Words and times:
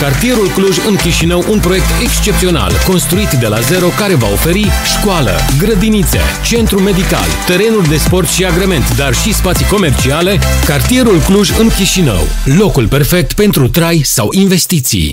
Cartierul 0.00 0.48
Cluj 0.48 0.76
în 0.88 0.96
Chișinău, 0.96 1.44
un 1.50 1.60
proiect 1.60 1.86
excepțional, 2.02 2.72
construit 2.86 3.30
de 3.30 3.46
la 3.46 3.60
zero, 3.60 3.86
care 3.98 4.14
va 4.14 4.26
oferi 4.32 4.66
școală, 4.84 5.30
grădinițe, 5.58 6.18
centru 6.44 6.80
medical, 6.80 7.26
terenuri 7.46 7.88
de 7.88 7.96
sport 7.96 8.28
și 8.28 8.44
agrement, 8.44 8.96
dar 8.96 9.12
și 9.14 9.34
spații 9.34 9.66
comerciale. 9.66 10.38
Cartierul 10.66 11.18
Cluj 11.18 11.58
în 11.58 11.68
Chișinău, 11.68 12.20
locul 12.58 12.88
perfect 12.88 13.32
pentru 13.32 13.68
trai 13.68 14.00
sau 14.04 14.28
investiții. 14.32 15.12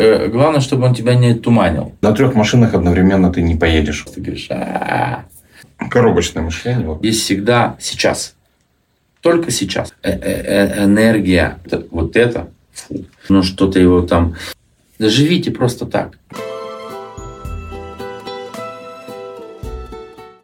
Э, 0.00 0.28
Главное, 0.30 0.60
чтобы 0.60 0.84
он 0.86 0.92
тебя 0.92 1.14
не 1.14 1.34
туманил. 1.34 1.92
На 2.00 2.12
трех 2.12 2.34
машинах 2.34 2.70
одновременно 2.72 3.28
ты 3.34 3.40
не 3.40 3.56
поедешь. 3.56 4.04
Ты 4.14 4.20
говоришь, 4.20 4.48
«А-а-а». 4.50 5.24
Коробочное 5.88 6.44
мышление. 6.44 6.86
вот. 6.86 7.04
есть 7.04 7.22
всегда 7.22 7.74
сейчас. 7.80 8.31
Только 9.23 9.51
сейчас. 9.51 9.93
Э- 10.03 10.11
э- 10.11 10.43
э- 10.45 10.83
Энергия, 10.83 11.57
вот 11.91 12.17
это, 12.17 12.51
фу, 12.73 13.05
ну 13.29 13.41
что-то 13.41 13.79
его 13.79 14.01
там... 14.01 14.35
Живите 14.99 15.49
просто 15.49 15.85
так. 15.85 16.19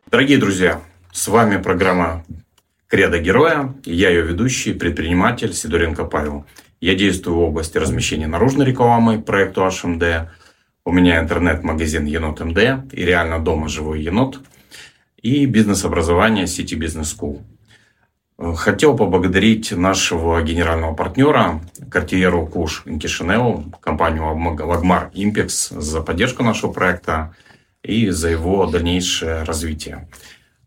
Дорогие 0.10 0.38
друзья, 0.38 0.82
с 1.12 1.28
вами 1.28 1.62
программа 1.62 2.26
«Кредо 2.88 3.20
героя». 3.20 3.76
Я 3.84 4.10
ее 4.10 4.22
ведущий, 4.22 4.72
предприниматель 4.74 5.54
Сидоренко 5.54 6.06
Павел. 6.06 6.46
Я 6.80 6.96
действую 6.96 7.36
в 7.36 7.42
области 7.42 7.78
размещения 7.78 8.28
наружной 8.28 8.66
рекламы 8.66 9.22
проекту 9.22 9.62
HMD. 9.62 10.30
У 10.86 10.94
меня 10.94 11.20
интернет-магазин 11.20 12.06
Енот 12.06 12.40
МД 12.40 12.94
и 12.94 13.04
реально 13.04 13.40
дома 13.40 13.68
живой 13.68 14.02
енот. 14.02 14.40
И 15.22 15.46
бизнес-образование 15.46 16.46
City 16.46 16.80
Business 16.80 17.14
School. 17.14 17.42
Хотел 18.40 18.96
поблагодарить 18.96 19.74
нашего 19.74 20.42
генерального 20.42 20.94
партнера 20.96 21.60
Картьеру 21.92 22.48
Куш 22.48 22.84
Инкишинеу, 22.86 23.66
компанию 23.82 24.24
Лагмар 24.66 25.12
Импекс 25.14 25.70
за 25.70 26.00
поддержку 26.02 26.42
нашего 26.42 26.72
проекта 26.72 27.36
и 27.84 28.10
за 28.12 28.30
его 28.30 28.66
дальнейшее 28.66 29.44
развитие. 29.44 30.08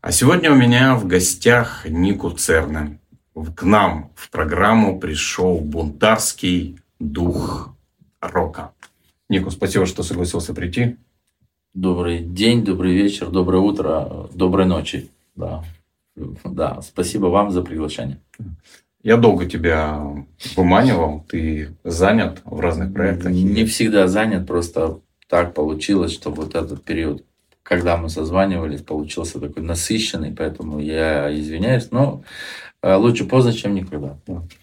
А 0.02 0.12
сегодня 0.12 0.52
у 0.52 0.54
меня 0.54 0.96
в 0.96 1.06
гостях 1.06 1.86
Нику 1.88 2.30
Церне. 2.32 2.98
В- 3.34 3.54
К 3.54 3.62
нам 3.62 4.10
в 4.16 4.28
программу 4.30 5.00
пришел 5.00 5.58
бунтарский 5.58 6.78
дух 7.00 7.74
рока. 8.20 8.72
Нику, 9.30 9.50
спасибо, 9.50 9.86
что 9.86 10.02
согласился 10.02 10.52
прийти. 10.52 10.96
Добрый 11.72 12.18
день, 12.18 12.66
добрый 12.66 12.92
вечер, 12.92 13.30
доброе 13.30 13.62
утро, 13.62 14.28
доброй 14.34 14.66
ночи. 14.66 15.10
Да. 15.36 15.64
Да, 16.44 16.80
спасибо 16.82 17.26
вам 17.26 17.50
за 17.50 17.62
приглашение. 17.62 18.20
Я 19.02 19.16
долго 19.16 19.46
тебя 19.46 20.00
выманивал, 20.54 21.24
ты 21.28 21.74
занят 21.82 22.40
в 22.44 22.60
разных 22.60 22.92
проектах. 22.92 23.32
Не 23.32 23.64
всегда 23.64 24.06
занят, 24.06 24.46
просто 24.46 25.00
так 25.28 25.54
получилось, 25.54 26.12
что 26.12 26.30
вот 26.30 26.54
этот 26.54 26.84
период, 26.84 27.24
когда 27.62 27.96
мы 27.96 28.08
созванивались, 28.10 28.82
получился 28.82 29.40
такой 29.40 29.64
насыщенный, 29.64 30.32
поэтому 30.32 30.78
я 30.78 31.36
извиняюсь, 31.36 31.90
но 31.90 32.22
э, 32.82 32.94
лучше 32.94 33.24
поздно, 33.24 33.52
чем 33.52 33.74
никогда. 33.74 34.18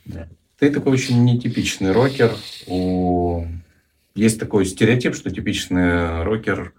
Да. 0.05 0.27
Ты 0.57 0.69
такой 0.71 0.93
очень 0.93 1.23
нетипичный 1.23 1.91
рокер. 1.91 2.31
У... 2.67 3.45
Есть 4.15 4.39
такой 4.39 4.65
стереотип, 4.65 5.15
что 5.15 5.31
типичный 5.31 6.23
рокер 6.23 6.73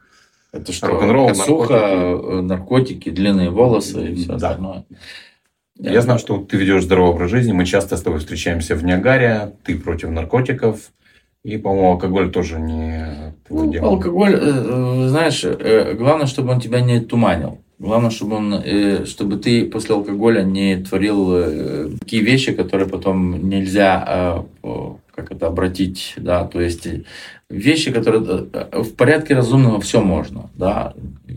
Это 0.53 0.73
что, 0.73 0.89
Рок-н-ролл, 0.89 1.29
наркотики. 1.29 1.73
э, 1.73 2.41
наркотики, 2.43 3.09
длинные 3.11 3.51
волосы 3.51 4.11
и 4.11 4.15
все 4.17 4.27
Да. 4.29 4.35
остальное. 4.37 4.85
Я 5.79 6.01
знаю, 6.03 6.19
что 6.19 6.37
ты 6.39 6.57
ведешь 6.57 6.83
здоровый 6.83 7.13
образ 7.15 7.31
жизни. 7.31 7.53
Мы 7.53 7.65
часто 7.65 7.97
с 7.97 8.03
тобой 8.03 8.19
встречаемся 8.19 8.75
в 8.75 8.85
Ниагаре. 8.85 9.53
Ты 9.65 9.79
против 9.79 10.11
наркотиков. 10.11 10.91
И, 11.43 11.57
по-моему, 11.57 11.93
алкоголь 11.93 12.31
тоже 12.31 12.61
не 12.61 13.33
Ну, 13.49 13.73
дело. 13.73 13.89
алкоголь, 13.89 14.35
э, 14.35 14.39
э, 14.43 15.09
знаешь, 15.09 15.43
главное, 15.97 16.27
чтобы 16.27 16.51
он 16.53 16.61
тебя 16.61 16.81
не 16.83 17.01
туманил. 17.01 17.59
Главное, 17.79 18.11
чтобы 18.11 18.37
он, 18.37 19.07
чтобы 19.07 19.39
ты 19.39 19.65
после 19.65 19.95
алкоголя 19.95 20.43
не 20.43 20.77
творил 20.85 21.99
такие 21.99 22.23
вещи, 22.23 22.53
которые 22.53 22.87
потом 22.91 23.49
нельзя, 23.49 24.45
как 25.21 25.33
это 25.33 25.47
обратить, 25.47 26.15
да, 26.17 26.45
то 26.45 26.61
есть 26.61 26.87
э, 26.87 27.03
вещи, 27.49 27.93
которые 27.93 28.49
э, 28.53 28.83
в 28.83 28.95
порядке 28.95 29.35
разумного 29.35 29.81
все 29.81 30.01
можно, 30.01 30.51
да, 30.55 30.95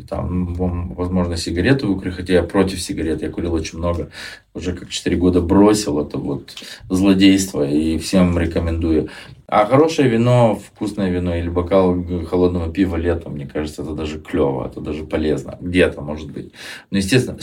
там, 0.09 0.53
возможно, 0.55 1.37
сигареты 1.37 1.87
выкурить, 1.87 2.15
хотя 2.15 2.33
я 2.33 2.43
против 2.43 2.81
сигарет, 2.81 3.21
я 3.21 3.29
курил 3.29 3.53
очень 3.53 3.77
много, 3.77 4.09
уже 4.53 4.73
как 4.73 4.89
4 4.89 5.15
года 5.17 5.41
бросил 5.41 5.99
это 5.99 6.17
вот 6.17 6.55
злодейство 6.89 7.67
и 7.67 7.97
всем 7.97 8.37
рекомендую. 8.37 9.09
А 9.47 9.65
хорошее 9.65 10.09
вино, 10.09 10.55
вкусное 10.55 11.09
вино 11.09 11.35
или 11.35 11.49
бокал 11.49 11.95
холодного 12.29 12.71
пива 12.71 12.95
летом, 12.95 13.33
мне 13.33 13.45
кажется, 13.45 13.81
это 13.83 13.93
даже 13.93 14.19
клево, 14.19 14.65
это 14.65 14.79
даже 14.81 15.03
полезно. 15.03 15.57
Где-то, 15.59 16.01
может 16.01 16.31
быть. 16.31 16.53
Но, 16.89 16.97
естественно, 16.97 17.37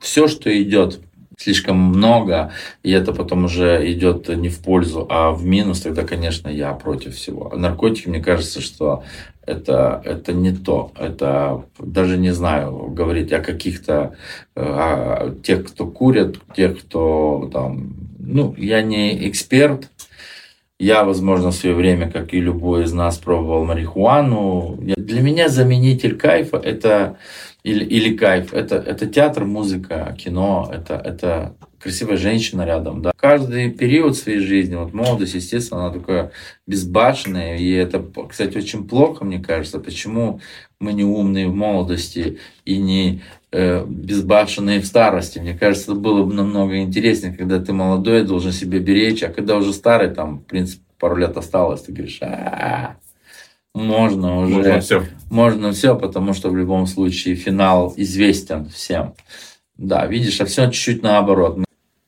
все, 0.00 0.26
что 0.26 0.50
идет 0.62 1.00
слишком 1.42 1.76
много, 1.76 2.52
и 2.82 2.90
это 2.90 3.12
потом 3.12 3.44
уже 3.44 3.90
идет 3.92 4.28
не 4.28 4.48
в 4.48 4.60
пользу, 4.60 5.06
а 5.10 5.32
в 5.32 5.44
минус, 5.44 5.80
тогда, 5.80 6.04
конечно, 6.04 6.48
я 6.48 6.72
против 6.72 7.14
всего. 7.16 7.50
А 7.52 7.56
наркотики, 7.56 8.08
мне 8.08 8.20
кажется, 8.20 8.60
что 8.60 9.02
это, 9.44 10.00
это 10.04 10.32
не 10.32 10.52
то. 10.52 10.92
Это 10.98 11.64
даже 11.78 12.16
не 12.16 12.32
знаю 12.32 12.88
говорить 12.90 13.32
о 13.32 13.40
каких-то 13.40 14.14
э, 14.54 14.62
о 14.62 15.34
тех, 15.42 15.66
кто 15.66 15.86
курят, 15.86 16.36
тех, 16.54 16.80
кто 16.80 17.50
там... 17.52 17.94
Ну, 18.18 18.54
я 18.56 18.82
не 18.82 19.28
эксперт, 19.28 19.90
я, 20.82 21.04
возможно, 21.04 21.50
в 21.50 21.54
свое 21.54 21.74
время, 21.74 22.10
как 22.10 22.34
и 22.34 22.40
любой 22.40 22.84
из 22.84 22.92
нас, 22.92 23.18
пробовал 23.18 23.64
марихуану. 23.64 24.76
Для 24.80 25.22
меня 25.22 25.48
заменитель 25.48 26.16
кайфа 26.16 26.56
это 26.56 27.18
или, 27.62 27.84
или 27.84 28.16
кайф 28.16 28.52
это, 28.52 28.76
это 28.76 29.06
театр, 29.06 29.44
музыка, 29.44 30.16
кино, 30.18 30.68
это, 30.72 30.94
это 30.94 31.54
красивая 31.82 32.16
женщина 32.16 32.62
рядом. 32.64 33.02
Да. 33.02 33.12
Каждый 33.16 33.70
период 33.70 34.16
своей 34.16 34.38
жизни, 34.38 34.76
вот 34.76 34.92
молодость, 34.92 35.34
естественно, 35.34 35.86
она 35.86 35.92
такая 35.98 36.32
безбашенная. 36.66 37.58
И 37.58 37.70
это, 37.70 38.04
кстати, 38.28 38.56
очень 38.56 38.86
плохо, 38.86 39.24
мне 39.24 39.40
кажется. 39.40 39.80
Почему 39.80 40.40
мы 40.78 40.92
не 40.92 41.04
умные 41.04 41.48
в 41.48 41.54
молодости 41.54 42.38
и 42.64 42.78
не 42.78 43.22
э, 43.52 43.84
безбашенные 43.86 44.80
в 44.80 44.86
старости. 44.86 45.38
Мне 45.38 45.54
кажется, 45.54 45.92
это 45.92 46.00
было 46.00 46.24
бы 46.24 46.34
намного 46.34 46.78
интереснее, 46.78 47.32
когда 47.32 47.60
ты 47.60 47.72
молодой, 47.72 48.24
должен 48.24 48.52
себя 48.52 48.78
беречь, 48.78 49.22
а 49.22 49.28
когда 49.28 49.56
уже 49.56 49.72
старый, 49.72 50.10
там, 50.10 50.40
в 50.40 50.44
принципе, 50.44 50.82
пару 50.98 51.16
лет 51.16 51.36
осталось, 51.36 51.82
ты 51.82 51.92
говоришь, 51.92 52.18
«А, 52.22 52.96
можно 53.74 54.38
уже, 54.38 54.54
Можно 54.54 54.80
все. 54.80 55.04
можно 55.30 55.72
все, 55.72 55.96
потому 55.96 56.34
что 56.34 56.50
в 56.50 56.56
любом 56.56 56.86
случае 56.86 57.36
финал 57.36 57.94
известен 57.96 58.68
всем. 58.68 59.14
Да, 59.78 60.06
видишь, 60.06 60.40
а 60.40 60.44
все 60.44 60.66
чуть-чуть 60.66 61.02
наоборот. 61.02 61.58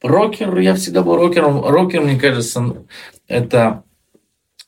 Рокер, 0.04 0.58
я 0.58 0.74
всегда 0.74 1.02
был 1.02 1.16
рокером. 1.16 1.64
Рокер, 1.64 2.02
мне 2.02 2.20
кажется, 2.20 2.84
это, 3.26 3.84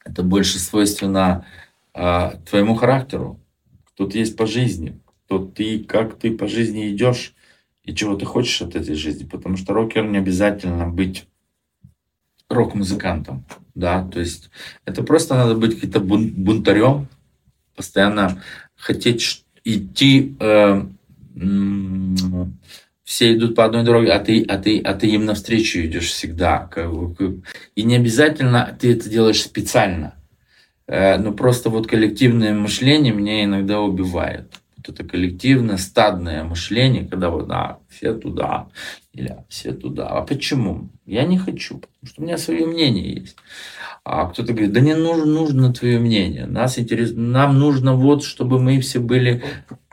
это 0.03 0.23
больше 0.23 0.59
свойственно 0.59 1.45
а, 1.93 2.39
твоему 2.49 2.75
характеру. 2.75 3.39
Тут 3.97 4.15
есть 4.15 4.35
по 4.35 4.47
жизни. 4.47 4.99
Тут 5.29 5.53
ты, 5.53 5.85
как 5.85 6.19
ты 6.19 6.31
по 6.35 6.49
жизни 6.49 6.91
идешь 6.91 7.35
и 7.83 7.95
чего 7.95 8.17
ты 8.17 8.25
хочешь 8.25 8.63
от 8.63 8.77
этой 8.77 8.95
жизни. 8.95 9.25
Потому 9.25 9.59
что 9.59 9.75
рокер 9.75 10.07
не 10.07 10.17
обязательно 10.17 10.89
быть 10.89 11.29
рок-музыкантом. 12.49 13.45
Да, 13.75 14.09
то 14.09 14.21
есть 14.21 14.49
это 14.87 15.03
просто 15.03 15.35
надо 15.35 15.55
быть 15.55 15.75
каким-то 15.75 16.01
бун- 16.01 16.33
бунтарем, 16.33 17.09
постоянно 17.75 18.43
хотеть 18.75 19.45
идти, 19.65 20.35
э, 20.41 20.87
все 23.07 23.35
идут 23.35 23.55
по 23.55 23.65
одной 23.65 23.85
дороге, 23.85 24.11
а 24.11 24.19
ты, 24.19 24.43
а 24.43 24.59
ты, 24.59 24.81
а 24.81 24.93
ты 24.93 25.07
им 25.07 25.25
навстречу 25.25 25.79
идешь 25.79 26.09
всегда. 26.09 26.69
И 27.77 27.83
не 27.85 27.95
обязательно 27.95 28.77
ты 28.79 28.95
это 28.95 29.09
делаешь 29.09 29.43
специально. 29.43 30.15
Э, 30.89 31.17
Но 31.17 31.33
просто 31.33 31.71
вот 31.71 31.87
коллективное 31.87 32.53
мышление 32.53 33.15
меня 33.15 33.45
иногда 33.45 33.81
убивает. 33.81 34.53
Вот 34.77 34.89
это 34.89 35.05
коллективное, 35.05 35.77
стадное 35.77 36.43
мышление, 36.43 37.07
когда 37.07 37.31
вот, 37.31 37.47
да, 37.47 37.79
все 37.89 38.13
туда, 38.13 38.67
или 39.13 39.37
все 39.49 39.73
туда. 39.73 40.09
А 40.09 40.23
почему? 40.23 40.89
Я 41.07 41.23
не 41.23 41.39
хочу, 41.39 41.79
потому 41.79 42.07
что 42.07 42.21
у 42.21 42.25
меня 42.25 42.39
свое 42.39 42.67
мнение 42.67 43.21
есть. 43.21 43.37
А 44.09 44.29
кто-то 44.29 44.53
говорит, 44.53 44.73
да 44.73 44.79
не 44.79 44.95
нужно, 44.95 45.25
нужно 45.25 45.73
твое 45.73 45.99
мнение. 45.99 46.47
Нас 46.47 46.79
интерес... 46.79 47.11
Нам 47.13 47.59
нужно 47.59 47.97
вот, 47.97 48.23
чтобы 48.23 48.61
мы 48.61 48.81
все 48.81 49.01
были 49.01 49.43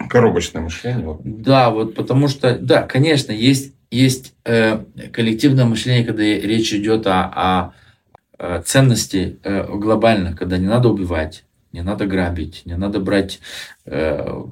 Коробочное 0.07 0.61
мышление. 0.61 1.17
да, 1.23 1.71
вот 1.71 1.95
потому 1.95 2.27
что, 2.27 2.55
да, 2.59 2.83
конечно, 2.83 3.31
есть, 3.31 3.73
есть 3.89 4.35
э, 4.45 4.83
коллективное 5.11 5.65
мышление, 5.65 6.05
когда 6.05 6.21
речь 6.21 6.71
идет 6.75 7.07
о, 7.07 7.23
о, 7.23 7.73
э, 8.37 8.61
ценности 8.63 9.39
э, 9.41 9.65
глобальных, 9.75 10.37
когда 10.37 10.59
не 10.59 10.67
надо 10.67 10.89
убивать, 10.89 11.43
не 11.71 11.81
надо 11.81 12.05
грабить, 12.05 12.61
не 12.65 12.77
надо 12.77 12.99
брать 12.99 13.39
э, 13.85 14.43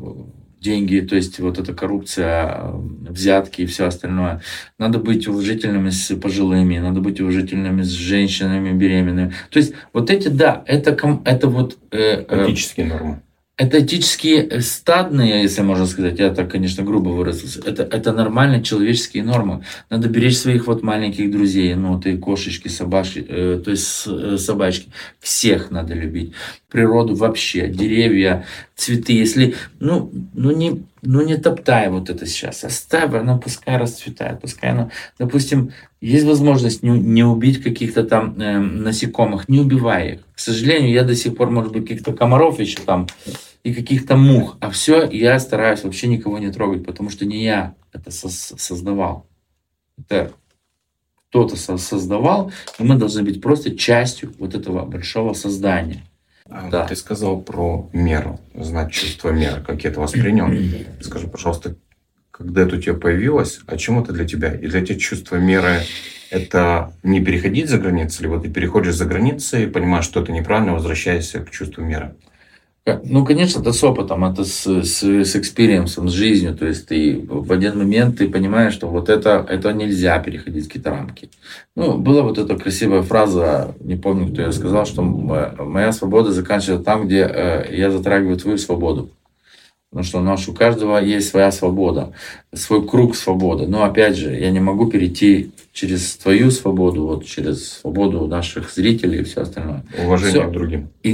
деньги, 0.62 1.00
то 1.00 1.16
есть 1.16 1.40
вот 1.40 1.58
эта 1.60 1.74
коррупция, 1.74 2.72
взятки 3.10 3.62
и 3.62 3.66
все 3.66 3.88
остальное. 3.88 4.42
Надо 4.78 5.00
быть 5.00 5.28
уважительными 5.28 5.90
с 5.90 6.16
пожилыми, 6.16 6.78
надо 6.78 7.02
быть 7.02 7.20
уважительными 7.20 7.82
с 7.82 7.90
женщинами 7.90 8.72
беременными. 8.72 9.34
То 9.50 9.60
есть 9.60 9.74
вот 9.92 10.10
эти, 10.10 10.28
да, 10.28 10.64
это, 10.68 10.98
это 11.26 11.48
вот... 11.48 11.78
Э, 11.92 12.24
э, 12.28 12.46
Этические 12.48 12.86
нормы 12.86 13.22
это 13.62 13.80
этические 13.80 14.48
э, 14.48 14.62
стадные, 14.62 15.44
если 15.44 15.62
можно 15.62 15.86
сказать, 15.86 16.18
я 16.20 16.34
так, 16.34 16.50
конечно, 16.50 16.84
грубо 16.84 17.10
выразился, 17.10 17.62
это, 17.64 17.84
это 17.84 18.12
нормальные 18.12 18.64
человеческие 18.64 19.24
нормы. 19.24 19.64
Надо 19.90 20.10
беречь 20.10 20.38
своих 20.38 20.66
вот 20.66 20.82
маленьких 20.82 21.30
друзей, 21.30 21.76
ну, 21.76 22.00
ты 22.00 22.18
кошечки, 22.18 22.70
собачки, 22.70 23.24
э, 23.28 23.62
то 23.64 23.70
есть 23.70 24.04
э, 24.08 24.38
собачки, 24.38 24.90
всех 25.20 25.70
надо 25.70 25.94
любить. 25.94 26.34
Природу 26.72 27.16
вообще, 27.16 27.68
деревья, 27.68 28.46
цветы, 28.82 29.14
если, 29.14 29.56
ну, 29.80 30.12
ну 30.34 30.52
не, 30.52 30.84
ну 31.04 31.22
не 31.22 31.38
топтай 31.38 31.90
вот 31.90 32.10
это 32.10 32.26
сейчас, 32.26 32.64
оставь, 32.64 33.14
оно 33.14 33.38
пускай 33.38 33.78
расцветает, 33.78 34.42
пускай 34.42 34.72
оно, 34.72 34.90
допустим, 35.20 35.72
есть 36.02 36.26
возможность 36.26 36.82
не, 36.82 36.90
не 36.90 37.24
убить 37.24 37.62
каких-то 37.62 38.04
там 38.04 38.40
э, 38.40 38.58
насекомых, 38.60 39.48
не 39.48 39.60
убивай 39.60 40.14
их. 40.14 40.20
К 40.34 40.40
сожалению, 40.40 40.92
я 40.92 41.04
до 41.04 41.16
сих 41.16 41.36
пор, 41.36 41.52
может 41.52 41.72
быть, 41.72 41.84
каких-то 41.84 42.14
комаров 42.14 42.60
еще 42.60 42.80
там 42.80 43.08
и 43.64 43.74
каких-то 43.74 44.16
мух. 44.16 44.58
А 44.60 44.72
все 44.72 45.08
я 45.08 45.40
стараюсь 45.40 45.84
вообще 45.84 46.08
никого 46.08 46.40
не 46.40 46.52
трогать, 46.52 46.84
потому 46.84 47.12
что 47.12 47.26
не 47.26 47.44
я 47.44 47.76
это 47.94 48.10
создавал. 48.10 49.28
Это 50.00 50.32
кто-то 51.30 51.56
создавал, 51.56 52.52
и 52.80 52.84
мы 52.84 52.96
должны 52.96 53.22
быть 53.22 53.42
просто 53.42 53.78
частью 53.78 54.34
вот 54.40 54.56
этого 54.56 54.86
большого 54.86 55.34
создания. 55.34 56.04
А, 56.52 56.70
да. 56.70 56.86
Ты 56.86 56.96
сказал 56.96 57.42
про 57.42 57.90
меру, 57.94 58.40
знать 58.54 58.92
чувство 58.92 59.30
меры, 59.30 59.62
как 59.62 59.84
я 59.84 59.90
это 59.90 60.02
воспринял. 60.02 60.48
Скажи, 61.02 61.28
пожалуйста, 61.28 61.76
когда 62.30 62.64
это 62.64 62.76
у 62.76 62.80
тебя 62.80 62.96
появилось, 62.96 63.62
о 63.68 63.78
чем 63.78 64.00
это 64.00 64.12
для 64.12 64.28
тебя? 64.28 64.54
И 64.54 64.68
для 64.68 64.86
тебя 64.86 65.00
чувство 65.00 65.38
меры– 65.38 65.80
это 66.30 66.94
не 67.04 67.24
переходить 67.24 67.70
за 67.70 67.78
границы, 67.78 68.24
либо 68.24 68.40
ты 68.40 68.50
переходишь 68.50 68.96
за 68.96 69.06
границы 69.06 69.64
и 69.64 69.68
понимаешь, 69.68 70.06
что 70.06 70.22
это 70.22 70.32
неправильно, 70.32 70.74
возвращаешься 70.74 71.40
к 71.40 71.52
чувству 71.52 71.84
меры? 71.84 72.16
Ну, 72.86 73.24
конечно, 73.24 73.60
это 73.60 73.74
с 73.74 73.84
опытом, 73.84 74.26
это 74.26 74.44
с, 74.44 74.66
с, 74.66 75.04
с 75.04 75.36
experience 75.36 75.93
ом, 75.93 76.10
с 76.10 76.14
жизнью. 76.14 76.56
То 76.56 76.66
есть 76.66 76.88
ты 76.88 77.24
в 77.28 77.52
один 77.52 77.78
момент 77.78 78.18
ты 78.18 78.28
понимаешь, 78.28 78.74
что 78.74 78.88
вот 78.88 79.08
это, 79.08 79.46
это 79.48 79.72
нельзя 79.72 80.18
переходить 80.18 80.66
какие-то 80.66 80.90
рамки. 80.90 81.30
Ну, 81.76 82.00
была 82.00 82.24
вот 82.24 82.40
эта 82.40 82.58
красивая 82.58 83.04
фраза, 83.04 83.76
не 83.80 83.98
помню, 83.98 84.32
кто 84.32 84.42
я 84.42 84.52
сказал, 84.52 84.88
что 84.88 85.04
моя 85.04 85.92
свобода 85.92 86.32
заканчивается 86.32 86.84
там, 86.84 87.06
где 87.06 87.20
э, 87.32 87.76
я 87.76 87.92
затрагиваю 87.92 88.38
твою 88.38 88.58
свободу. 88.58 89.12
Потому 89.92 90.06
что 90.06 90.20
у 90.20 90.24
нас 90.24 90.48
у 90.48 90.54
каждого 90.54 90.98
есть 90.98 91.30
своя 91.30 91.52
свобода, 91.52 92.14
свой 92.54 92.88
круг 92.88 93.16
свободы. 93.16 93.68
Но 93.68 93.84
опять 93.84 94.16
же, 94.16 94.34
я 94.34 94.50
не 94.50 94.62
могу 94.62 94.90
перейти 94.90 95.52
через 95.72 96.16
твою 96.16 96.50
свободу, 96.50 97.06
вот 97.06 97.26
через 97.26 97.74
свободу 97.74 98.26
наших 98.26 98.72
зрителей 98.72 99.20
и 99.20 99.24
все 99.24 99.42
остальное. 99.42 99.84
Уважение 100.04 100.42
все. 100.42 100.50
к 100.50 100.52
другим. 100.52 100.90
И 101.04 101.14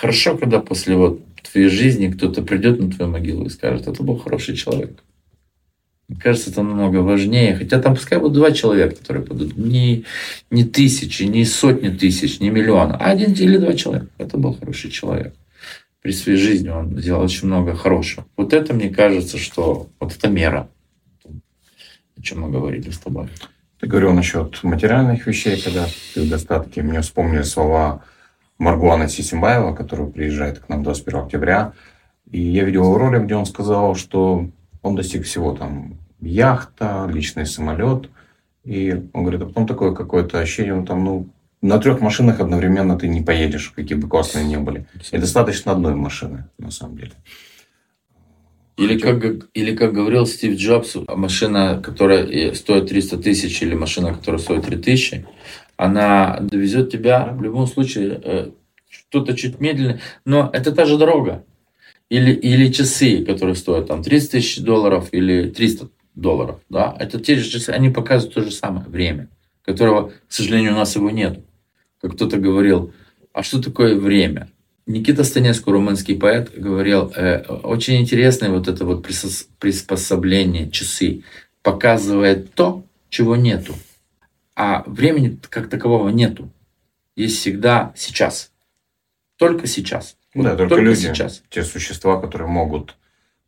Хорошо, 0.00 0.38
когда 0.38 0.60
после 0.60 0.96
вот 0.96 1.20
твоей 1.42 1.68
жизни 1.68 2.10
кто-то 2.10 2.40
придет 2.42 2.80
на 2.80 2.90
твою 2.90 3.10
могилу 3.12 3.44
и 3.44 3.50
скажет, 3.50 3.86
это 3.86 4.02
был 4.02 4.16
хороший 4.16 4.56
человек. 4.56 5.02
Мне 6.08 6.18
кажется, 6.18 6.50
это 6.50 6.62
намного 6.62 6.98
важнее. 6.98 7.54
Хотя 7.54 7.80
там 7.80 7.94
пускай 7.94 8.18
будут 8.18 8.32
два 8.32 8.50
человека, 8.50 8.96
которые 8.96 9.26
будут. 9.26 9.58
Не, 9.58 10.06
не 10.50 10.64
тысячи, 10.64 11.24
не 11.24 11.44
сотни 11.44 11.90
тысяч, 11.90 12.40
не 12.40 12.48
миллиона, 12.48 12.96
а 12.96 13.10
один 13.10 13.32
или 13.34 13.58
два 13.58 13.74
человека. 13.74 14.08
Это 14.16 14.38
был 14.38 14.54
хороший 14.54 14.90
человек. 14.90 15.34
При 16.00 16.12
своей 16.12 16.38
жизни 16.38 16.70
он 16.70 16.98
сделал 16.98 17.22
очень 17.22 17.48
много 17.48 17.74
хорошего. 17.74 18.26
Вот 18.38 18.54
это, 18.54 18.72
мне 18.72 18.88
кажется, 18.88 19.36
что 19.36 19.90
вот 20.00 20.16
это 20.16 20.28
мера, 20.28 20.70
о 22.16 22.22
чем 22.22 22.40
мы 22.40 22.50
говорили 22.50 22.88
с 22.88 22.98
тобой. 22.98 23.28
Ты 23.78 23.86
говорил 23.86 24.14
насчет 24.14 24.62
материальных 24.62 25.26
вещей, 25.26 25.60
когда 25.60 25.86
ты 26.14 26.22
в 26.22 26.28
достатке. 26.28 26.82
Мне 26.82 27.02
вспомнили 27.02 27.42
слова 27.42 28.02
Маргуана 28.60 29.08
Сисимбаева, 29.08 29.74
который 29.74 30.06
приезжает 30.06 30.58
к 30.58 30.68
нам 30.68 30.82
21 30.82 31.20
октября. 31.20 31.72
И 32.30 32.40
я 32.40 32.64
видел 32.64 32.84
его 32.84 32.98
ролик, 32.98 33.22
где 33.22 33.34
он 33.34 33.46
сказал, 33.46 33.94
что 33.94 34.50
он 34.82 34.96
достиг 34.96 35.24
всего 35.24 35.54
там 35.54 35.98
яхта, 36.20 37.08
личный 37.10 37.46
самолет. 37.46 38.10
И 38.62 38.92
он 39.14 39.22
говорит, 39.22 39.42
а 39.42 39.46
потом 39.46 39.66
такое 39.66 39.92
какое-то 39.92 40.38
ощущение, 40.38 40.74
ну 40.74 40.84
там, 40.84 41.04
ну, 41.04 41.28
на 41.62 41.78
трех 41.78 42.02
машинах 42.02 42.40
одновременно 42.40 42.98
ты 42.98 43.08
не 43.08 43.22
поедешь, 43.22 43.72
какие 43.74 43.96
бы 43.96 44.08
классные 44.08 44.44
ни 44.44 44.56
были. 44.56 44.86
И 45.10 45.16
достаточно 45.16 45.72
одной 45.72 45.94
машины, 45.94 46.44
на 46.58 46.70
самом 46.70 46.98
деле. 46.98 47.12
Или 48.76 48.98
как, 48.98 49.48
или 49.54 49.74
как 49.74 49.94
говорил 49.94 50.26
Стив 50.26 50.58
Джобс, 50.58 50.96
машина, 51.08 51.80
которая 51.82 52.54
стоит 52.54 52.88
300 52.88 53.18
тысяч, 53.18 53.62
или 53.62 53.74
машина, 53.74 54.12
которая 54.14 54.40
стоит 54.40 54.66
3 54.66 54.76
тысячи, 54.76 55.26
она 55.80 56.40
довезет 56.40 56.92
тебя 56.92 57.32
в 57.32 57.42
любом 57.42 57.66
случае 57.66 58.20
э, 58.22 58.50
что-то 58.90 59.34
чуть 59.34 59.60
медленно, 59.60 59.98
но 60.26 60.50
это 60.52 60.72
та 60.72 60.84
же 60.84 60.98
дорога. 60.98 61.42
Или, 62.10 62.32
или 62.32 62.70
часы, 62.70 63.24
которые 63.24 63.56
стоят 63.56 63.86
там 63.86 64.02
30 64.02 64.30
тысяч 64.30 64.58
долларов 64.60 65.08
или 65.12 65.48
300 65.48 65.88
долларов. 66.14 66.60
Да? 66.68 66.94
Это 66.98 67.18
те 67.18 67.36
же 67.36 67.48
часы, 67.48 67.70
они 67.70 67.88
показывают 67.88 68.34
то 68.34 68.42
же 68.42 68.50
самое 68.50 68.86
время, 68.88 69.30
которого, 69.64 70.10
к 70.10 70.12
сожалению, 70.28 70.72
у 70.72 70.76
нас 70.76 70.96
его 70.96 71.08
нет. 71.08 71.40
Как 72.02 72.12
кто-то 72.12 72.36
говорил, 72.36 72.92
а 73.32 73.42
что 73.42 73.62
такое 73.62 73.98
время? 73.98 74.50
Никита 74.84 75.24
Станеску, 75.24 75.72
румынский 75.72 76.18
поэт, 76.18 76.52
говорил, 76.54 77.10
э, 77.16 77.42
очень 77.62 78.02
интересное 78.02 78.50
вот 78.50 78.68
это 78.68 78.84
вот 78.84 79.06
приспособление, 79.58 80.70
часы, 80.70 81.22
показывает 81.62 82.52
то, 82.52 82.84
чего 83.08 83.34
нету 83.34 83.74
а 84.62 84.82
времени 84.84 85.40
как 85.48 85.70
такового 85.70 86.10
нету. 86.10 86.52
Есть 87.16 87.38
всегда 87.38 87.94
сейчас. 87.96 88.52
Только 89.38 89.66
сейчас. 89.66 90.18
Да, 90.34 90.54
только, 90.54 90.68
только 90.68 90.84
люди, 90.84 91.06
сейчас. 91.06 91.42
те 91.48 91.62
существа, 91.62 92.20
которые 92.20 92.46
могут 92.46 92.98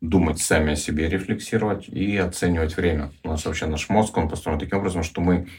думать 0.01 0.39
сами 0.39 0.73
о 0.73 0.75
себе, 0.75 1.07
рефлексировать 1.07 1.87
и 1.87 2.17
оценивать 2.17 2.77
время. 2.77 3.11
У 3.23 3.29
нас 3.29 3.45
вообще 3.45 3.67
наш 3.67 3.89
мозг, 3.89 4.17
он 4.17 4.27
построен 4.27 4.57
таким 4.57 4.79
образом, 4.79 5.03
что 5.03 5.21
мы 5.21 5.49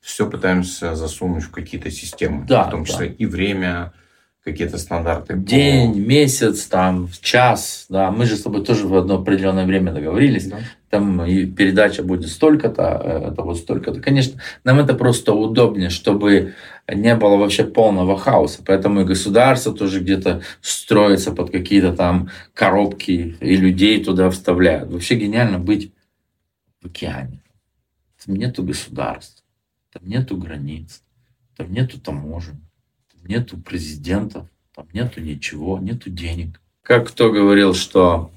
все 0.00 0.30
пытаемся 0.30 0.94
засунуть 0.94 1.42
в 1.42 1.50
какие-то 1.50 1.90
системы, 1.90 2.46
да, 2.46 2.68
в 2.68 2.70
том 2.70 2.84
числе 2.84 3.08
да. 3.08 3.14
и 3.18 3.26
время, 3.26 3.92
какие-то 4.44 4.78
стандарты. 4.78 5.34
День, 5.36 5.92
по... 5.92 5.98
месяц, 5.98 6.66
там, 6.66 7.08
час, 7.20 7.86
да. 7.88 8.10
Мы 8.10 8.26
же 8.26 8.36
с 8.36 8.42
тобой 8.42 8.64
тоже 8.64 8.86
в 8.86 8.96
одно 8.96 9.16
определенное 9.16 9.66
время 9.66 9.92
договорились. 9.92 10.46
Да. 10.46 10.58
Там 10.90 11.24
и 11.24 11.46
передача 11.46 12.02
будет 12.02 12.28
столько-то, 12.28 13.00
э, 13.02 13.30
это 13.30 13.42
вот 13.42 13.58
столько-то. 13.58 14.00
Конечно, 14.00 14.40
нам 14.64 14.80
это 14.80 14.94
просто 14.94 15.32
удобнее, 15.32 15.90
чтобы 15.90 16.54
не 16.92 17.14
было 17.14 17.36
вообще 17.36 17.64
полного 17.64 18.18
хаоса. 18.18 18.62
Поэтому 18.66 19.02
и 19.02 19.04
государство 19.04 19.72
тоже 19.72 20.00
где-то 20.00 20.42
строится 20.60 21.32
под 21.32 21.50
какие-то 21.50 21.92
там 21.94 22.28
коробки, 22.52 23.36
и 23.40 23.56
людей 23.56 24.02
туда 24.04 24.28
вставляют. 24.30 24.90
Вообще 24.90 25.14
гениально 25.14 25.58
быть 25.58 25.92
в 26.80 26.86
океане. 26.86 27.42
Там 28.24 28.36
нету 28.36 28.64
государств, 28.64 29.44
там 29.92 30.02
нету 30.08 30.36
границ, 30.36 31.02
там 31.56 31.72
нету 31.72 32.00
таможен 32.00 32.60
нету 33.28 33.58
президентов, 33.58 34.46
там 34.74 34.86
нету 34.92 35.20
ничего, 35.20 35.78
нету 35.78 36.10
денег. 36.10 36.60
Как 36.82 37.08
кто 37.08 37.30
говорил, 37.30 37.74
что 37.74 38.30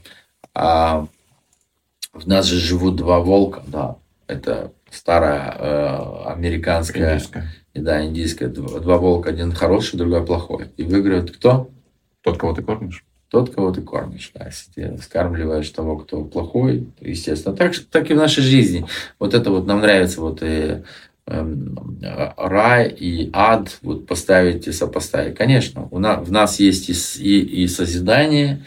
а, 0.54 1.08
в 2.14 2.28
нас 2.28 2.46
же 2.46 2.58
живут 2.58 2.96
два 2.96 3.20
волка, 3.20 3.64
да, 3.68 3.98
это 4.28 4.72
старая 4.92 5.56
э, 5.58 6.24
американская, 6.28 7.16
индийская. 7.16 7.54
да, 7.74 8.06
индийская, 8.06 8.48
два, 8.48 8.80
два 8.80 8.98
волка, 8.98 9.30
один 9.30 9.52
хороший, 9.52 9.98
другой 9.98 10.26
плохой. 10.26 10.70
И 10.78 10.84
выиграет 10.84 11.36
кто? 11.36 11.70
Тот, 12.22 12.38
кого 12.38 12.54
ты 12.54 12.64
кормишь. 12.64 13.04
Тот, 13.30 13.54
кого 13.54 13.72
ты 13.72 13.82
кормишь, 13.82 14.32
да, 14.34 14.46
если 14.46 14.72
ты 14.72 15.02
скармливаешь 15.02 15.70
того, 15.70 15.98
кто 15.98 16.24
плохой, 16.24 16.88
естественно. 17.02 17.56
Так, 17.56 17.74
так 17.92 18.10
и 18.10 18.14
в 18.14 18.18
нашей 18.18 18.44
жизни. 18.44 18.86
Вот 19.20 19.34
это 19.34 19.52
вот 19.52 19.66
нам 19.66 19.82
нравится, 19.82 20.22
вот 20.22 20.42
и 20.42 20.84
Эм, 20.84 20.84
рай 21.28 22.88
и 22.90 23.30
ад 23.34 23.80
вот 23.82 24.06
поставить 24.06 24.68
и 24.68 24.72
сопоставить. 24.72 25.36
Конечно, 25.36 25.88
у 25.92 26.00
нас, 26.00 26.28
в 26.28 26.32
нас 26.32 26.60
есть 26.60 26.90
и, 26.90 26.94
и, 27.24 27.64
и 27.64 27.68
созидание, 27.68 28.64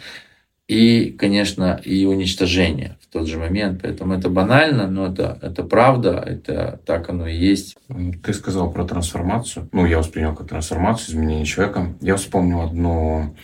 и, 0.66 1.10
конечно, 1.18 1.80
и 1.82 2.04
уничтожение 2.04 2.98
в 3.00 3.12
тот 3.12 3.26
же 3.28 3.38
момент. 3.38 3.80
Поэтому 3.82 4.14
это 4.14 4.28
банально, 4.28 4.88
но 4.88 5.06
это, 5.06 5.38
это 5.40 5.62
правда, 5.62 6.22
это 6.26 6.80
так 6.84 7.08
оно 7.08 7.26
и 7.28 7.36
есть. 7.36 7.76
Ты 8.22 8.34
сказал 8.34 8.72
про 8.72 8.84
трансформацию. 8.84 9.68
Ну, 9.72 9.86
я 9.86 9.98
воспринял 9.98 10.34
как 10.34 10.48
трансформацию, 10.48 11.14
изменение 11.14 11.46
человека. 11.46 11.94
Я 12.00 12.16
вспомнил 12.16 12.62
одну 12.62 13.36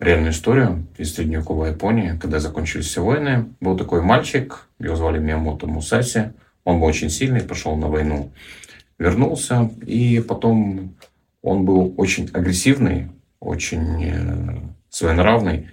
реальную 0.00 0.32
историю 0.32 0.86
из 0.98 1.14
средневековой 1.14 1.70
Японии, 1.70 2.18
когда 2.20 2.40
закончились 2.40 2.86
все 2.86 3.04
войны. 3.04 3.50
Был 3.60 3.76
такой 3.76 4.02
мальчик, 4.02 4.66
его 4.80 4.96
звали 4.96 5.18
Миямото 5.18 5.66
Мусаси. 5.66 6.32
Он 6.64 6.80
был 6.80 6.86
очень 6.86 7.10
сильный, 7.10 7.42
пошел 7.42 7.76
на 7.76 7.88
войну, 7.88 8.32
вернулся, 8.98 9.70
и 9.86 10.20
потом 10.20 10.96
он 11.42 11.64
был 11.64 11.94
очень 11.96 12.28
агрессивный, 12.32 13.08
очень 13.40 14.04
э, 14.04 14.60
своенравный. 14.90 15.68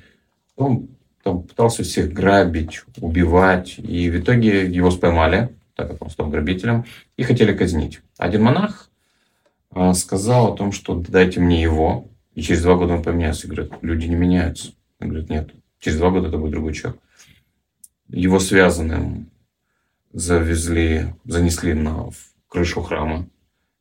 Он 0.55 0.87
там 1.23 1.43
пытался 1.43 1.83
всех 1.83 2.13
грабить, 2.13 2.83
убивать, 3.01 3.75
и 3.77 4.09
в 4.09 4.19
итоге 4.19 4.65
его 4.65 4.91
споймали, 4.91 5.53
так 5.75 5.89
как 5.91 6.01
он 6.01 6.09
стал 6.09 6.27
грабителем, 6.27 6.85
и 7.17 7.23
хотели 7.23 7.55
казнить. 7.55 7.99
Один 8.17 8.43
монах 8.43 8.89
а, 9.71 9.93
сказал 9.93 10.53
о 10.53 10.57
том, 10.57 10.71
что 10.71 10.95
дайте 10.95 11.39
мне 11.39 11.61
его, 11.61 12.09
и 12.33 12.41
через 12.41 12.63
два 12.63 12.75
года 12.75 12.93
он 12.93 13.03
поменяется. 13.03 13.45
И 13.45 13.49
говорят, 13.49 13.71
люди 13.81 14.07
не 14.07 14.15
меняются. 14.15 14.71
Он 14.99 15.09
говорит, 15.09 15.29
нет, 15.29 15.51
через 15.79 15.97
два 15.97 16.09
года 16.09 16.29
это 16.29 16.37
будет 16.37 16.51
другой 16.51 16.73
человек. 16.73 16.99
Его 18.07 18.39
связанным 18.39 19.29
завезли, 20.17 21.13
занесли 21.25 21.75
на 21.75 22.09
крышу 22.47 22.81
храма. 22.81 23.29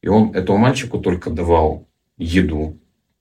И 0.03 0.09
он 0.09 0.35
этому 0.35 0.59
мальчику 0.59 0.99
только 0.99 1.31
давал 1.31 1.89
еду, 2.19 2.79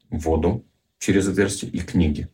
воду 0.09 0.65
через 0.99 1.25
отверстие 1.27 1.71
и 1.71 1.79
книги. 1.79 2.27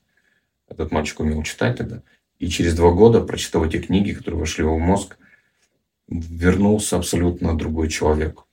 Этот 0.67 0.91
мальчик 0.91 1.19
умел 1.19 1.43
читать 1.43 1.77
тогда. 1.77 2.01
И 2.39 2.47
через 2.47 2.73
два 2.73 2.91
года, 2.91 3.21
прочитав 3.21 3.63
эти 3.63 3.77
книги, 3.77 4.13
которые 4.13 4.39
вошли 4.39 4.63
в 4.63 4.67
его 4.67 4.79
мозг, 4.79 5.17
вернулся 6.07 6.97
абсолютно 6.97 7.55
другой 7.55 7.87
человек. 7.87 8.45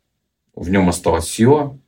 В 0.54 0.68
нем 0.68 0.86
осталась 0.90 1.30
сила, 1.30 1.78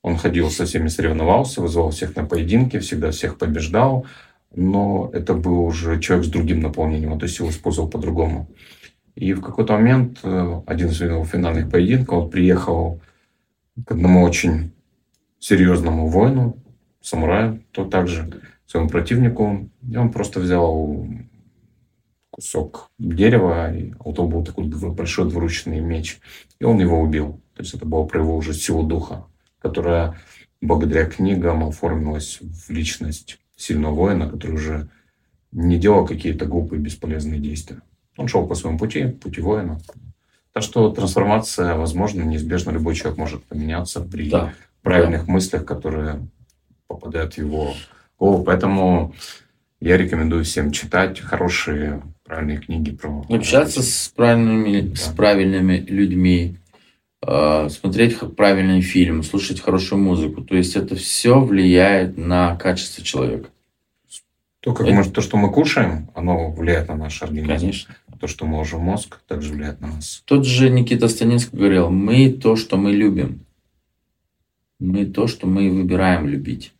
он 0.00 0.16
ходил 0.16 0.50
со 0.50 0.64
всеми 0.64 0.88
соревновался, 0.88 1.60
вызывал 1.60 1.90
всех 1.90 2.16
на 2.16 2.24
поединки, 2.24 2.78
всегда 2.78 3.10
всех 3.10 3.36
побеждал, 3.36 4.06
но 4.54 5.10
это 5.12 5.34
был 5.34 5.66
уже 5.66 6.00
человек 6.00 6.24
с 6.24 6.30
другим 6.30 6.60
наполнением, 6.60 7.12
он 7.12 7.18
эту 7.18 7.28
силу 7.28 7.50
использовал 7.50 7.90
по-другому. 7.90 8.48
И 9.14 9.34
в 9.34 9.42
какой-то 9.42 9.74
момент, 9.74 10.20
э, 10.22 10.62
один 10.66 10.88
из 10.88 11.00
его 11.00 11.24
финальных 11.24 11.70
поединков, 11.70 12.24
он 12.24 12.30
приехал 12.30 13.00
к 13.86 13.92
одному 13.92 14.22
очень 14.22 14.72
серьезному 15.38 16.08
воину, 16.08 16.56
самураю, 17.00 17.62
то 17.72 17.84
также 17.84 18.40
своему 18.66 18.88
противнику, 18.88 19.68
и 19.86 19.96
он 19.96 20.10
просто 20.10 20.40
взял 20.40 21.06
кусок 22.30 22.90
дерева, 22.98 23.74
и 23.74 23.92
у 24.02 24.12
того 24.14 24.28
был 24.28 24.44
такой 24.44 24.64
большой 24.64 25.28
двуручный 25.28 25.80
меч, 25.80 26.20
и 26.58 26.64
он 26.64 26.80
его 26.80 27.00
убил. 27.00 27.42
То 27.54 27.62
есть 27.62 27.74
это 27.74 27.84
было 27.84 28.04
про 28.04 28.20
его 28.20 28.34
уже 28.36 28.54
силу 28.54 28.82
духа, 28.82 29.26
которая 29.58 30.16
благодаря 30.62 31.04
книгам 31.04 31.64
оформилась 31.64 32.38
в 32.40 32.70
личность 32.70 33.38
сильного 33.56 33.94
воина, 33.94 34.30
который 34.30 34.54
уже 34.54 34.88
не 35.50 35.78
делал 35.78 36.06
какие-то 36.06 36.46
глупые 36.46 36.80
бесполезные 36.80 37.40
действия. 37.40 37.82
Он 38.16 38.28
шел 38.28 38.46
по 38.46 38.54
своему 38.54 38.78
пути, 38.78 39.06
пути 39.06 39.40
воина. 39.40 39.80
Так 40.52 40.62
что 40.62 40.90
трансформация 40.90 41.74
возможно, 41.76 42.22
неизбежно 42.22 42.70
любой 42.70 42.94
человек 42.94 43.18
может 43.18 43.44
поменяться 43.44 44.00
при 44.00 44.28
да. 44.28 44.52
правильных 44.82 45.26
да. 45.26 45.32
мыслях, 45.32 45.64
которые 45.64 46.26
попадают 46.86 47.34
в 47.34 47.38
его 47.38 47.74
голову. 48.18 48.44
Поэтому 48.44 49.14
я 49.80 49.96
рекомендую 49.96 50.44
всем 50.44 50.70
читать 50.70 51.20
хорошие, 51.20 52.02
правильные 52.24 52.58
книги 52.58 52.90
про... 52.90 53.24
Общаться 53.28 53.82
с 53.82 54.12
правильными, 54.14 54.80
да. 54.80 54.96
с 54.96 55.08
правильными 55.08 55.78
людьми, 55.78 56.58
э, 57.26 57.68
смотреть 57.70 58.18
правильный 58.36 58.82
фильм, 58.82 59.22
слушать 59.22 59.60
хорошую 59.60 60.02
музыку. 60.02 60.42
То 60.42 60.54
есть 60.54 60.76
это 60.76 60.96
все 60.96 61.40
влияет 61.40 62.18
на 62.18 62.56
качество 62.56 63.02
человека. 63.02 63.48
То, 64.60 64.72
как 64.74 64.86
это... 64.86 64.94
мы, 64.94 65.04
то, 65.04 65.20
что 65.20 65.36
мы 65.36 65.50
кушаем, 65.50 66.10
оно 66.14 66.50
влияет 66.52 66.88
на 66.88 66.96
наш 66.96 67.22
организм. 67.22 67.58
Конечно. 67.58 67.96
То, 68.20 68.26
что 68.26 68.46
мы 68.46 68.56
ложим 68.58 68.80
мозг, 68.80 69.20
также 69.26 69.52
влияет 69.52 69.80
на 69.80 69.88
нас. 69.88 70.22
Тот 70.24 70.46
же 70.46 70.70
Никита 70.70 71.08
Станинский 71.08 71.58
говорил, 71.58 71.90
мы 71.90 72.30
то, 72.30 72.56
что 72.56 72.76
мы 72.76 72.92
любим. 72.92 73.44
Мы 74.78 75.06
то, 75.06 75.26
что 75.26 75.46
мы 75.46 75.70
выбираем 75.70 76.26
любить. 76.26 76.72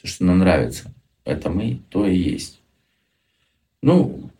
То, 0.00 0.06
что 0.06 0.24
нам 0.24 0.38
нравится. 0.38 0.92
Это 1.24 1.50
мы, 1.50 1.80
то 1.90 2.06
и 2.06 2.16
есть. 2.16 2.60
Ну, 3.82 4.30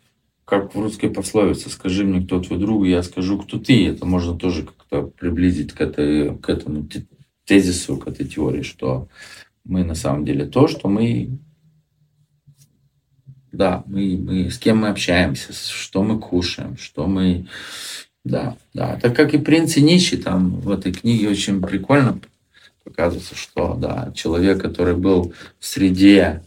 как 0.45 0.75
в 0.75 0.81
русской 0.81 1.09
пословице, 1.09 1.71
скажи 1.71 2.05
мне, 2.05 2.25
кто 2.25 2.41
твой 2.41 2.59
друг, 2.59 2.85
я 2.87 3.03
скажу, 3.03 3.39
кто 3.39 3.59
ты. 3.59 3.87
Это 3.87 4.05
можно 4.05 4.37
тоже 4.37 4.65
как-то 4.65 5.03
приблизить 5.03 5.73
к, 5.73 5.81
этой, 5.81 6.37
к 6.37 6.49
этому 6.49 6.89
тезису, 7.45 7.97
к 7.97 8.09
этой 8.09 8.27
теории, 8.27 8.63
что 8.63 9.09
мы 9.65 9.85
на 9.85 9.95
самом 9.95 10.25
деле 10.25 10.47
то, 10.47 10.67
что 10.67 10.89
мы 10.89 11.39
да, 13.53 13.83
мы, 13.87 14.17
мы, 14.17 14.51
с 14.51 14.59
кем 14.59 14.79
мы 14.79 14.89
общаемся, 14.89 15.53
что 15.53 16.03
мы 16.03 16.19
кушаем, 16.19 16.77
что 16.77 17.07
мы... 17.07 17.47
Да, 18.23 18.57
да. 18.75 18.99
Так 19.01 19.17
как 19.17 19.33
и 19.33 19.39
принц 19.39 19.77
и 19.77 19.83
нищий, 19.83 20.19
там 20.19 20.61
в 20.61 20.71
этой 20.71 20.93
книге 20.93 21.31
очень 21.31 21.63
прикольно 21.63 22.21
показывается, 22.85 23.35
что 23.35 23.75
да, 23.75 24.13
человек, 24.15 24.61
который 24.61 24.95
был 24.95 25.33
в 25.59 25.67
среде 25.67 26.43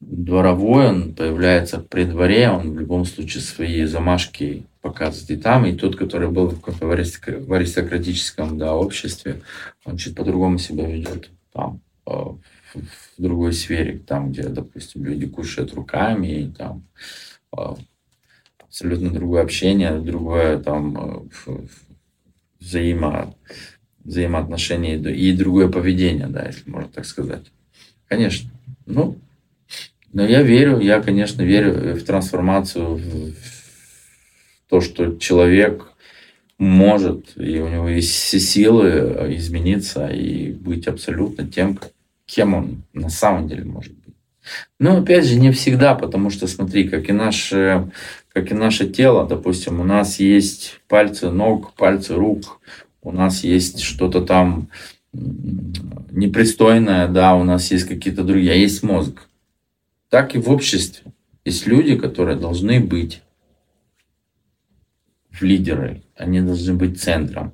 дворовой, 0.00 0.88
он 0.88 1.14
появляется 1.14 1.78
при 1.78 2.04
дворе, 2.04 2.50
он 2.50 2.72
в 2.72 2.78
любом 2.78 3.04
случае 3.04 3.42
свои 3.42 3.84
замашки 3.84 4.66
показывает 4.80 5.30
и 5.30 5.36
там, 5.36 5.66
и 5.66 5.74
тот, 5.74 5.96
который 5.96 6.30
был 6.30 6.50
в 6.50 7.52
аристократическом 7.52 8.58
да, 8.58 8.74
обществе, 8.74 9.40
он 9.84 9.96
чуть 9.96 10.14
по-другому 10.14 10.58
себя 10.58 10.86
ведет 10.86 11.30
там, 11.52 11.80
э, 12.06 12.12
в 13.18 13.22
другой 13.22 13.52
сфере, 13.52 13.98
там, 13.98 14.30
где, 14.30 14.44
допустим, 14.44 15.04
люди 15.04 15.26
кушают 15.26 15.74
руками, 15.74 16.42
и 16.42 16.50
там 16.50 16.84
а, 17.52 17.76
абсолютно 18.60 19.10
другое 19.10 19.42
общение, 19.42 20.00
другое 20.00 20.58
там 20.58 21.28
э, 21.46 21.58
взаимо, 22.60 23.34
взаимоотношения 24.04 24.96
и 24.96 25.32
другое 25.32 25.68
поведение, 25.68 26.28
да, 26.28 26.46
если 26.46 26.70
можно 26.70 26.88
так 26.88 27.04
сказать. 27.06 27.44
Конечно. 28.06 28.50
Ну, 28.86 29.18
но 30.12 30.24
я 30.24 30.42
верю, 30.42 30.78
я, 30.78 31.02
конечно, 31.02 31.42
верю 31.42 31.94
в 31.96 32.02
трансформацию, 32.04 32.96
в 32.96 33.34
то, 34.68 34.80
что 34.80 35.16
человек 35.16 35.92
может, 36.56 37.32
и 37.36 37.58
у 37.60 37.68
него 37.68 37.88
есть 37.88 38.10
все 38.10 38.40
силы 38.40 39.34
измениться 39.36 40.08
и 40.08 40.52
быть 40.52 40.86
абсолютно 40.86 41.46
тем, 41.46 41.78
кем 42.28 42.54
он 42.54 42.82
на 42.92 43.08
самом 43.08 43.48
деле 43.48 43.64
может 43.64 43.94
быть. 43.94 44.14
Но 44.78 44.98
опять 44.98 45.24
же, 45.24 45.40
не 45.40 45.50
всегда, 45.50 45.94
потому 45.94 46.30
что 46.30 46.46
смотри, 46.46 46.88
как 46.88 47.08
и 47.08 47.12
наше, 47.12 47.90
как 48.32 48.52
и 48.52 48.54
наше 48.54 48.88
тело, 48.88 49.26
допустим, 49.26 49.80
у 49.80 49.84
нас 49.84 50.20
есть 50.20 50.80
пальцы 50.88 51.30
ног, 51.30 51.72
пальцы 51.72 52.14
рук, 52.14 52.60
у 53.02 53.10
нас 53.10 53.44
есть 53.44 53.80
что-то 53.80 54.20
там 54.20 54.68
непристойное, 55.12 57.08
да, 57.08 57.34
у 57.34 57.44
нас 57.44 57.70
есть 57.70 57.88
какие-то 57.88 58.22
другие, 58.22 58.52
а 58.52 58.56
есть 58.56 58.82
мозг. 58.82 59.22
Так 60.10 60.34
и 60.34 60.38
в 60.38 60.50
обществе. 60.50 61.12
Есть 61.44 61.66
люди, 61.66 61.96
которые 61.96 62.36
должны 62.36 62.78
быть 62.80 63.22
лидеры, 65.40 66.02
они 66.16 66.40
должны 66.40 66.74
быть 66.74 67.00
центром. 67.00 67.52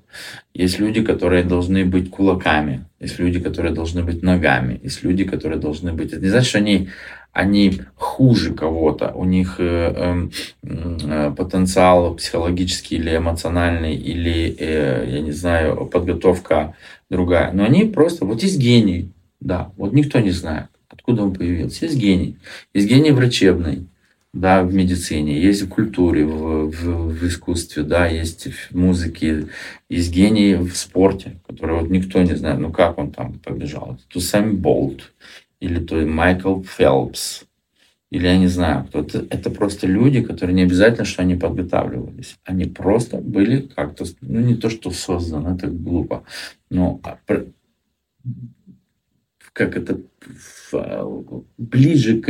Есть 0.54 0.78
люди, 0.78 1.02
которые 1.02 1.44
должны 1.44 1.84
быть 1.84 2.10
кулаками, 2.10 2.86
есть 3.00 3.18
люди, 3.18 3.40
которые 3.40 3.74
должны 3.74 4.02
быть 4.02 4.22
ногами, 4.22 4.80
есть 4.82 5.02
люди, 5.02 5.24
которые 5.24 5.60
должны 5.60 5.92
быть... 5.92 6.12
Это 6.12 6.22
не 6.22 6.28
значит, 6.28 6.48
что 6.48 6.58
они, 6.58 6.88
они 7.32 7.80
хуже 7.96 8.54
кого-то, 8.54 9.12
у 9.14 9.24
них 9.24 9.56
э, 9.58 10.28
э, 10.62 11.34
потенциал 11.36 12.14
психологический 12.14 12.96
или 12.96 13.16
эмоциональный, 13.16 13.94
или, 13.94 14.56
э, 14.58 15.06
я 15.08 15.20
не 15.20 15.32
знаю, 15.32 15.86
подготовка 15.86 16.74
другая. 17.10 17.52
Но 17.52 17.64
они 17.64 17.84
просто... 17.84 18.24
Вот 18.24 18.42
есть 18.42 18.58
гений, 18.58 19.12
да, 19.40 19.72
вот 19.76 19.92
никто 19.92 20.20
не 20.20 20.30
знает, 20.30 20.68
откуда 20.88 21.24
он 21.24 21.34
появился. 21.34 21.84
Есть 21.84 21.98
гений. 21.98 22.38
Есть 22.72 22.88
гений 22.88 23.10
врачебный, 23.10 23.88
да, 24.34 24.64
в 24.64 24.74
медицине, 24.74 25.40
есть 25.40 25.62
в 25.62 25.68
культуре, 25.68 26.26
в, 26.26 26.68
в, 26.68 27.08
в 27.08 27.26
искусстве, 27.26 27.84
да, 27.84 28.06
есть 28.06 28.48
в 28.48 28.76
музыке, 28.76 29.46
есть 29.88 30.12
гении 30.12 30.56
в 30.56 30.76
спорте, 30.76 31.40
которые 31.46 31.80
вот 31.80 31.90
никто 31.90 32.20
не 32.20 32.34
знает, 32.34 32.58
ну 32.58 32.72
как 32.72 32.98
он 32.98 33.12
там 33.12 33.34
побежал. 33.34 33.96
То 34.08 34.18
Сэм 34.18 34.56
Болт, 34.56 35.12
или 35.60 35.78
то 35.78 35.94
Майкл 36.04 36.62
Фелпс, 36.62 37.44
или 38.10 38.26
я 38.26 38.36
не 38.36 38.48
знаю, 38.48 38.84
кто 38.86 39.00
это. 39.00 39.50
Просто 39.50 39.86
люди, 39.86 40.20
которые 40.20 40.54
не 40.54 40.62
обязательно, 40.62 41.04
что 41.04 41.22
они 41.22 41.36
подготавливались. 41.36 42.36
Они 42.44 42.64
просто 42.64 43.18
были 43.18 43.60
как-то, 43.60 44.04
ну 44.20 44.40
не 44.40 44.56
то, 44.56 44.68
что 44.68 44.90
созданы, 44.90 45.54
это 45.54 45.68
глупо, 45.68 46.24
но 46.70 47.00
а, 47.04 47.18
как 49.52 49.76
это 49.76 50.00
ближе 51.56 52.20
к 52.20 52.28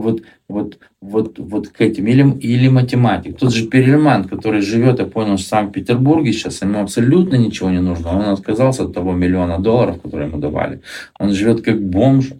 вот, 0.00 0.22
вот, 0.48 0.78
вот, 1.00 1.38
вот 1.38 1.68
к 1.68 1.80
этим. 1.80 2.06
Или, 2.06 2.38
или 2.40 2.68
математик. 2.68 3.38
Тот 3.38 3.52
же 3.52 3.66
Перельман, 3.66 4.24
который 4.24 4.60
живет, 4.60 4.98
я 4.98 5.06
понял, 5.06 5.36
в 5.36 5.40
Санкт-Петербурге 5.40 6.32
сейчас, 6.32 6.62
ему 6.62 6.80
абсолютно 6.80 7.36
ничего 7.36 7.70
не 7.70 7.80
нужно. 7.80 8.16
Он 8.16 8.22
отказался 8.30 8.84
от 8.84 8.94
того 8.94 9.12
миллиона 9.12 9.58
долларов, 9.58 10.00
которые 10.02 10.28
ему 10.28 10.38
давали. 10.38 10.80
Он 11.18 11.32
живет 11.32 11.62
как 11.62 11.80
бомж. 11.80 12.32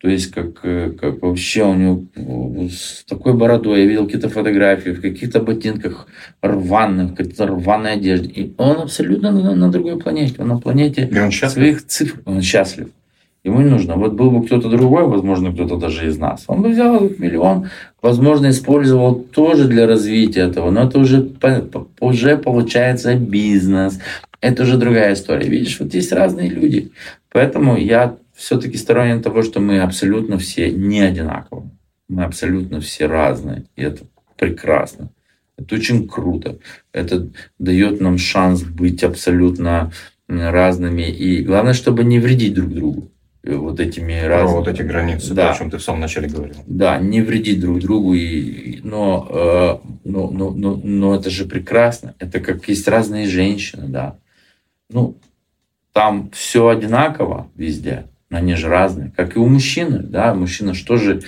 То 0.00 0.08
есть, 0.08 0.32
как, 0.32 0.60
как 0.60 1.22
вообще 1.22 1.62
у 1.62 1.74
него 1.74 2.68
с 2.68 3.04
такой 3.04 3.34
бородой. 3.34 3.82
Я 3.82 3.86
видел 3.86 4.06
какие-то 4.06 4.28
фотографии 4.28 4.90
в 4.90 5.00
каких-то 5.00 5.40
ботинках 5.40 6.08
рваных, 6.42 7.14
какой-то 7.14 7.46
рваной 7.46 7.92
одежде. 7.92 8.28
И 8.28 8.54
он 8.58 8.80
абсолютно 8.80 9.30
на, 9.30 9.54
на 9.54 9.70
другой 9.70 9.98
планете. 10.00 10.42
Он 10.42 10.48
на 10.48 10.58
планете 10.58 11.08
своих 11.30 11.86
цифр. 11.86 12.20
Он 12.24 12.42
счастлив. 12.42 12.88
Ему 13.44 13.60
не 13.60 13.70
нужно. 13.70 13.96
Вот 13.96 14.12
был 14.12 14.30
бы 14.30 14.46
кто-то 14.46 14.68
другой, 14.68 15.06
возможно, 15.06 15.52
кто-то 15.52 15.76
даже 15.76 16.06
из 16.06 16.16
нас, 16.16 16.44
он 16.46 16.62
бы 16.62 16.68
взял 16.68 16.94
этот 16.96 17.18
миллион, 17.18 17.68
возможно, 18.00 18.50
использовал 18.50 19.14
тоже 19.16 19.66
для 19.66 19.86
развития 19.86 20.42
этого, 20.42 20.70
но 20.70 20.84
это 20.84 20.98
уже, 20.98 21.32
уже 22.00 22.36
получается 22.36 23.16
бизнес, 23.16 23.98
это 24.40 24.64
уже 24.64 24.76
другая 24.76 25.14
история. 25.14 25.48
Видишь, 25.48 25.78
вот 25.80 25.94
есть 25.94 26.12
разные 26.12 26.48
люди. 26.48 26.90
Поэтому 27.30 27.76
я 27.76 28.16
все-таки 28.34 28.76
сторонник 28.76 29.22
того, 29.22 29.42
что 29.42 29.60
мы 29.60 29.80
абсолютно 29.80 30.36
все 30.38 30.70
не 30.70 31.00
одинаковы. 31.00 31.70
Мы 32.08 32.24
абсолютно 32.24 32.80
все 32.80 33.06
разные. 33.06 33.64
И 33.76 33.82
это 33.82 34.02
прекрасно. 34.36 35.10
Это 35.56 35.76
очень 35.76 36.08
круто. 36.08 36.58
Это 36.92 37.28
дает 37.60 38.00
нам 38.00 38.18
шанс 38.18 38.64
быть 38.64 39.04
абсолютно 39.04 39.92
разными. 40.26 41.02
И 41.02 41.42
главное, 41.42 41.72
чтобы 41.72 42.02
не 42.02 42.18
вредить 42.18 42.54
друг 42.54 42.70
другу. 42.70 43.11
Э, 43.44 43.56
вот 43.56 43.80
этими 43.80 44.20
Про 44.20 44.28
разными... 44.28 44.58
вот 44.58 44.68
эти 44.68 44.82
границы, 44.82 45.34
да. 45.34 45.50
о 45.50 45.56
чем 45.56 45.70
ты 45.70 45.78
в 45.78 45.82
самом 45.82 46.00
начале 46.00 46.28
говорил. 46.28 46.56
Да, 46.66 46.98
не 46.98 47.22
вредить 47.22 47.60
друг 47.60 47.80
другу. 47.80 48.14
И, 48.14 48.80
но, 48.82 49.26
э, 49.28 49.88
но, 50.04 50.30
но, 50.30 50.50
но, 50.50 50.76
но 50.76 51.14
это 51.14 51.28
же 51.28 51.46
прекрасно. 51.46 52.14
Это 52.18 52.40
как 52.40 52.68
есть 52.68 52.86
разные 52.86 53.26
женщины, 53.26 53.88
да. 53.88 54.16
Ну, 54.90 55.16
там 55.92 56.30
все 56.32 56.68
одинаково 56.68 57.48
везде, 57.56 58.06
но 58.30 58.38
они 58.38 58.54
же 58.54 58.68
разные. 58.68 59.12
Как 59.16 59.36
и 59.36 59.40
у 59.40 59.46
мужчины, 59.46 59.98
да. 59.98 60.34
Мужчина 60.34 60.74
что 60.74 60.96
же 60.96 61.22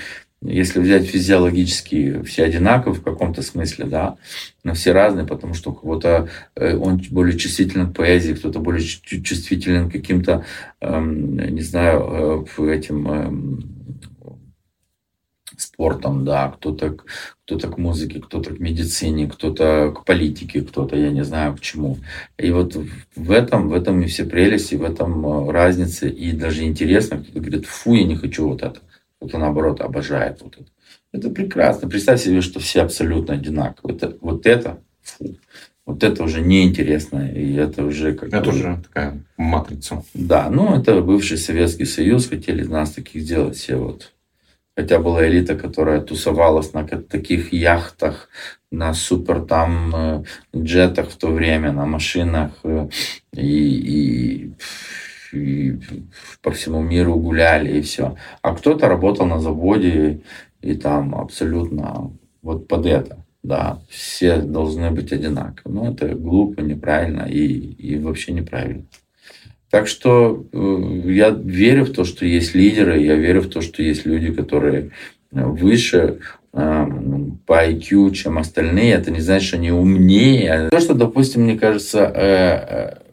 если 0.45 0.79
взять 0.79 1.07
физиологически, 1.07 2.23
все 2.23 2.45
одинаковы 2.45 2.95
в 2.95 3.03
каком-то 3.03 3.43
смысле, 3.43 3.87
да, 3.87 4.17
но 4.63 4.75
все 4.75 4.93
разные, 4.93 5.27
потому 5.27 5.55
что 5.55 5.71
у 5.71 5.75
кого-то 5.75 6.29
э, 6.55 6.77
он 6.77 7.01
более 7.11 7.39
чувствителен 7.39 7.91
к 7.91 7.97
поэзии, 7.97 8.35
кто-то 8.35 8.61
более 8.61 8.83
чувствителен 8.83 9.89
к 9.89 9.93
каким-то, 9.93 10.45
эм, 10.81 11.37
не 11.37 11.63
знаю, 11.63 12.47
э, 12.59 12.75
этим 12.75 13.09
эм, 13.09 13.75
спортом, 15.57 16.25
да, 16.25 16.51
кто-то 16.51 16.97
кто-то 17.47 17.69
к 17.69 17.79
музыке, 17.79 18.21
кто-то 18.21 18.55
к 18.55 18.59
медицине, 18.59 19.29
кто-то 19.29 19.93
к 19.97 20.05
политике, 20.05 20.63
кто-то, 20.63 20.97
я 20.97 21.11
не 21.11 21.25
знаю, 21.25 21.57
к 21.57 21.61
чему. 21.61 21.99
И 22.39 22.51
вот 22.51 22.77
в 23.17 23.31
этом, 23.31 23.69
в 23.69 23.75
этом 23.75 24.03
и 24.03 24.07
все 24.07 24.25
прелести, 24.25 24.75
в 24.75 24.83
этом 24.83 25.27
э, 25.27 25.53
разница, 25.53 26.07
и 26.07 26.33
даже 26.33 26.65
интересно, 26.65 27.19
кто-то 27.19 27.41
говорит, 27.41 27.67
фу, 27.67 27.95
я 27.95 28.05
не 28.05 28.17
хочу 28.17 28.49
вот 28.49 28.63
это 28.63 28.81
кто-то 29.25 29.39
наоборот 29.39 29.81
обожает 29.81 30.43
вот 30.43 30.57
это. 30.57 30.67
Это 31.13 31.31
прекрасно. 31.31 31.89
Представь 31.89 32.21
себе, 32.21 32.41
что 32.41 32.61
все 32.61 32.83
абсолютно 32.83 33.35
одинаковые. 33.35 33.97
Это, 33.97 34.17
вот 34.21 34.47
это, 34.47 34.81
фу, 35.03 35.37
вот 35.87 36.03
это 36.03 36.23
уже 36.23 36.41
неинтересно. 36.41 37.31
И 37.31 37.55
это 37.55 37.85
уже 37.85 38.15
как 38.15 38.33
Это 38.33 38.51
уже 38.51 38.83
такая 38.83 39.23
матрица. 39.37 40.05
Да, 40.13 40.51
ну 40.51 40.79
это 40.79 41.01
бывший 41.01 41.39
Советский 41.39 41.87
Союз. 41.87 42.29
Хотели 42.29 42.65
нас 42.65 42.91
таких 42.91 43.23
сделать 43.23 43.57
все 43.57 43.77
вот. 43.77 44.13
Хотя 44.77 44.99
была 44.99 45.27
элита, 45.29 45.55
которая 45.55 46.01
тусовалась 46.01 46.73
на 46.73 46.85
таких 46.85 47.53
яхтах, 47.53 48.29
на 48.73 48.93
супер 48.93 49.43
там 49.43 49.95
э, 49.95 50.25
джетах 50.57 51.11
в 51.11 51.17
то 51.17 51.29
время, 51.29 51.71
на 51.71 51.87
машинах. 51.87 52.51
Э, 52.65 52.89
и, 53.33 54.49
и 54.49 54.53
и 55.35 55.81
по 56.43 56.51
всему 56.51 56.83
миру 56.83 57.17
гуляли, 57.17 57.79
и 57.79 57.83
все. 57.83 58.17
А 58.43 58.55
кто-то 58.55 58.89
работал 58.89 59.27
на 59.27 59.41
заводе, 59.41 60.21
и 60.61 60.75
там 60.75 61.15
абсолютно 61.15 62.13
вот 62.43 62.69
под 62.69 62.87
это. 62.87 63.25
Да, 63.43 63.79
все 63.91 64.39
должны 64.39 64.91
быть 64.91 65.13
одинаковы. 65.13 65.75
Но 65.75 65.91
это 65.91 66.15
глупо, 66.15 66.61
неправильно 66.61 67.23
и, 67.23 67.47
и 67.47 67.99
вообще 67.99 68.33
неправильно. 68.33 68.85
Так 69.71 69.87
что 69.87 70.47
э, 70.53 71.01
я 71.07 71.31
верю 71.31 71.85
в 71.85 71.93
то, 71.93 72.05
что 72.05 72.25
есть 72.25 72.55
лидеры, 72.55 73.01
я 73.01 73.17
верю 73.17 73.43
в 73.43 73.49
то, 73.49 73.61
что 73.61 73.83
есть 73.83 74.07
люди, 74.07 74.33
которые 74.33 74.93
выше 75.31 76.21
э, 76.53 76.87
по 77.45 77.69
IQ, 77.69 78.13
чем 78.13 78.39
остальные. 78.39 78.95
Это 78.95 79.11
не 79.11 79.21
значит, 79.21 79.49
что 79.49 79.57
они 79.57 79.73
умнее. 79.73 80.69
То, 80.71 80.81
что, 80.81 80.95
допустим, 80.95 81.43
мне 81.43 81.59
кажется, 81.59 81.99
э, 81.99 83.04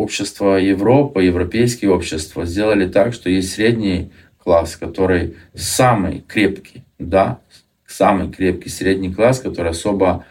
общество 0.00 0.56
Европы, 0.56 1.22
европейские 1.22 1.90
общества 1.90 2.46
сделали 2.46 2.88
так, 2.88 3.12
что 3.12 3.28
есть 3.30 3.52
средний 3.52 4.10
класс, 4.38 4.76
который 4.76 5.36
самый 5.54 6.24
крепкий, 6.26 6.82
да, 6.98 7.40
самый 7.86 8.30
крепкий 8.30 8.70
средний 8.70 9.12
класс, 9.12 9.40
который 9.40 9.72
особо 9.72 10.24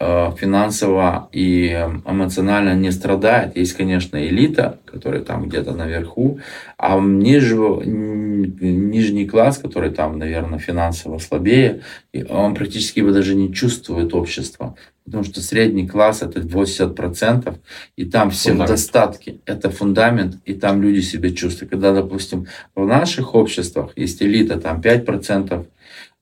финансово 0.00 1.28
и 1.30 1.68
эмоционально 2.06 2.74
не 2.74 2.90
страдает. 2.90 3.56
Есть, 3.56 3.74
конечно, 3.74 4.16
элита, 4.16 4.78
которая 4.86 5.20
там 5.20 5.48
где-то 5.48 5.72
наверху, 5.72 6.40
а 6.78 6.98
ниже, 6.98 7.56
нижний 7.56 9.26
класс, 9.26 9.58
который 9.58 9.90
там, 9.90 10.18
наверное, 10.18 10.58
финансово 10.58 11.18
слабее, 11.18 11.82
он 12.30 12.54
практически 12.54 13.00
его 13.00 13.10
даже 13.10 13.34
не 13.34 13.52
чувствует 13.52 14.14
общество 14.14 14.74
потому 15.10 15.24
что 15.24 15.40
средний 15.40 15.88
класс 15.88 16.22
это 16.22 16.38
80%, 16.38 17.56
и 17.96 18.04
там 18.04 18.30
все 18.30 18.50
фундамент. 18.50 18.70
в 18.70 18.72
достатке. 18.72 19.40
Это 19.44 19.68
фундамент, 19.68 20.36
и 20.44 20.54
там 20.54 20.80
люди 20.80 21.00
себя 21.00 21.30
чувствуют. 21.30 21.70
Когда, 21.72 21.92
допустим, 21.92 22.46
в 22.76 22.86
наших 22.86 23.34
обществах 23.34 23.90
есть 23.96 24.22
элита, 24.22 24.60
там 24.60 24.80
5% 24.80 25.66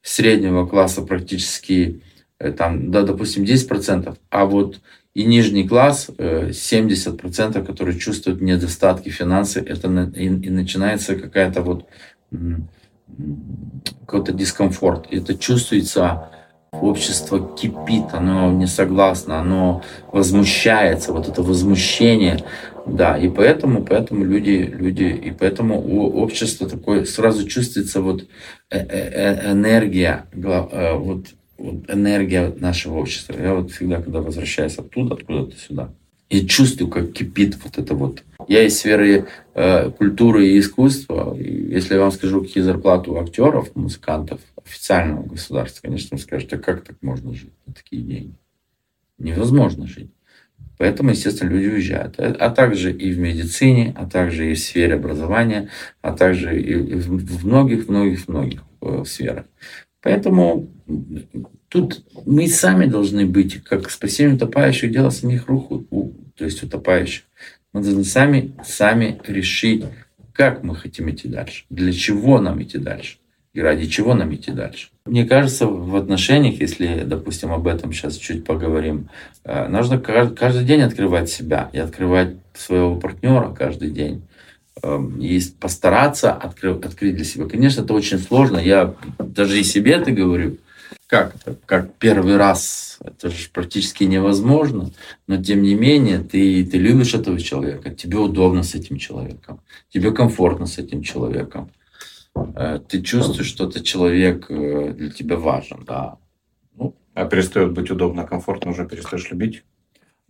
среднего 0.01 0.67
класса 0.67 1.03
практически, 1.03 2.01
э, 2.17 2.18
там, 2.39 2.91
да, 2.91 3.03
допустим, 3.03 3.45
10%, 3.45 4.17
а 4.31 4.45
вот 4.47 4.81
и 5.15 5.25
нижний 5.25 5.67
класс 5.67 6.11
70%, 6.17 7.59
э, 7.61 7.65
которые 7.65 7.99
чувствуют 7.99 8.41
недостатки 8.41 9.09
финансы, 9.09 9.61
это 9.61 9.89
и, 10.15 10.27
и 10.27 10.51
начинается 10.51 11.17
какая-то 11.17 11.63
вот 11.63 11.87
какой-то 14.07 14.33
дискомфорт. 14.33 15.07
Это 15.11 15.37
чувствуется 15.37 16.29
общество 16.71 17.57
кипит, 17.57 18.05
оно 18.13 18.53
не 18.53 18.67
согласно, 18.67 19.41
оно 19.41 19.83
возмущается, 20.13 21.13
вот 21.13 21.27
это 21.27 21.43
возмущение, 21.43 22.45
да, 22.87 23.17
и 23.17 23.29
поэтому, 23.29 23.85
поэтому 23.85 24.25
люди, 24.25 24.71
люди, 24.73 25.05
и 25.05 25.31
поэтому 25.31 25.81
у 25.81 26.21
общества 26.21 26.69
такое 26.69 27.05
сразу 27.07 27.49
чувствуется 27.49 28.03
вот 28.03 28.27
э, 28.71 28.79
э, 28.79 29.53
энергия, 29.53 30.27
вот, 30.35 31.29
вот 31.59 31.91
энергия 31.91 32.55
нашего 32.59 32.99
общества. 32.99 33.35
Я 33.39 33.55
вот 33.55 33.73
всегда, 33.73 34.01
когда 34.01 34.21
возвращаюсь 34.21 34.79
оттуда, 34.79 35.15
откуда-то 35.15 35.57
сюда, 35.57 35.93
и 36.29 36.47
чувствую, 36.47 36.91
как 36.91 37.13
кипит 37.13 37.57
вот 37.65 37.79
это 37.79 37.95
вот. 37.95 38.23
Я 38.49 38.63
из 38.63 38.79
сферы 38.79 39.27
э, 39.55 39.91
культуры 39.91 40.49
и 40.49 40.59
искусства. 40.59 41.35
И 41.39 41.73
если 41.73 41.95
я 41.95 42.01
вам 42.01 42.13
скажу, 42.13 42.43
какие 42.43 42.63
зарплаты 42.63 43.11
у 43.11 43.17
актеров, 43.17 43.75
музыкантов, 43.75 44.41
официального 44.63 45.23
государства, 45.27 45.83
конечно, 45.83 46.17
вы 46.17 46.23
скажете, 46.23 46.57
а 46.57 46.59
как 46.59 46.85
так 46.85 46.97
можно 47.01 47.33
жить 47.33 47.53
на 47.67 47.73
такие 47.73 48.03
деньги? 48.03 48.35
Невозможно 49.19 49.87
жить. 49.87 50.11
Поэтому, 50.77 51.11
естественно, 51.11 51.51
люди 51.51 51.67
уезжают. 51.67 52.21
А, 52.21 52.37
а 52.39 52.51
также 52.51 52.93
и 52.93 53.11
в 53.11 53.19
медицине, 53.19 53.95
а 53.97 54.07
также 54.07 54.51
и 54.51 54.55
в 54.55 54.59
сфере 54.59 54.95
образования, 54.95 55.71
а 56.03 56.13
также 56.13 56.61
и 56.61 56.75
в 56.75 57.47
многих-многих-многих 57.47 58.63
э, 58.83 59.05
сферах. 59.07 59.47
Поэтому 60.03 60.71
тут 61.69 62.05
мы 62.27 62.49
сами 62.49 62.87
должны 62.87 63.27
быть, 63.27 63.63
как 63.63 63.91
спасение 63.91 64.37
утопающих, 64.37 64.91
дело 64.91 65.11
самих 65.11 65.49
рук, 65.49 65.85
то 66.35 66.45
есть 66.45 66.63
утопающих. 66.63 67.25
Мы 67.73 67.83
должны 67.83 68.05
сами, 68.05 68.55
сами 68.65 69.21
решить, 69.27 69.85
как 70.33 70.63
мы 70.63 70.75
хотим 70.75 71.11
идти 71.11 71.29
дальше, 71.29 71.65
для 71.69 71.93
чего 71.93 72.41
нам 72.41 72.63
идти 72.63 72.79
дальше 72.79 73.19
и 73.55 73.61
ради 73.61 73.87
чего 73.87 74.15
нам 74.15 74.35
идти 74.35 74.53
дальше. 74.53 74.89
Мне 75.05 75.25
кажется, 75.25 75.67
в 75.67 75.97
отношениях, 75.97 76.61
если, 76.61 77.03
допустим, 77.05 77.51
об 77.51 77.67
этом 77.67 77.93
сейчас 77.93 78.17
чуть 78.17 78.45
поговорим, 78.45 79.09
э, 79.45 79.67
нужно 79.69 79.99
каждый 79.99 80.65
день 80.65 80.83
открывать 80.83 81.29
себя 81.29 81.69
и 81.73 81.79
открывать 81.79 82.37
своего 82.55 82.97
партнера 82.97 83.53
каждый 83.53 83.91
день. 83.91 84.23
Эм, 84.83 85.19
и 85.19 85.41
постараться 85.59 86.33
открыть, 86.33 86.85
открыть 86.85 87.17
для 87.17 87.25
себя. 87.25 87.47
Конечно, 87.47 87.83
это 87.83 87.95
очень 87.95 88.19
сложно. 88.19 88.59
Я 88.59 88.95
даже 89.19 89.59
и 89.59 89.65
себе 89.65 89.93
это 89.93 90.13
говорю. 90.13 90.59
Как 91.09 91.35
это? 91.37 91.57
Как 91.65 91.95
первый 91.95 92.37
раз. 92.37 92.99
Это 93.03 93.31
же 93.31 93.49
практически 93.51 94.05
невозможно. 94.05 94.91
Но 95.27 95.43
тем 95.43 95.63
не 95.63 95.75
менее, 95.75 96.19
ты, 96.19 96.63
ты 96.67 96.77
любишь 96.77 97.15
этого 97.15 97.41
человека. 97.41 97.95
Тебе 97.95 98.19
удобно 98.19 98.63
с 98.63 98.75
этим 98.75 98.99
человеком. 98.99 99.63
Тебе 99.89 100.13
комфортно 100.13 100.67
с 100.67 100.77
этим 100.77 101.03
человеком. 101.03 101.71
Э, 102.35 102.79
ты 102.87 103.01
чувствуешь, 103.01 103.49
что 103.49 103.65
этот 103.65 103.85
человек 103.85 104.51
э, 104.51 104.93
для 104.93 105.11
тебя 105.11 105.37
важен, 105.37 105.83
да. 105.87 106.19
Ну, 106.77 106.95
а 107.15 107.25
перестает 107.25 107.73
быть 107.73 107.91
удобно, 107.91 108.27
комфортно, 108.27 108.73
уже 108.73 108.87
перестаешь 108.87 109.31
любить? 109.31 109.65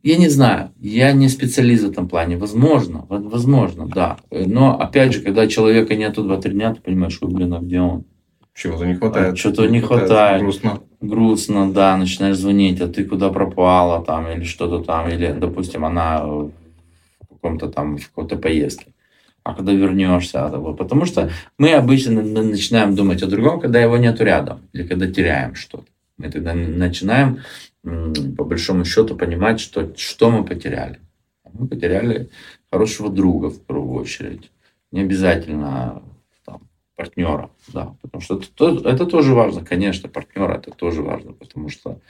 Я 0.05 0.17
не 0.17 0.29
знаю, 0.29 0.71
я 0.79 1.11
не 1.11 1.29
специалист 1.29 1.83
в 1.83 1.91
этом 1.91 2.09
плане. 2.09 2.37
Возможно, 2.37 3.05
возможно, 3.09 3.89
да. 3.89 4.19
Но 4.31 4.79
опять 4.79 5.13
же, 5.13 5.23
когда 5.23 5.49
человека 5.49 5.97
нету 5.97 6.25
2-3 6.25 6.51
дня, 6.51 6.73
ты 6.73 6.81
понимаешь, 6.81 7.19
ой, 7.21 7.35
блин, 7.35 7.55
а 7.55 7.59
где 7.59 7.81
он? 7.81 8.05
Чего-то 8.59 8.87
не 8.87 8.95
хватает. 8.95 9.39
Что-то 9.39 9.69
не 9.69 9.81
хватает. 9.81 10.09
хватает. 10.09 10.43
Грустно. 10.43 10.81
Грустно, 11.01 11.73
да, 11.73 11.97
начинаешь 11.97 12.37
звонить, 12.37 12.81
а 12.81 12.89
ты 12.89 13.05
куда 13.05 13.31
пропала 13.31 14.05
там, 14.05 14.27
или 14.27 14.43
что-то 14.43 14.83
там, 14.85 15.09
или, 15.09 15.33
допустим, 15.33 15.85
она 15.85 16.25
в 16.27 16.51
каком-то 17.31 17.69
там, 17.69 17.99
в 17.99 18.09
какой-то 18.09 18.37
поездке. 18.37 18.87
а 19.45 19.55
когда 19.55 19.73
вернешься. 19.73 20.49
Потому 20.77 21.07
что 21.07 21.31
мы 21.57 21.73
обычно 21.73 22.21
начинаем 22.23 22.97
думать 22.97 23.23
о 23.23 23.27
другом, 23.29 23.61
когда 23.61 23.81
его 23.81 23.97
нету 23.97 24.25
рядом, 24.25 24.61
или 24.73 24.87
когда 24.87 25.07
теряем 25.07 25.55
что-то. 25.55 25.87
Мы 26.17 26.29
тогда 26.29 26.53
начинаем, 26.53 27.39
по 28.37 28.45
большому 28.45 28.85
счету, 28.85 29.15
понимать, 29.17 29.61
что, 29.61 29.93
что 29.97 30.31
мы 30.31 30.45
потеряли. 30.45 30.99
Мы 31.53 31.69
потеряли 31.69 32.29
хорошего 32.73 33.09
друга, 33.09 33.51
в 33.51 33.61
первую 33.61 34.01
очередь. 34.01 34.51
Не 34.91 35.03
обязательно 35.03 36.03
партнера, 36.99 37.51
да, 37.73 37.95
потому 38.03 38.21
что 38.21 38.41
это, 38.41 38.89
это 38.89 39.07
тоже 39.07 39.33
важно, 39.33 39.65
конечно, 39.65 40.09
партнера 40.09 40.55
это 40.55 40.73
тоже 40.73 41.03
важно, 41.03 41.33
потому 41.33 41.69
что 41.69 42.01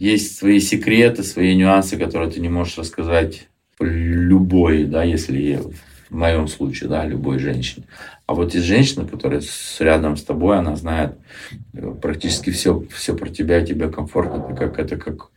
есть 0.00 0.36
свои 0.36 0.58
секреты, 0.58 1.22
свои 1.22 1.54
нюансы, 1.54 1.96
которые 1.96 2.28
ты 2.28 2.40
не 2.40 2.48
можешь 2.48 2.76
рассказать 2.76 3.48
любой, 3.78 4.82
да, 4.82 5.04
если 5.04 5.60
в 6.10 6.16
моем 6.16 6.48
случае, 6.48 6.90
да, 6.90 7.06
любой 7.06 7.38
женщине. 7.38 7.86
А 8.26 8.34
вот 8.34 8.52
есть 8.54 8.66
женщина, 8.66 9.06
которая 9.06 9.42
с, 9.42 9.80
рядом 9.80 10.16
с 10.16 10.24
тобой, 10.24 10.58
она 10.58 10.74
знает 10.74 11.18
э, 11.72 11.94
практически 12.02 12.50
все, 12.50 12.84
все 12.92 13.16
про 13.16 13.28
тебя, 13.28 13.64
тебе 13.64 13.88
комфортно, 13.88 14.44
это 14.44 14.56
как, 14.56 14.78
это 14.80 14.96
как 14.96 15.30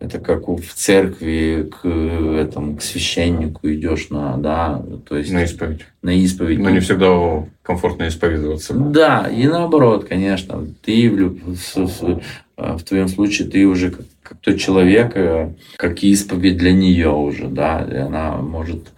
это 0.00 0.18
как 0.20 0.48
в 0.48 0.74
церкви 0.74 1.70
к 1.70 1.86
этому 1.86 2.76
к 2.76 2.82
священнику 2.82 3.68
идешь 3.68 4.10
на 4.10 4.36
да 4.36 4.82
то 5.08 5.16
есть 5.16 5.32
на 5.32 5.42
исповедь 5.42 5.80
на 6.02 6.10
исповедь 6.10 6.58
но 6.58 6.70
не 6.70 6.80
всегда 6.80 7.46
комфортно 7.62 8.08
исповедоваться 8.08 8.74
да 8.74 9.28
и 9.28 9.46
наоборот 9.46 10.04
конечно 10.04 10.66
ты 10.84 11.10
в, 11.10 12.20
в, 12.56 12.82
твоем 12.84 13.08
случае 13.08 13.48
ты 13.48 13.66
уже 13.66 13.90
как, 13.90 14.06
как 14.22 14.38
тот 14.38 14.58
человек 14.58 15.12
э, 15.16 15.52
как 15.76 16.02
исповедь 16.04 16.56
для 16.56 16.72
нее 16.72 17.10
уже 17.10 17.48
да 17.48 17.86
и 17.90 17.96
она 17.96 18.36
может 18.36 18.88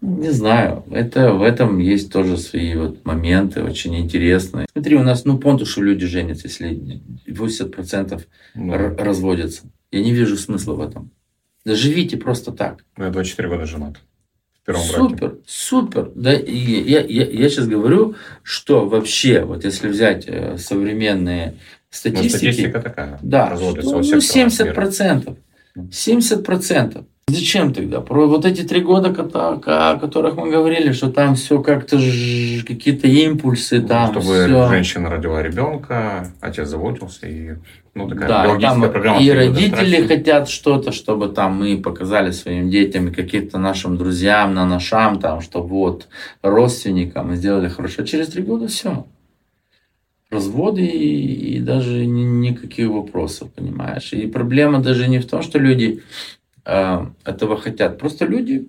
не 0.00 0.30
знаю, 0.30 0.84
это 0.90 1.34
в 1.34 1.42
этом 1.42 1.78
есть 1.78 2.12
тоже 2.12 2.38
свои 2.38 2.74
вот 2.74 3.04
моменты 3.04 3.62
очень 3.62 3.98
интересные. 3.98 4.66
Смотри, 4.72 4.96
у 4.96 5.02
нас, 5.02 5.24
ну, 5.24 5.36
понту, 5.36 5.66
что 5.66 5.82
люди 5.82 6.06
женятся, 6.06 6.48
если 6.48 7.00
80% 7.26 8.22
ну. 8.54 8.72
разводятся. 8.96 9.64
Я 9.90 10.02
не 10.02 10.12
вижу 10.12 10.36
смысла 10.36 10.74
в 10.74 10.80
этом. 10.80 11.10
Живите 11.64 12.16
просто 12.16 12.52
так. 12.52 12.84
Ну, 12.96 13.04
я 13.04 13.10
24 13.10 13.48
года 13.48 13.66
женат. 13.66 13.96
В 14.52 14.66
первом 14.66 14.82
супер, 14.82 15.28
браке. 15.28 15.42
супер. 15.46 16.12
Да, 16.14 16.34
и 16.34 16.54
я, 16.54 17.00
я, 17.00 17.26
я 17.26 17.48
сейчас 17.48 17.66
говорю, 17.66 18.14
что 18.42 18.86
вообще, 18.86 19.42
вот 19.42 19.64
если 19.64 19.88
взять 19.88 20.24
э, 20.26 20.58
современные 20.58 21.56
статистики... 21.88 22.32
Ну, 22.32 22.38
статистика 22.38 22.80
такая. 22.80 23.18
Да, 23.22 23.56
что, 23.56 23.74
ну, 23.82 24.00
70%. 24.00 24.74
Процентов. 24.74 25.38
70%. 25.76 27.04
Зачем 27.30 27.72
тогда? 27.72 28.00
Про 28.00 28.26
вот 28.26 28.44
эти 28.44 28.62
три 28.62 28.80
года, 28.80 29.08
о 29.08 29.98
которых 29.98 30.36
мы 30.36 30.50
говорили, 30.50 30.92
что 30.92 31.10
там 31.10 31.34
все 31.34 31.62
как-то 31.62 31.96
какие-то 31.96 33.06
импульсы, 33.06 33.80
ну, 33.80 33.88
там 33.88 34.12
Чтобы 34.12 34.44
все... 34.44 34.68
женщина 34.68 35.10
родила 35.10 35.42
ребенка, 35.42 36.28
отец 36.40 36.68
заботился, 36.68 37.26
и 37.26 37.54
ну, 37.94 38.08
такая 38.08 38.28
да, 38.28 38.58
там 38.58 38.80
программа. 38.80 39.20
И 39.20 39.30
родители 39.30 40.06
хотят 40.06 40.48
что-то, 40.48 40.92
чтобы 40.92 41.28
там 41.28 41.58
мы 41.58 41.76
показали 41.78 42.30
своим 42.30 42.70
детям, 42.70 43.12
каким-то 43.12 43.58
нашим 43.58 43.96
друзьям, 43.96 44.54
на 44.54 44.66
нашам, 44.66 45.18
там, 45.20 45.40
что 45.40 45.62
вот 45.62 46.08
родственникам 46.42 47.28
мы 47.28 47.36
сделали 47.36 47.68
хорошо. 47.68 48.04
Через 48.04 48.28
три 48.28 48.42
года 48.42 48.68
все 48.68 49.06
разводы 50.30 50.86
и, 50.86 51.56
и 51.56 51.60
даже 51.60 52.06
ни, 52.06 52.22
никаких 52.22 52.88
вопросов, 52.88 53.52
понимаешь. 53.52 54.12
И 54.12 54.26
проблема 54.26 54.78
даже 54.80 55.08
не 55.08 55.18
в 55.18 55.26
том, 55.26 55.42
что 55.42 55.58
люди 55.58 56.02
э, 56.64 57.06
этого 57.24 57.56
хотят. 57.56 57.98
Просто 57.98 58.26
люди 58.26 58.68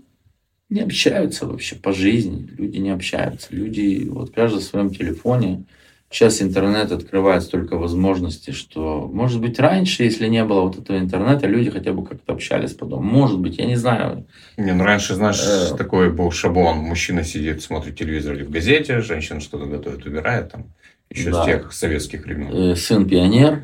не 0.70 0.82
общаются 0.82 1.46
вообще 1.46 1.76
по 1.76 1.92
жизни. 1.92 2.48
Люди 2.58 2.78
не 2.78 2.90
общаются. 2.90 3.48
Люди, 3.52 4.08
вот 4.10 4.32
каждый 4.34 4.60
в 4.60 4.64
своем 4.64 4.90
телефоне. 4.90 5.66
Сейчас 6.10 6.42
интернет 6.42 6.92
открывает 6.92 7.42
столько 7.44 7.78
возможностей, 7.78 8.52
что, 8.52 9.10
может 9.14 9.40
быть, 9.40 9.60
раньше, 9.60 10.04
если 10.04 10.28
не 10.28 10.44
было 10.44 10.62
вот 10.64 10.78
этого 10.78 10.98
интернета, 10.98 11.48
люди 11.48 11.70
хотя 11.70 11.94
бы 11.94 12.06
как-то 12.06 12.34
общались 12.34 12.74
по 12.74 12.86
дому. 12.86 13.04
Может 13.04 13.40
быть, 13.40 13.58
я 13.58 13.66
не 13.66 13.78
знаю. 13.78 14.28
Не, 14.58 14.74
ну 14.74 14.84
раньше, 14.84 15.16
знаешь, 15.16 15.42
э... 15.42 15.74
такой 15.78 16.12
был 16.12 16.30
шаблон. 16.32 16.80
Мужчина 16.80 17.24
сидит, 17.24 17.64
смотрит 17.64 17.98
телевизор 17.98 18.36
или 18.36 18.44
в 18.44 18.50
газете, 18.50 19.00
женщина 19.00 19.40
что-то 19.40 19.68
готовит, 19.68 20.06
убирает 20.06 20.52
там. 20.52 20.66
Еще 21.10 21.32
да. 21.32 21.44
с 21.44 21.46
тех 21.46 21.74
советских 21.74 22.26
времен. 22.26 22.72
Э, 22.72 22.76
сын 22.76 23.08
пионер, 23.08 23.64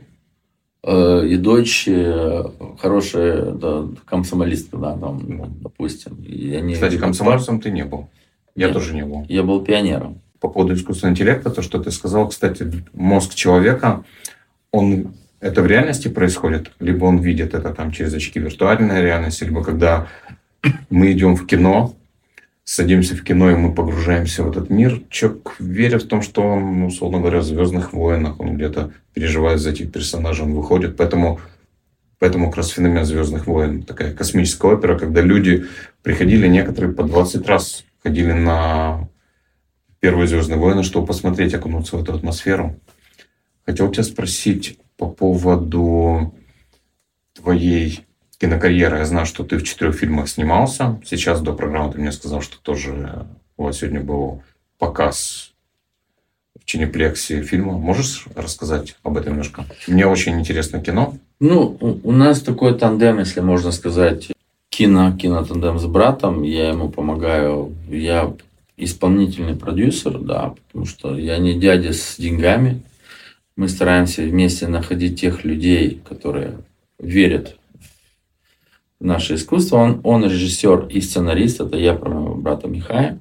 и 0.83 1.35
дочь 1.37 1.87
э, 1.87 2.43
хорошая 2.79 3.51
да, 3.51 3.87
комсомолистка, 4.05 4.77
да, 4.77 4.97
там, 4.97 5.21
ну, 5.27 5.47
допустим. 5.61 6.15
И 6.23 6.53
они 6.53 6.75
Кстати, 6.75 6.97
комсомольцем 6.97 7.59
ты 7.59 7.71
не 7.71 7.83
был. 7.83 8.09
Я 8.55 8.67
Нет, 8.67 8.73
тоже 8.73 8.93
не 8.93 9.03
был. 9.03 9.25
Я 9.27 9.43
был 9.43 9.63
пионером. 9.63 10.21
По 10.39 10.49
поводу 10.49 10.73
искусственного 10.73 11.13
интеллекта, 11.13 11.49
то, 11.49 11.61
что 11.61 11.79
ты 11.79 11.91
сказал, 11.91 12.29
кстати, 12.29 12.71
мозг 12.93 13.33
человека, 13.33 14.03
он 14.71 15.13
это 15.39 15.61
в 15.61 15.67
реальности 15.67 16.07
происходит, 16.07 16.71
либо 16.79 17.05
он 17.05 17.17
видит 17.19 17.53
это 17.53 17.73
там 17.73 17.91
через 17.91 18.13
очки 18.13 18.39
виртуальной 18.39 19.01
реальности, 19.01 19.43
либо 19.43 19.63
когда 19.63 20.07
мы 20.89 21.11
идем 21.11 21.35
в 21.35 21.45
кино, 21.45 21.95
садимся 22.67 23.15
в 23.15 23.23
кино, 23.23 23.49
и 23.49 23.55
мы 23.55 23.73
погружаемся 23.73 24.43
в 24.43 24.51
этот 24.51 24.69
мир. 24.69 25.01
Человек 25.09 25.55
верит 25.57 26.03
в 26.03 26.07
том, 26.09 26.21
что 26.21 26.41
он, 26.41 26.81
ну, 26.81 26.87
условно 26.87 27.19
говоря, 27.19 27.39
в 27.39 27.45
«Звездных 27.45 27.93
войнах», 27.93 28.41
он 28.41 28.57
где-то 28.57 28.91
переживает 29.13 29.61
за 29.61 29.69
этих 29.69 29.89
персонажей, 29.89 30.43
он 30.43 30.53
выходит. 30.53 30.97
Поэтому, 30.97 31.39
поэтому 32.19 32.47
как 32.47 32.57
раз 32.57 32.67
феномен 32.67 33.05
«Звездных 33.05 33.47
войн» 33.47 33.83
такая 33.83 34.13
космическая 34.13 34.73
опера, 34.73 34.99
когда 34.99 35.21
люди 35.21 35.63
приходили, 36.03 36.45
некоторые 36.47 36.93
по 36.93 37.03
20 37.03 37.47
раз 37.47 37.85
ходили 38.03 38.33
на 38.33 39.07
первые 40.01 40.27
«Звездные 40.27 40.59
войны», 40.59 40.83
чтобы 40.83 41.07
посмотреть, 41.07 41.53
окунуться 41.53 41.95
в 41.95 42.03
эту 42.03 42.15
атмосферу. 42.15 42.77
Хотел 43.65 43.89
тебя 43.89 44.03
спросить 44.03 44.77
по 44.97 45.09
поводу 45.09 46.35
твоей 47.33 48.06
кинокарьера. 48.39 48.99
Я 48.99 49.05
знаю, 49.05 49.25
что 49.25 49.43
ты 49.43 49.57
в 49.57 49.63
четырех 49.63 49.95
фильмах 49.95 50.29
снимался. 50.29 50.99
Сейчас 51.05 51.41
до 51.41 51.53
программы 51.53 51.93
ты 51.93 51.99
мне 51.99 52.11
сказал, 52.11 52.41
что 52.41 52.57
тоже 52.61 53.25
вот 53.57 53.75
сегодня 53.75 54.01
был 54.01 54.43
показ 54.77 55.53
в 56.59 56.65
Чинеплексе 56.65 57.41
фильма. 57.41 57.73
Можешь 57.73 58.25
рассказать 58.35 58.95
об 59.03 59.17
этом 59.17 59.33
немножко? 59.33 59.65
Мне 59.87 60.05
очень 60.05 60.39
интересно 60.39 60.81
кино. 60.81 61.15
Ну, 61.39 61.77
у 62.03 62.11
нас 62.11 62.41
такой 62.41 62.77
тандем, 62.77 63.19
если 63.19 63.41
можно 63.41 63.71
сказать, 63.71 64.31
кино, 64.69 65.15
кинотандем 65.17 65.79
с 65.79 65.85
братом. 65.85 66.43
Я 66.43 66.69
ему 66.69 66.89
помогаю. 66.89 67.75
Я 67.89 68.33
исполнительный 68.75 69.55
продюсер, 69.55 70.19
да, 70.19 70.53
потому 70.67 70.85
что 70.85 71.17
я 71.17 71.37
не 71.39 71.59
дядя 71.59 71.93
с 71.93 72.17
деньгами. 72.17 72.83
Мы 73.55 73.69
стараемся 73.69 74.21
вместе 74.21 74.67
находить 74.67 75.19
тех 75.19 75.43
людей, 75.43 75.99
которые 76.07 76.59
верят 76.99 77.56
наше 78.99 79.35
искусство. 79.35 79.77
Он, 79.77 80.01
он 80.03 80.25
режиссер 80.25 80.87
и 80.87 81.01
сценарист, 81.01 81.61
это 81.61 81.77
я 81.77 81.93
про 81.93 82.09
моего 82.09 82.35
брата 82.35 82.67
Михая. 82.67 83.19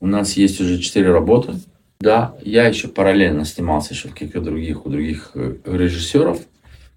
У 0.00 0.06
нас 0.06 0.36
есть 0.36 0.60
уже 0.60 0.78
четыре 0.78 1.12
работы. 1.12 1.54
Да, 1.98 2.34
я 2.42 2.66
еще 2.66 2.88
параллельно 2.88 3.44
снимался 3.44 3.94
еще 3.94 4.08
в 4.08 4.12
каких-то 4.12 4.40
других, 4.40 4.84
у 4.84 4.90
других 4.90 5.30
э, 5.34 5.56
режиссеров, 5.64 6.40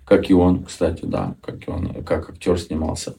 как 0.04 0.30
и 0.30 0.34
он, 0.34 0.66
кстати, 0.66 1.06
да, 1.06 1.36
как 1.42 1.66
и 1.68 1.72
он, 1.72 2.04
как 2.04 2.30
актер 2.30 2.60
снимался. 2.60 3.16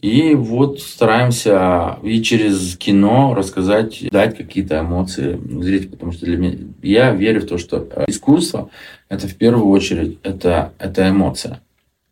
И 0.00 0.34
вот 0.34 0.80
стараемся 0.80 1.98
и 2.02 2.22
через 2.22 2.76
кино 2.76 3.34
рассказать, 3.34 4.08
дать 4.10 4.36
какие-то 4.36 4.80
эмоции 4.80 5.38
зрителю, 5.62 5.90
потому 5.90 6.12
что 6.12 6.24
для 6.24 6.38
меня, 6.38 6.58
я 6.82 7.12
верю 7.12 7.42
в 7.42 7.46
то, 7.46 7.58
что 7.58 7.86
искусство– 8.06 8.70
это 9.10 9.28
в 9.28 9.34
первую 9.36 9.68
очередь, 9.68 10.18
это, 10.22 10.72
это 10.78 11.08
эмоция. 11.08 11.60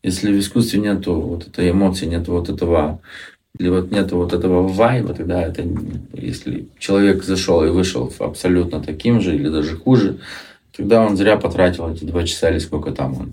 Если 0.09 0.33
в 0.33 0.38
искусстве 0.38 0.81
нету 0.81 1.21
вот 1.21 1.47
этой 1.47 1.71
эмоции, 1.71 2.07
нет 2.07 2.29
вот 2.29 2.49
этого, 2.49 2.99
или 3.59 3.68
вот 3.68 3.90
нет 3.90 4.11
вот 4.12 4.33
этого 4.33 4.66
вайба, 4.66 5.12
тогда 5.12 5.42
это, 5.42 5.62
если 6.14 6.66
человек 6.79 7.25
зашел 7.25 7.62
и 7.62 7.68
вышел 7.68 8.11
абсолютно 8.18 8.81
таким 8.81 9.21
же 9.21 9.35
или 9.35 9.51
даже 9.51 9.77
хуже, 9.77 10.16
тогда 10.75 11.05
он 11.05 11.18
зря 11.18 11.37
потратил 11.37 11.90
эти 11.90 12.05
два 12.05 12.23
часа 12.25 12.49
или 12.49 12.59
сколько 12.59 12.90
там 12.92 13.18
он, 13.21 13.33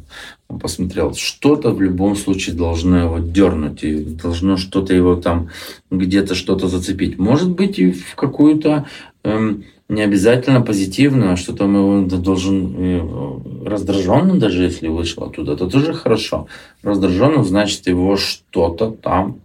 он 0.50 0.60
посмотрел. 0.60 1.14
Что-то 1.14 1.72
в 1.72 1.82
любом 1.82 2.18
случае 2.18 2.58
должно 2.58 2.98
его 2.98 3.20
дернуть, 3.20 3.86
и 3.86 4.04
должно 4.04 4.58
что-то 4.58 4.94
его 4.94 5.16
там 5.16 5.52
где-то 5.90 6.36
что-то 6.36 6.68
зацепить. 6.68 7.18
Может 7.18 7.52
быть 7.52 7.80
и 7.80 7.94
в 7.94 8.16
какую-то 8.16 8.86
эм, 9.26 9.66
не 9.90 10.02
обязательно 10.02 10.62
позитивно, 10.62 11.34
а 11.34 11.36
что-то 11.38 11.68
мы 11.68 12.08
должен 12.08 12.76
э, 12.78 13.68
раздраженным 13.68 14.40
даже 14.40 14.64
если 14.64 14.88
вышел 14.88 15.24
оттуда, 15.24 15.54
это 15.54 15.68
тоже 15.68 15.94
хорошо. 15.94 16.48
Раздраженным 16.84 17.44
значит 17.44 17.88
его 17.88 18.18
что-то 18.18 18.92
там 18.92 19.40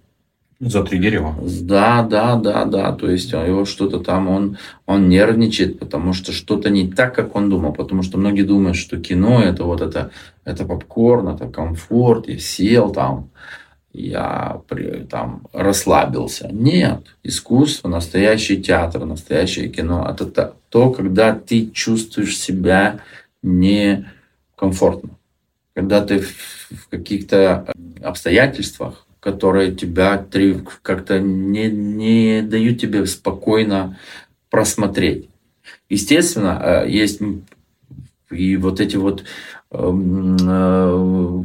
Затриггерило. 0.60 1.34
Да, 1.62 2.02
да, 2.02 2.36
да, 2.36 2.66
да. 2.66 2.92
То 2.92 3.10
есть 3.10 3.32
его 3.32 3.64
что-то 3.64 3.98
там, 3.98 4.28
он, 4.28 4.58
он 4.84 5.08
нервничает, 5.08 5.78
потому 5.78 6.12
что 6.12 6.32
что-то 6.32 6.68
не 6.68 6.86
так, 6.92 7.14
как 7.14 7.34
он 7.34 7.48
думал. 7.48 7.72
Потому 7.72 8.02
что 8.02 8.18
многие 8.18 8.42
думают, 8.42 8.76
что 8.76 9.00
кино 9.00 9.42
это 9.42 9.64
вот 9.64 9.80
это, 9.80 10.10
это 10.44 10.66
попкорн, 10.66 11.28
это 11.28 11.48
комфорт, 11.48 12.28
и 12.28 12.38
сел 12.38 12.92
там, 12.92 13.30
я 13.92 14.62
там 15.08 15.42
расслабился. 15.52 16.48
Нет, 16.52 17.16
искусство, 17.22 17.88
настоящий 17.88 18.62
театр, 18.62 19.04
настоящее 19.04 19.68
кино– 19.68 20.08
это 20.20 20.54
то, 20.68 20.90
когда 20.90 21.34
ты 21.34 21.70
чувствуешь 21.70 22.38
себя 22.38 23.00
некомфортно, 23.42 25.10
когда 25.74 26.04
ты 26.04 26.20
в 26.20 26.88
каких-то 26.88 27.72
обстоятельствах, 28.02 29.06
которые 29.18 29.74
тебя 29.74 30.24
как-то 30.82 31.18
не, 31.20 31.70
не 31.70 32.42
дают 32.42 32.80
тебе 32.80 33.04
спокойно 33.06 33.98
просмотреть. 34.50 35.28
Естественно, 35.88 36.60
э, 36.62 36.90
есть 36.90 37.20
и 38.30 38.56
вот 38.56 38.80
эти 38.80 38.96
вот 38.96 39.22
э, 39.22 39.24
моменты 39.72 41.40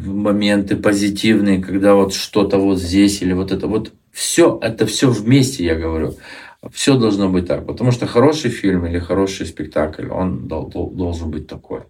позитивные, 0.77 1.61
когда 1.61 1.93
вот 1.93 2.13
что-то 2.13 2.57
вот 2.57 2.79
здесь 2.79 3.21
или 3.21 3.33
вот 3.33 3.51
это 3.51 3.67
вот 3.67 3.93
все, 4.11 4.57
это 4.61 4.85
все 4.85 5.09
вместе, 5.09 5.63
я 5.63 5.75
говорю. 5.75 6.15
Все 6.71 6.97
должно 6.97 7.29
быть 7.29 7.45
так, 7.47 7.67
потому 7.67 7.91
что 7.91 8.07
хороший 8.07 8.49
фильм 8.49 8.87
или 8.87 8.97
хороший 8.97 9.45
спектакль, 9.45 10.09
он 10.09 10.47
должен 10.47 11.29
быть 11.29 11.45
такой. 11.47 11.83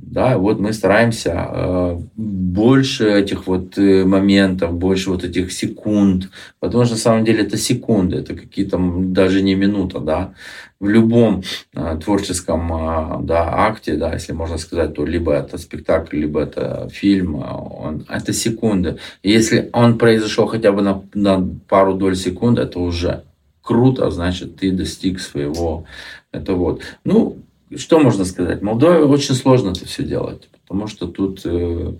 Да, 0.00 0.38
вот 0.38 0.60
мы 0.60 0.72
стараемся 0.72 1.48
э, 1.50 1.98
больше 2.16 3.10
этих 3.10 3.46
вот 3.46 3.76
э, 3.76 4.04
моментов, 4.04 4.72
больше 4.72 5.10
вот 5.10 5.24
этих 5.24 5.52
секунд, 5.52 6.30
потому 6.60 6.84
что 6.84 6.94
на 6.94 7.00
самом 7.00 7.24
деле 7.24 7.42
это 7.42 7.56
секунды, 7.56 8.16
это 8.16 8.34
какие-то 8.34 8.78
даже 8.78 9.42
не 9.42 9.56
минута, 9.56 9.98
да. 9.98 10.34
В 10.78 10.88
любом 10.88 11.42
э, 11.74 11.98
творческом 12.02 12.72
э, 12.72 13.24
да, 13.24 13.66
акте, 13.66 13.96
да, 13.96 14.12
если 14.12 14.32
можно 14.32 14.56
сказать, 14.56 14.94
то 14.94 15.04
либо 15.04 15.32
это 15.32 15.58
спектакль, 15.58 16.18
либо 16.18 16.42
это 16.42 16.88
фильм, 16.92 17.34
он, 17.34 18.06
это 18.08 18.32
секунды. 18.32 18.98
Если 19.24 19.68
он 19.72 19.98
произошел 19.98 20.46
хотя 20.46 20.70
бы 20.70 20.80
на, 20.80 21.02
на 21.12 21.44
пару 21.68 21.94
доль 21.94 22.16
секунд, 22.16 22.58
это 22.58 22.78
уже 22.78 23.24
круто, 23.62 24.10
значит, 24.10 24.56
ты 24.56 24.70
достиг 24.70 25.20
своего. 25.20 25.84
Это 26.32 26.54
вот. 26.54 26.82
Ну, 27.04 27.38
что 27.76 27.98
можно 28.00 28.24
сказать? 28.24 28.62
Молдове 28.62 29.04
очень 29.04 29.34
сложно 29.34 29.70
это 29.70 29.86
все 29.86 30.02
делать, 30.02 30.48
потому 30.62 30.86
что 30.86 31.06
тут, 31.06 31.42
э, 31.44 31.94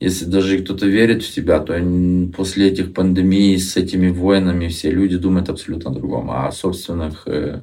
если 0.00 0.24
даже 0.26 0.58
кто-то 0.58 0.86
верит 0.86 1.22
в 1.22 1.32
тебя, 1.32 1.60
то 1.60 1.74
после 2.36 2.68
этих 2.68 2.94
пандемий 2.94 3.58
с 3.58 3.76
этими 3.76 4.10
войнами 4.10 4.68
все 4.68 4.90
люди 4.90 5.16
думают 5.16 5.48
абсолютно 5.48 5.90
о 5.90 5.94
другом, 5.94 6.30
о 6.30 6.50
собственных 6.52 7.26
э, 7.26 7.62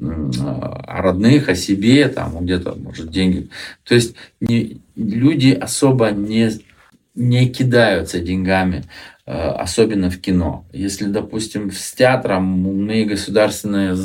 о 0.00 1.02
родных, 1.02 1.48
о 1.48 1.54
себе, 1.54 2.08
там 2.08 2.44
где-то, 2.44 2.74
может, 2.74 3.10
деньги. 3.10 3.48
То 3.84 3.94
есть 3.94 4.14
не, 4.40 4.80
люди 4.96 5.50
особо 5.50 6.10
не, 6.10 6.50
не 7.14 7.48
кидаются 7.48 8.18
деньгами, 8.18 8.84
э, 9.24 9.32
особенно 9.32 10.10
в 10.10 10.18
кино. 10.20 10.66
Если, 10.72 11.04
допустим, 11.06 11.70
с 11.70 11.92
театром 11.92 12.44
мы 12.44 13.04
государственные 13.04 13.96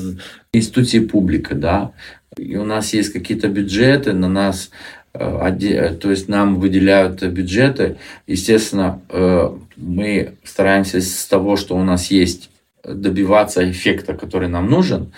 институции 0.54 0.99
публика, 0.99 1.56
да, 1.56 1.93
и 2.39 2.56
у 2.56 2.65
нас 2.65 2.93
есть 2.93 3.12
какие-то 3.13 3.47
бюджеты, 3.47 4.13
на 4.13 4.30
нас 4.30 4.71
э, 5.13 5.19
э, 5.19 5.93
то 5.95 6.10
есть 6.10 6.28
нам 6.28 6.60
выделяют 6.60 7.23
бюджеты. 7.23 7.97
Естественно, 8.28 9.02
э, 9.10 9.49
мы 9.75 10.34
стараемся 10.43 11.02
с 11.02 11.25
того, 11.25 11.56
что 11.56 11.75
у 11.75 11.84
нас 11.84 12.12
есть, 12.12 12.49
добиваться 12.84 13.69
эффекта, 13.69 14.13
который 14.13 14.47
нам 14.47 14.69
нужен 14.69 15.12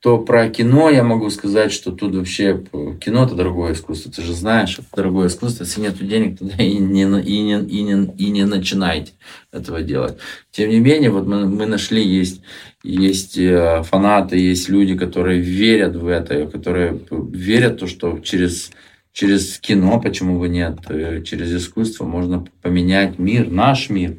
то 0.00 0.16
про 0.16 0.48
кино 0.48 0.88
я 0.88 1.04
могу 1.04 1.28
сказать, 1.28 1.72
что 1.72 1.92
тут 1.92 2.14
вообще 2.14 2.64
кино 3.00 3.24
это 3.24 3.34
дорогое 3.34 3.74
искусство. 3.74 4.10
Ты 4.10 4.22
же 4.22 4.32
знаешь, 4.32 4.78
это 4.78 4.88
дорогое 4.96 5.28
искусство. 5.28 5.64
Если 5.64 5.82
нет 5.82 5.98
денег, 5.98 6.38
тогда 6.38 6.56
и 6.56 6.78
не, 6.78 7.02
и 7.02 7.42
не, 7.42 7.60
и 7.60 7.82
не, 7.82 8.14
и 8.16 8.30
не 8.30 8.46
начинайте 8.46 9.12
этого 9.52 9.82
делать. 9.82 10.16
Тем 10.52 10.70
не 10.70 10.80
менее, 10.80 11.10
вот 11.10 11.26
мы, 11.26 11.46
мы 11.46 11.66
нашли, 11.66 12.02
есть, 12.02 12.40
есть 12.82 13.36
э, 13.36 13.82
фанаты, 13.82 14.38
есть 14.38 14.70
люди, 14.70 14.96
которые 14.96 15.38
верят 15.38 15.96
в 15.96 16.06
это, 16.06 16.46
которые 16.46 16.98
верят 17.10 17.74
в 17.74 17.78
то, 17.80 17.86
что 17.86 18.20
через, 18.20 18.70
через 19.12 19.58
кино, 19.58 20.00
почему 20.00 20.38
бы 20.38 20.48
нет, 20.48 20.78
э, 20.88 21.22
через 21.24 21.54
искусство 21.54 22.06
можно 22.06 22.46
поменять 22.62 23.18
мир, 23.18 23.50
наш 23.50 23.90
мир. 23.90 24.16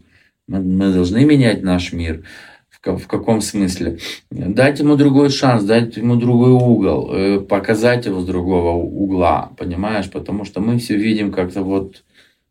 Мы, 0.47 0.59
мы 0.59 0.93
должны 0.93 1.25
менять 1.25 1.63
наш 1.63 1.91
мир. 1.91 2.23
В 2.83 3.07
каком 3.07 3.41
смысле? 3.41 3.99
Дать 4.31 4.79
ему 4.79 4.95
другой 4.95 5.29
шанс, 5.29 5.63
дать 5.63 5.97
ему 5.97 6.15
другой 6.15 6.51
угол, 6.51 7.13
э, 7.13 7.39
показать 7.39 8.07
его 8.07 8.21
с 8.21 8.25
другого 8.25 8.71
угла, 8.71 9.51
понимаешь? 9.55 10.09
Потому 10.09 10.45
что 10.45 10.61
мы 10.61 10.79
все 10.79 10.95
видим 10.95 11.31
как-то 11.31 11.61
вот 11.61 12.03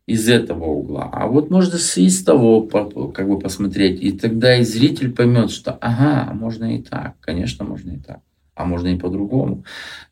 из 0.07 0.29
этого 0.29 0.65
угла. 0.65 1.09
А 1.11 1.27
вот 1.27 1.49
можно 1.49 1.75
из 1.75 2.23
того 2.23 2.61
как 2.63 3.27
бы 3.27 3.39
посмотреть. 3.39 4.01
И 4.01 4.11
тогда 4.11 4.57
и 4.57 4.63
зритель 4.63 5.11
поймет, 5.11 5.51
что 5.51 5.77
ага, 5.81 6.33
можно 6.33 6.75
и 6.75 6.81
так. 6.81 7.13
Конечно, 7.19 7.65
можно 7.65 7.91
и 7.91 7.97
так. 7.97 8.19
А 8.55 8.65
можно 8.65 8.89
и 8.89 8.97
по-другому. 8.97 9.63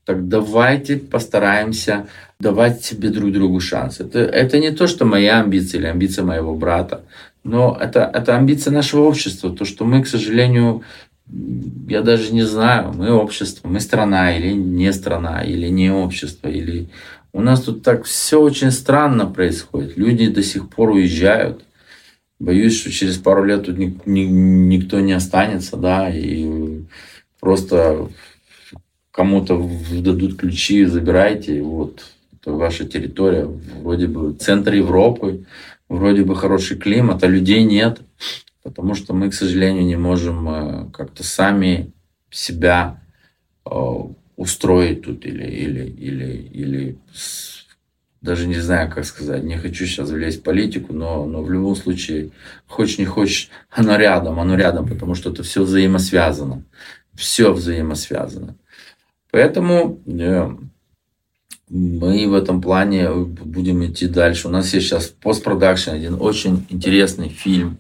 Так 0.06 0.28
давайте 0.28 0.98
постараемся 0.98 2.08
давать 2.40 2.84
себе 2.84 3.10
друг 3.10 3.32
другу 3.32 3.60
шанс. 3.60 4.00
Это, 4.00 4.20
это 4.20 4.60
не 4.60 4.72
то, 4.72 4.88
что 4.88 5.06
моя 5.06 5.42
амбиция 5.42 5.80
или 5.80 5.88
амбиция 5.88 6.24
моего 6.24 6.56
брата. 6.56 7.04
Но 7.44 7.78
это, 7.80 8.10
это 8.14 8.36
амбиция 8.36 8.72
нашего 8.72 9.02
общества, 9.02 9.50
то, 9.50 9.66
что 9.66 9.86
мы, 9.86 10.04
к 10.04 10.08
сожалению, 10.08 10.84
я 11.88 12.02
даже 12.02 12.34
не 12.34 12.44
знаю, 12.44 12.94
мы 12.94 13.12
общество, 13.12 13.68
мы 13.68 13.80
страна 13.80 14.36
или 14.36 14.54
не 14.54 14.92
страна, 14.94 15.44
или 15.44 15.68
не 15.68 15.92
общество, 15.92 16.48
или... 16.48 16.90
У 17.32 17.42
нас 17.42 17.62
тут 17.62 17.84
так 17.84 18.06
все 18.06 18.42
очень 18.42 18.72
странно 18.72 19.28
происходит. 19.28 19.98
Люди 19.98 20.30
до 20.30 20.42
сих 20.42 20.68
пор 20.68 20.90
уезжают. 20.90 21.64
Боюсь, 22.40 22.80
что 22.80 22.92
через 22.92 23.18
пару 23.18 23.44
лет 23.44 23.66
тут 23.66 23.78
ни, 23.78 24.00
ни, 24.06 24.22
никто 24.22 25.00
не 25.00 25.14
останется, 25.14 25.78
да, 25.78 26.10
и 26.10 26.82
просто 27.40 28.10
кому-то 29.12 29.70
дадут 29.92 30.38
ключи, 30.38 30.86
забирайте, 30.86 31.62
вот, 31.62 32.06
это 32.34 32.54
ваша 32.54 32.86
территория, 32.86 33.46
вроде 33.46 34.08
бы 34.08 34.34
центр 34.34 34.74
Европы, 34.74 35.46
вроде 35.90 36.24
бы 36.24 36.36
хороший 36.36 36.78
климат, 36.78 37.24
а 37.24 37.28
людей 37.28 37.64
нет, 37.64 38.02
потому 38.64 38.94
что 38.96 39.14
мы, 39.14 39.30
к 39.30 39.34
сожалению, 39.34 39.84
не 39.84 39.98
можем 39.98 40.50
э, 40.50 40.90
как-то 40.92 41.24
сами 41.24 41.92
себя 42.30 43.02
э, 43.66 43.70
устроить 44.36 45.02
тут 45.02 45.26
или, 45.26 45.44
или, 45.44 45.86
или, 45.86 46.34
или 46.54 46.98
даже 48.22 48.48
не 48.48 48.60
знаю, 48.60 48.92
как 48.92 49.06
сказать, 49.06 49.44
не 49.44 49.58
хочу 49.58 49.86
сейчас 49.86 50.10
влезть 50.10 50.40
в 50.40 50.44
политику, 50.44 50.94
но, 50.94 51.26
но 51.26 51.42
в 51.42 51.52
любом 51.52 51.76
случае, 51.76 52.32
хочешь 52.68 52.98
не 52.98 53.06
хочешь, 53.06 53.50
оно 53.70 53.96
рядом, 53.96 54.40
оно 54.40 54.56
рядом, 54.56 54.88
потому 54.88 55.16
что 55.16 55.32
это 55.32 55.44
все 55.44 55.64
взаимосвязано. 55.64 56.64
Все 57.16 57.52
взаимосвязано. 57.52 58.56
Поэтому 59.32 60.02
э, 60.06 60.50
мы 61.70 62.28
в 62.28 62.34
этом 62.34 62.62
плане 62.62 63.10
будем 63.12 63.86
идти 63.86 64.08
дальше. 64.08 64.48
У 64.48 64.52
нас 64.52 64.74
есть 64.74 64.88
сейчас 64.88 65.08
постпродакшн, 65.08 65.92
один 65.92 66.18
очень 66.20 66.66
интересный 66.70 67.30
фильм. 67.30 67.78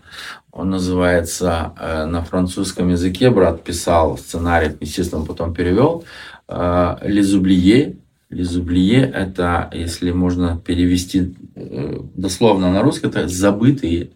Он 0.52 0.70
называется 0.70 1.74
э, 1.80 2.06
на 2.06 2.24
французском 2.24 2.90
языке, 2.90 3.30
брат 3.30 3.64
писал 3.64 4.18
сценарий, 4.18 4.72
естественно, 4.80 5.26
потом 5.26 5.54
перевел. 5.54 6.04
Э, 6.48 6.98
Лизублие. 7.04 7.98
Лизублие– 8.30 9.10
это, 9.16 9.72
если 9.74 10.12
можно 10.12 10.62
перевести 10.64 11.34
э, 11.56 12.00
дословно 12.16 12.72
на 12.72 12.82
русский, 12.82 13.08
это 13.08 13.28
«забытые». 13.28 14.12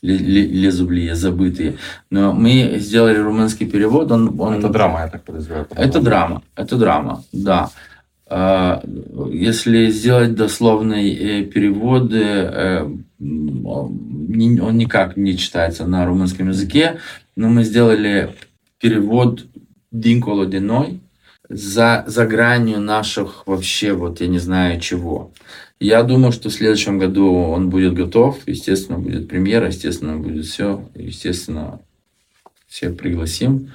Лезублие, 0.00 1.16
забытые. 1.16 1.76
Но 2.10 2.32
мы 2.32 2.76
сделали 2.78 3.18
румынский 3.18 3.66
перевод. 3.66 4.12
Он, 4.12 4.40
он... 4.40 4.54
Это 4.54 4.68
драма, 4.68 5.00
я 5.00 5.08
так 5.08 5.24
подозреваю. 5.24 5.66
Это 5.74 6.00
драма, 6.00 6.42
это 6.54 6.76
драма, 6.76 7.24
да. 7.32 7.70
А, 8.30 8.82
если 9.30 9.90
сделать 9.90 10.34
дословный 10.34 11.14
э, 11.14 11.44
перевод, 11.44 12.12
э, 12.12 12.82
он 13.20 14.76
никак 14.76 15.16
не 15.16 15.36
читается 15.36 15.86
на 15.86 16.04
румынском 16.04 16.48
языке, 16.48 16.98
но 17.36 17.48
мы 17.48 17.64
сделали 17.64 18.34
перевод 18.80 19.46
«Динколо 19.90 20.44
Диной» 20.44 21.00
за, 21.48 22.04
за 22.06 22.26
гранью 22.26 22.80
наших 22.80 23.46
вообще, 23.46 23.94
вот 23.94 24.20
я 24.20 24.26
не 24.26 24.38
знаю 24.38 24.78
чего. 24.80 25.32
Я 25.80 26.02
думаю, 26.02 26.32
что 26.32 26.50
в 26.50 26.52
следующем 26.52 26.98
году 26.98 27.32
он 27.32 27.70
будет 27.70 27.94
готов, 27.94 28.40
естественно, 28.46 28.98
будет 28.98 29.28
премьера, 29.28 29.68
естественно, 29.68 30.18
будет 30.18 30.44
все, 30.44 30.86
естественно, 30.94 31.80
всех 32.66 32.96
пригласим 32.98 33.70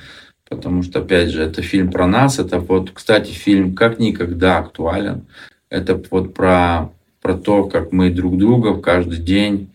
потому 0.56 0.84
что, 0.84 1.00
опять 1.00 1.30
же, 1.30 1.44
это 1.44 1.62
фильм 1.62 1.92
про 1.92 2.08
нас, 2.08 2.40
это 2.40 2.60
вот, 2.60 2.92
кстати, 2.92 3.32
фильм 3.32 3.76
как 3.76 4.00
никогда 4.00 4.60
актуален. 4.60 5.26
Это 5.70 6.02
вот 6.12 6.34
про, 6.34 6.92
про 7.22 7.36
то, 7.36 7.66
как 7.66 7.92
мы 7.92 8.10
друг 8.10 8.38
друга 8.38 8.70
в 8.70 8.82
каждый 8.82 9.20
день 9.20 9.70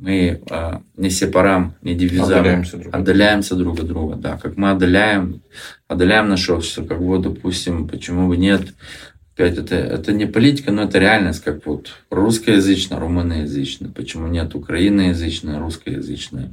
мы 0.00 0.40
э, 0.48 0.72
не 0.96 1.10
сепарам, 1.10 1.74
не 1.82 1.94
дивизам, 1.94 2.40
отдаляемся 2.40 2.76
друг, 2.76 2.94
отдаляемся 2.94 3.54
друг 3.54 3.80
от 3.80 3.86
друга, 3.86 4.16
да, 4.16 4.38
как 4.38 4.56
мы 4.56 4.70
отдаляем, 4.70 5.42
отдаляем 5.88 6.28
наше 6.28 6.52
общество, 6.52 6.84
как 6.84 6.98
вот, 6.98 7.22
допустим, 7.22 7.86
почему 7.86 8.28
бы 8.28 8.36
нет, 8.36 8.62
Опять, 9.34 9.58
это, 9.58 9.74
это 9.74 10.12
не 10.12 10.26
политика, 10.26 10.70
но 10.70 10.84
это 10.84 11.00
реальность, 11.00 11.42
как 11.42 11.66
вот 11.66 11.90
русскоязычная, 12.08 13.00
румыноязычная, 13.00 13.90
почему 13.90 14.28
нет 14.28 14.54
украиноязычная, 14.54 15.58
русскоязычная, 15.58 16.50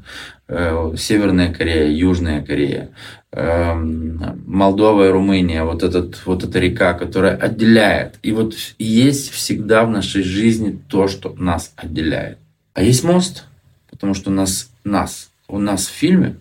э, 0.48 0.94
Северная 0.98 1.54
Корея, 1.54 1.92
Южная 1.92 2.42
Корея, 2.42 2.90
э, 3.32 3.76
Молдова 3.76 5.08
и 5.08 5.12
Румыния, 5.12 5.64
вот, 5.64 5.84
этот, 5.84 6.26
вот 6.26 6.44
эта 6.44 6.58
река, 6.58 6.96
которая 6.96 7.36
отделяет. 7.36 8.16
И 8.24 8.32
вот 8.32 8.56
есть 8.80 9.30
всегда 9.30 9.86
в 9.86 9.92
нашей 9.92 10.24
жизни 10.24 10.82
то, 10.90 11.08
что 11.08 11.36
нас 11.38 11.74
отделяет. 11.76 12.40
А 12.74 12.82
есть 12.82 13.04
мост, 13.04 13.46
потому 13.92 14.16
что 14.16 14.32
у 14.32 14.34
нас, 14.34 14.72
нас, 14.84 15.30
у 15.48 15.60
нас 15.60 15.86
в 15.86 15.92
фильме, 15.92 16.38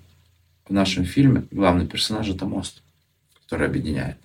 в 0.67 0.73
нашем 0.73 1.05
фильме 1.05 1.43
главный 1.51 1.87
персонаж 1.87 2.31
это 2.31 2.47
мост, 2.47 2.81
который 3.45 3.67
объединяет. 3.67 4.17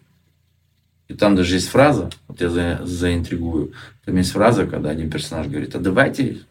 И 1.07 1.13
там 1.13 1.35
даже 1.35 1.55
есть 1.55 1.67
фраза, 1.67 2.09
вот 2.27 2.41
я 2.41 2.49
за, 2.49 2.81
заинтригую, 2.83 3.73
там 4.05 4.17
есть 4.17 4.31
фраза, 4.31 4.65
когда 4.65 4.89
один 4.89 5.09
персонаж 5.09 5.47
говорит, 5.47 5.75
а 5.75 5.79
давайте 5.79 6.41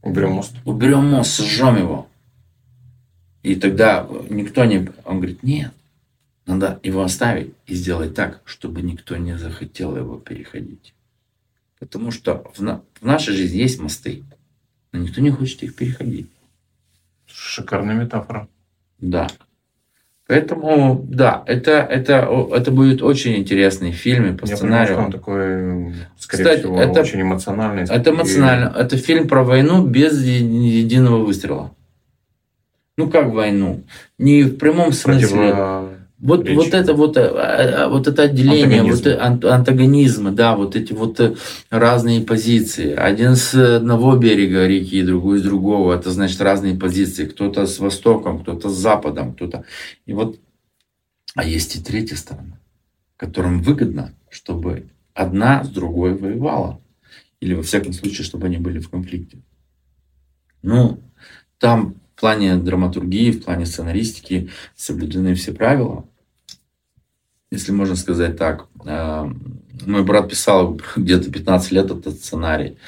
уберем 0.00 0.32
мост. 0.32 0.54
Уберем 0.64 1.06
мост, 1.06 1.32
сожжем 1.32 1.76
его. 1.76 2.08
И 3.42 3.56
тогда 3.56 4.08
никто 4.30 4.64
не... 4.64 4.88
Он 5.04 5.16
говорит, 5.16 5.42
нет, 5.42 5.72
надо 6.46 6.80
его 6.82 7.02
оставить 7.02 7.52
и 7.66 7.74
сделать 7.74 8.14
так, 8.14 8.40
чтобы 8.44 8.82
никто 8.82 9.16
не 9.16 9.36
захотел 9.36 9.96
его 9.96 10.18
переходить. 10.18 10.94
Потому 11.78 12.12
что 12.12 12.50
в, 12.54 12.62
на... 12.62 12.82
в 13.00 13.04
нашей 13.04 13.34
жизни 13.34 13.58
есть 13.58 13.80
мосты, 13.80 14.22
но 14.92 15.00
никто 15.00 15.20
не 15.20 15.30
хочет 15.30 15.62
их 15.62 15.74
переходить. 15.74 16.30
Шикарная 17.26 17.94
метафора. 17.94 18.48
Да. 18.98 19.28
Поэтому, 20.32 21.04
да, 21.06 21.42
это, 21.46 21.72
это, 21.72 22.26
это 22.54 22.70
будет 22.70 23.02
очень 23.02 23.36
интересный 23.36 23.92
фильм 23.92 24.38
по 24.38 24.46
Я 24.46 24.56
сценарию. 24.56 24.96
Понимаю, 24.96 25.06
он 25.06 25.12
такой, 25.12 25.94
скорее 26.18 26.44
Кстати, 26.44 26.60
всего, 26.60 26.80
это, 26.80 27.00
очень 27.00 27.20
эмоциональный. 27.20 27.82
Это 27.82 28.10
эмоционально. 28.10 28.74
Это 28.74 28.96
фильм 28.96 29.28
про 29.28 29.44
войну 29.44 29.86
без 29.86 30.22
единого 30.24 31.22
выстрела. 31.22 31.70
Ну 32.96 33.10
как 33.10 33.30
войну? 33.30 33.82
Не 34.18 34.44
в 34.44 34.56
прямом 34.56 34.92
смысле. 34.92 35.28
Противо... 35.28 35.88
Вот, 36.22 36.48
вот 36.48 36.72
это 36.72 36.94
вот, 36.94 37.16
э, 37.16 37.20
э, 37.20 37.88
вот 37.88 38.06
это 38.06 38.22
отделение, 38.22 38.80
антагонизм. 38.80 39.40
вот 39.40 39.44
антагонизмы, 39.44 40.30
да, 40.30 40.54
вот 40.54 40.76
эти 40.76 40.92
вот 40.92 41.18
э, 41.18 41.34
разные 41.68 42.20
позиции. 42.20 42.94
Один 42.94 43.34
с 43.34 43.52
одного 43.54 44.16
берега 44.16 44.68
реки, 44.68 45.02
другой 45.02 45.40
с 45.40 45.42
другого. 45.42 45.92
Это 45.92 46.12
значит 46.12 46.40
разные 46.40 46.76
позиции. 46.76 47.26
Кто-то 47.26 47.66
с 47.66 47.80
востоком, 47.80 48.38
кто-то 48.38 48.70
с 48.70 48.78
западом, 48.78 49.34
кто-то. 49.34 49.64
И 50.06 50.12
вот, 50.12 50.38
а 51.34 51.42
есть 51.42 51.74
и 51.74 51.82
третья 51.82 52.14
сторона, 52.14 52.60
которым 53.16 53.60
выгодно, 53.60 54.14
чтобы 54.30 54.90
одна 55.14 55.64
с 55.64 55.70
другой 55.70 56.14
воевала. 56.14 56.80
Или 57.40 57.54
во 57.54 57.64
всяком 57.64 57.92
случае, 57.92 58.22
чтобы 58.22 58.46
они 58.46 58.58
были 58.58 58.78
в 58.78 58.88
конфликте. 58.88 59.38
Ну, 60.62 61.00
там 61.58 61.96
в 62.14 62.20
плане 62.20 62.54
драматургии, 62.58 63.32
в 63.32 63.42
плане 63.42 63.66
сценаристики 63.66 64.50
соблюдены 64.76 65.34
все 65.34 65.52
правила 65.52 66.06
если 67.52 67.70
можно 67.70 67.96
сказать 67.96 68.38
так. 68.38 68.66
Э, 68.84 69.30
мой 69.86 70.02
брат 70.02 70.30
писал 70.30 70.80
где-то 70.96 71.30
15 71.30 71.72
лет 71.72 71.90
этот 71.90 72.14
сценарий. 72.16 72.78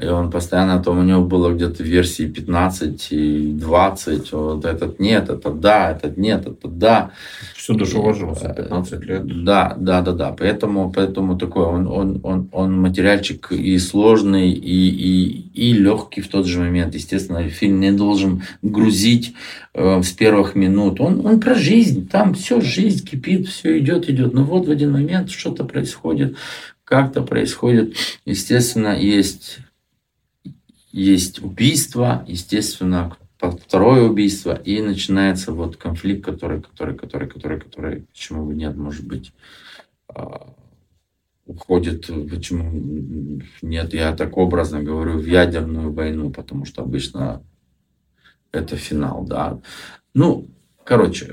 И 0.00 0.06
он 0.06 0.30
постоянно, 0.30 0.82
то 0.82 0.92
у 0.92 1.02
него 1.02 1.22
было 1.22 1.52
где-то 1.52 1.82
версии 1.82 2.26
15 2.26 3.08
и 3.12 3.52
20. 3.52 4.32
Вот 4.32 4.64
этот 4.64 4.98
нет, 5.00 5.28
это 5.28 5.50
да, 5.50 5.90
этот 5.90 6.16
нет, 6.16 6.46
это 6.46 6.68
да. 6.68 7.10
Всю 7.54 7.74
душу 7.74 8.00
вложился, 8.00 8.54
15 8.56 9.04
лет. 9.04 9.44
Да, 9.44 9.76
да, 9.78 10.00
да, 10.02 10.12
да. 10.12 10.32
Поэтому, 10.32 10.90
поэтому 10.90 11.36
такой, 11.36 11.64
он, 11.64 11.86
он, 11.86 12.20
он, 12.22 12.48
он 12.52 12.80
материальчик 12.80 13.52
и 13.52 13.78
сложный, 13.78 14.52
и, 14.52 14.88
и, 14.88 15.50
и 15.54 15.72
легкий 15.72 16.20
в 16.20 16.28
тот 16.28 16.46
же 16.46 16.60
момент. 16.60 16.94
Естественно, 16.94 17.48
фильм 17.48 17.80
не 17.80 17.92
должен 17.92 18.42
грузить 18.62 19.34
э, 19.74 20.02
с 20.02 20.10
первых 20.12 20.54
минут. 20.54 21.00
Он, 21.00 21.26
он 21.26 21.40
про 21.40 21.54
жизнь, 21.54 22.08
там 22.08 22.34
все, 22.34 22.60
жизнь 22.60 23.06
кипит, 23.06 23.48
все 23.48 23.78
идет, 23.78 24.08
идет. 24.08 24.32
Но 24.32 24.44
вот 24.44 24.66
в 24.66 24.70
один 24.70 24.92
момент 24.92 25.30
что-то 25.30 25.64
происходит, 25.64 26.36
как-то 26.84 27.22
происходит. 27.22 27.94
Естественно, 28.24 28.98
есть 28.98 29.58
есть 30.92 31.42
убийство, 31.42 32.24
естественно, 32.26 33.16
второе 33.38 34.02
убийство, 34.02 34.54
и 34.54 34.80
начинается 34.82 35.52
вот 35.52 35.76
конфликт, 35.76 36.24
который, 36.24 36.60
который, 36.60 36.94
который, 36.94 37.28
который, 37.28 37.60
который, 37.60 38.02
почему 38.02 38.46
бы 38.46 38.54
нет, 38.54 38.76
может 38.76 39.06
быть, 39.06 39.32
а, 40.08 40.52
уходит, 41.46 42.06
почему 42.06 43.40
нет, 43.62 43.94
я 43.94 44.14
так 44.14 44.36
образно 44.36 44.82
говорю, 44.82 45.18
в 45.18 45.26
ядерную 45.26 45.92
войну, 45.92 46.30
потому 46.30 46.64
что 46.64 46.82
обычно 46.82 47.42
это 48.52 48.76
финал, 48.76 49.24
да. 49.24 49.60
Ну, 50.14 50.48
короче, 50.84 51.26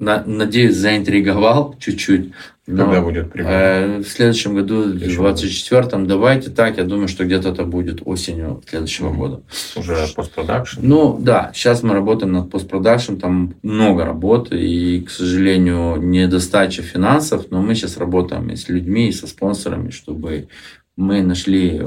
э, 0.00 0.22
надеюсь, 0.26 0.76
заинтриговал 0.76 1.76
чуть-чуть. 1.78 2.32
Когда 2.66 3.00
будет 3.00 3.32
примерно? 3.32 3.54
Э, 3.54 3.98
в 3.98 4.08
следующем 4.08 4.54
году, 4.54 4.82
в 4.82 4.96
24-м, 4.96 6.06
давайте 6.06 6.50
так, 6.50 6.78
я 6.78 6.84
думаю, 6.84 7.08
что 7.08 7.24
где-то 7.24 7.50
это 7.50 7.64
будет 7.64 8.02
осенью 8.04 8.62
следующего 8.68 9.08
mm-hmm. 9.08 9.16
года. 9.16 9.42
Уже 9.76 9.96
постпродакшн? 10.14 10.80
Ну, 10.82 11.18
да, 11.20 11.50
сейчас 11.54 11.82
мы 11.82 11.94
работаем 11.94 12.32
над 12.32 12.50
постпродакшн, 12.50 13.16
там 13.16 13.54
много 13.62 14.04
работы, 14.04 14.60
и, 14.60 15.00
к 15.00 15.10
сожалению, 15.10 15.96
недостача 15.96 16.82
финансов, 16.82 17.46
но 17.50 17.60
мы 17.60 17.74
сейчас 17.74 17.96
работаем 17.96 18.50
и 18.50 18.56
с 18.56 18.68
людьми, 18.68 19.08
и 19.08 19.12
со 19.12 19.26
спонсорами, 19.26 19.90
чтобы 19.90 20.48
мы 20.96 21.22
нашли 21.22 21.82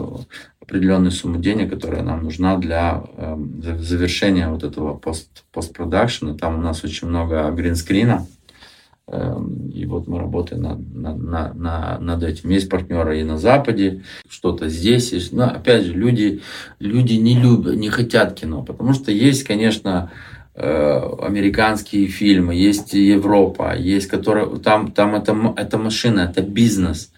определенную 0.64 1.12
сумму 1.12 1.38
денег, 1.38 1.70
которая 1.70 2.04
нам 2.04 2.24
нужна 2.24 2.58
для 2.58 3.04
э, 3.18 3.38
завершения 3.80 4.50
вот 4.50 4.64
этого 4.64 4.96
пост 4.96 5.44
постпродакшена. 5.52 6.36
Там 6.36 6.60
у 6.60 6.62
нас 6.62 6.84
очень 6.84 7.08
много 7.08 7.52
гринскрина. 7.52 8.26
Э, 9.08 9.36
и 9.74 9.86
вот 9.86 10.08
мы 10.08 10.20
работаем 10.20 10.62
над, 10.62 10.96
над, 10.96 11.56
над, 11.56 12.02
над 12.02 12.24
этим. 12.24 12.50
Есть 12.50 12.70
партнеры 12.70 13.20
и 13.20 13.24
на 13.24 13.38
Западе, 13.38 14.04
что-то 14.30 14.70
здесь 14.70 15.12
есть. 15.12 15.34
Но 15.34 15.46
опять 15.46 15.84
же, 15.84 15.94
люди, 15.94 16.42
люди 16.80 17.16
не 17.16 17.38
любят, 17.40 17.76
не 17.76 17.90
хотят 17.90 18.34
кино, 18.34 18.64
потому 18.64 18.94
что 18.94 19.12
есть, 19.12 19.44
конечно, 19.44 20.12
э, 20.56 21.02
американские 21.22 22.08
фильмы, 22.08 22.56
есть 22.56 22.94
Европа, 22.94 23.76
есть 23.76 24.08
которые 24.08 24.60
там, 24.60 24.92
там 24.94 25.16
это, 25.16 25.36
это 25.58 25.78
машина, 25.78 26.22
это 26.22 26.42
бизнес. 26.42 27.12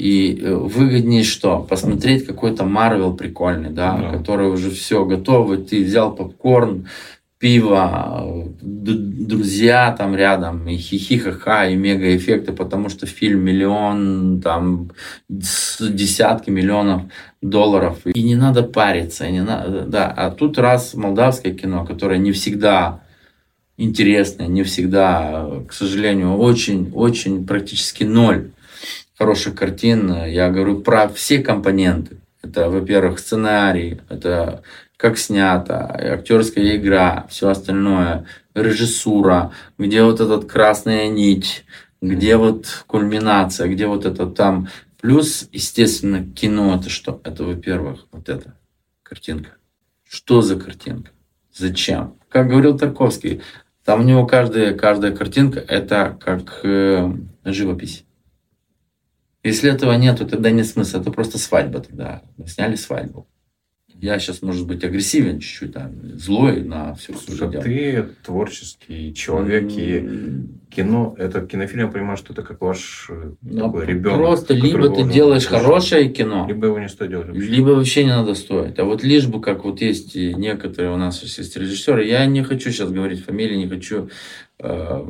И 0.00 0.40
э, 0.40 0.54
выгоднее 0.54 1.24
что? 1.24 1.58
Посмотреть 1.58 2.24
какой-то 2.24 2.64
Марвел 2.64 3.12
прикольный, 3.12 3.68
да, 3.68 3.98
да, 3.98 4.16
который 4.16 4.48
уже 4.48 4.70
все 4.70 5.04
готовый, 5.04 5.58
ты 5.58 5.84
взял 5.84 6.14
попкорн, 6.14 6.88
пиво, 7.38 8.48
друзья 8.62 9.94
там 9.98 10.16
рядом, 10.16 10.66
и 10.66 10.78
хихихаха, 10.78 11.68
и 11.68 11.76
мега 11.76 12.16
эффекты, 12.16 12.52
потому 12.52 12.88
что 12.88 13.04
фильм 13.04 13.40
миллион, 13.40 14.40
там, 14.40 14.90
десятки 15.28 16.48
миллионов 16.48 17.02
долларов. 17.42 17.98
И 18.06 18.22
не 18.22 18.36
надо 18.36 18.62
париться, 18.62 19.26
и 19.26 19.32
не 19.32 19.42
надо, 19.42 19.82
да. 19.82 20.06
А 20.06 20.30
тут 20.30 20.56
раз 20.58 20.94
молдавское 20.94 21.52
кино, 21.52 21.84
которое 21.84 22.18
не 22.18 22.32
всегда 22.32 23.02
интересное, 23.76 24.46
не 24.46 24.62
всегда, 24.62 25.46
к 25.68 25.74
сожалению, 25.74 26.36
очень-очень 26.38 27.46
практически 27.46 28.04
ноль 28.04 28.50
хороших 29.20 29.54
картин. 29.54 30.24
Я 30.24 30.48
говорю 30.48 30.80
про 30.80 31.06
все 31.08 31.42
компоненты. 31.42 32.16
Это, 32.42 32.70
во-первых, 32.70 33.18
сценарий, 33.18 34.00
это 34.08 34.62
как 34.96 35.18
снято, 35.18 35.84
актерская 36.14 36.76
игра, 36.76 37.26
все 37.28 37.50
остальное, 37.50 38.24
режиссура, 38.54 39.52
где 39.76 40.02
вот 40.04 40.20
этот 40.20 40.46
красная 40.50 41.08
нить, 41.08 41.66
где 42.00 42.38
вот 42.38 42.84
кульминация, 42.86 43.68
где 43.68 43.86
вот 43.86 44.06
это 44.06 44.24
там. 44.24 44.68
Плюс, 45.02 45.48
естественно, 45.52 46.24
кино 46.24 46.76
это 46.76 46.88
что? 46.88 47.20
Это, 47.22 47.44
во-первых, 47.44 48.06
вот 48.12 48.30
эта 48.30 48.54
картинка. 49.02 49.50
Что 50.08 50.40
за 50.40 50.58
картинка? 50.58 51.10
Зачем? 51.54 52.14
Как 52.30 52.48
говорил 52.48 52.78
Тарковский, 52.78 53.42
там 53.84 54.00
у 54.00 54.04
него 54.04 54.26
каждая, 54.26 54.72
каждая 54.72 55.14
картинка 55.14 55.60
это 55.60 56.16
как 56.18 56.60
э, 56.62 57.12
живопись. 57.44 58.04
Если 59.42 59.72
этого 59.72 59.92
нет, 59.94 60.18
то 60.18 60.26
тогда 60.26 60.50
нет 60.50 60.66
смысла. 60.66 60.98
Это 60.98 61.10
просто 61.10 61.38
свадьба 61.38 61.80
тогда. 61.80 62.22
Мы 62.36 62.46
сняли 62.46 62.76
свадьбу. 62.76 63.26
Я 64.02 64.18
сейчас, 64.18 64.40
может 64.40 64.66
быть, 64.66 64.82
агрессивен 64.82 65.40
чуть-чуть, 65.40 65.74
там, 65.74 65.92
злой 66.18 66.62
на 66.62 66.94
все, 66.94 67.12
что 67.12 67.32
Слушай, 67.32 67.60
ты 67.60 68.06
творческий 68.24 69.12
человек, 69.12 69.70
и 69.72 70.46
кино, 70.70 71.14
этот 71.18 71.50
кинофильм, 71.50 71.84
я 71.84 71.86
понимаю, 71.88 72.16
что 72.16 72.32
это 72.32 72.42
как 72.42 72.62
ваш 72.62 73.08
э, 73.10 73.32
ну, 73.42 73.66
такой 73.66 73.84
ребенок. 73.84 74.18
Просто 74.18 74.54
либо 74.54 74.88
ты 74.88 75.04
делаешь 75.04 75.44
хорошее 75.44 76.08
кино, 76.08 76.46
либо 76.48 76.68
его 76.68 76.78
не 76.78 76.88
стоит 76.88 77.10
делать 77.10 77.28
вообще. 77.28 77.42
Либо 77.42 77.68
вообще 77.70 78.04
не 78.04 78.10
надо 78.10 78.34
стоить. 78.34 78.78
А 78.78 78.84
вот 78.84 79.02
лишь 79.02 79.26
бы, 79.26 79.42
как 79.42 79.64
вот 79.64 79.82
есть 79.82 80.14
некоторые 80.14 80.94
у 80.94 80.96
нас 80.96 81.22
есть 81.22 81.56
режиссеры, 81.58 82.06
я 82.06 82.24
не 82.24 82.42
хочу 82.42 82.70
сейчас 82.70 82.90
говорить 82.90 83.22
фамилии, 83.22 83.56
не 83.56 83.68
хочу 83.68 84.08
э, 84.60 85.06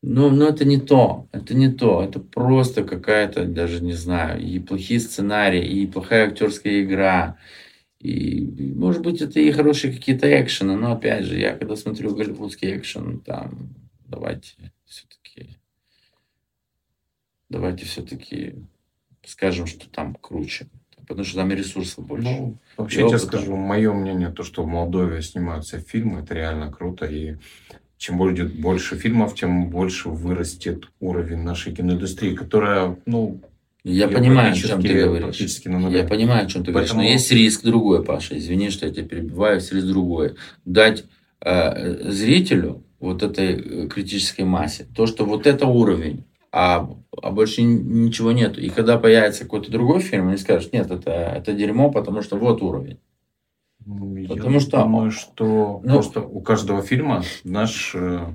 Ну, 0.00 0.30
но 0.30 0.48
это 0.48 0.64
не 0.64 0.80
то, 0.80 1.28
это 1.32 1.54
не 1.54 1.72
то, 1.72 2.04
это 2.04 2.20
просто 2.20 2.84
какая-то, 2.84 3.46
даже 3.46 3.82
не 3.82 3.94
знаю, 3.94 4.40
и 4.40 4.60
плохие 4.60 5.00
сценарии, 5.00 5.66
и 5.66 5.86
плохая 5.88 6.28
актерская 6.28 6.82
игра, 6.82 7.36
и, 7.98 8.72
может 8.76 9.02
быть, 9.02 9.20
это 9.20 9.40
и 9.40 9.50
хорошие 9.50 9.92
какие-то 9.92 10.28
экшены, 10.40 10.76
но, 10.76 10.92
опять 10.92 11.24
же, 11.24 11.36
я 11.36 11.56
когда 11.56 11.74
смотрю 11.74 12.14
голливудский 12.14 12.76
экшен, 12.76 13.18
там, 13.20 13.74
давайте 14.06 14.72
все-таки, 14.84 15.58
давайте 17.48 17.84
все-таки 17.84 18.54
скажем, 19.24 19.66
что 19.66 19.90
там 19.90 20.14
круче, 20.14 20.68
потому 21.08 21.24
что 21.24 21.38
там 21.38 21.50
и 21.50 21.56
ресурсов 21.56 22.06
больше. 22.06 22.28
Ну, 22.28 22.56
вообще, 22.76 23.00
я 23.00 23.18
скажу, 23.18 23.56
мое 23.56 23.92
мнение, 23.92 24.30
то, 24.30 24.44
что 24.44 24.62
в 24.62 24.68
Молдове 24.68 25.22
снимаются 25.22 25.80
фильмы, 25.80 26.20
это 26.20 26.34
реально 26.34 26.70
круто, 26.70 27.04
и 27.04 27.36
чем 27.98 28.16
будет 28.16 28.54
больше 28.54 28.96
фильмов, 28.96 29.34
тем 29.34 29.68
больше 29.68 30.08
вырастет 30.08 30.84
уровень 31.00 31.42
нашей 31.42 31.74
киноиндустрии, 31.74 32.34
которая, 32.34 32.96
ну, 33.06 33.40
я 33.84 34.08
понимаю, 34.08 34.52
о 34.52 34.54
чем 34.54 34.82
ты 34.82 35.02
говоришь. 35.04 35.40
Я 35.40 36.04
понимаю, 36.04 36.46
о 36.46 36.48
чем 36.48 36.64
ты 36.64 36.72
Поэтому... 36.72 36.72
говоришь. 36.72 36.92
Но 36.94 37.02
есть 37.02 37.30
риск 37.32 37.62
другой, 37.64 38.04
Паша. 38.04 38.36
Извини, 38.36 38.70
что 38.70 38.86
я 38.86 38.92
тебя 38.92 39.04
перебиваю. 39.04 39.56
Есть 39.56 39.72
риск 39.72 39.86
другой. 39.86 40.34
Дать 40.64 41.04
э, 41.40 42.10
зрителю 42.10 42.84
вот 43.00 43.22
этой 43.22 43.54
э, 43.54 43.88
критической 43.88 44.44
массе 44.44 44.86
то, 44.94 45.06
что 45.06 45.24
вот 45.24 45.46
это 45.46 45.66
уровень, 45.66 46.24
а, 46.52 46.90
а 47.22 47.30
больше 47.30 47.62
ничего 47.62 48.32
нет. 48.32 48.58
И 48.58 48.68
когда 48.68 48.98
появится 48.98 49.44
какой-то 49.44 49.70
другой 49.70 50.00
фильм, 50.00 50.28
они 50.28 50.36
скажут, 50.36 50.72
нет, 50.72 50.90
это, 50.90 51.10
это 51.10 51.52
дерьмо, 51.52 51.90
потому 51.90 52.22
что 52.22 52.36
вот 52.36 52.62
уровень. 52.62 52.98
Ну, 53.88 54.26
потому 54.28 54.54
я 54.54 54.60
что... 54.60 54.82
думаю, 54.82 55.10
что 55.10 55.80
ну, 55.82 55.94
просто 55.94 56.20
у 56.20 56.42
каждого 56.42 56.82
фильма 56.82 57.22
наш 57.42 57.92
э, 57.94 58.34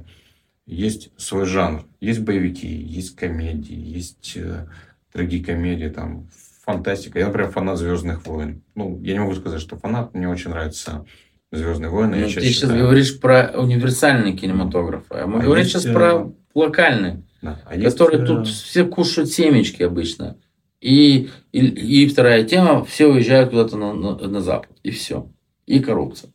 есть 0.65 1.11
свой 1.17 1.45
жанр. 1.45 1.85
Есть 2.01 2.21
боевики, 2.21 2.67
есть 2.67 3.15
комедии, 3.15 3.75
есть 3.75 4.33
э, 4.35 4.65
трагикомедии, 5.11 5.89
там, 5.89 6.27
фантастика. 6.65 7.19
Я, 7.19 7.27
например, 7.27 7.51
фанат 7.51 7.77
Звездных 7.77 8.25
войн. 8.25 8.63
Ну, 8.73 8.99
я 9.03 9.13
не 9.13 9.19
могу 9.19 9.35
сказать, 9.35 9.61
что 9.61 9.77
фанат, 9.77 10.15
мне 10.15 10.27
очень 10.27 10.49
нравится 10.49 11.05
Звездные 11.51 11.91
войны. 11.91 12.17
Ну, 12.17 12.23
ты 12.23 12.29
сейчас 12.31 12.43
считаю... 12.45 12.79
говоришь 12.79 13.19
про 13.19 13.51
универсальный 13.55 14.35
кинематограф, 14.35 15.03
а 15.11 15.27
мы 15.27 15.37
а 15.37 15.43
говорим 15.43 15.65
есть... 15.65 15.71
сейчас 15.71 15.85
про 15.85 16.33
локальный, 16.55 17.25
да. 17.43 17.61
а 17.65 17.79
который 17.79 18.21
есть... 18.21 18.27
тут 18.27 18.47
все 18.47 18.85
кушают 18.85 19.29
семечки 19.29 19.83
обычно. 19.83 20.35
И, 20.81 21.29
и, 21.51 21.59
и 21.59 22.07
вторая 22.07 22.43
тема, 22.43 22.83
все 22.83 23.05
уезжают 23.05 23.51
куда-то 23.51 23.77
на, 23.77 23.93
на, 23.93 24.15
на 24.15 24.41
запад, 24.41 24.75
и 24.81 24.89
все 24.89 25.29
и 25.65 25.79
коррупция. 25.79 26.31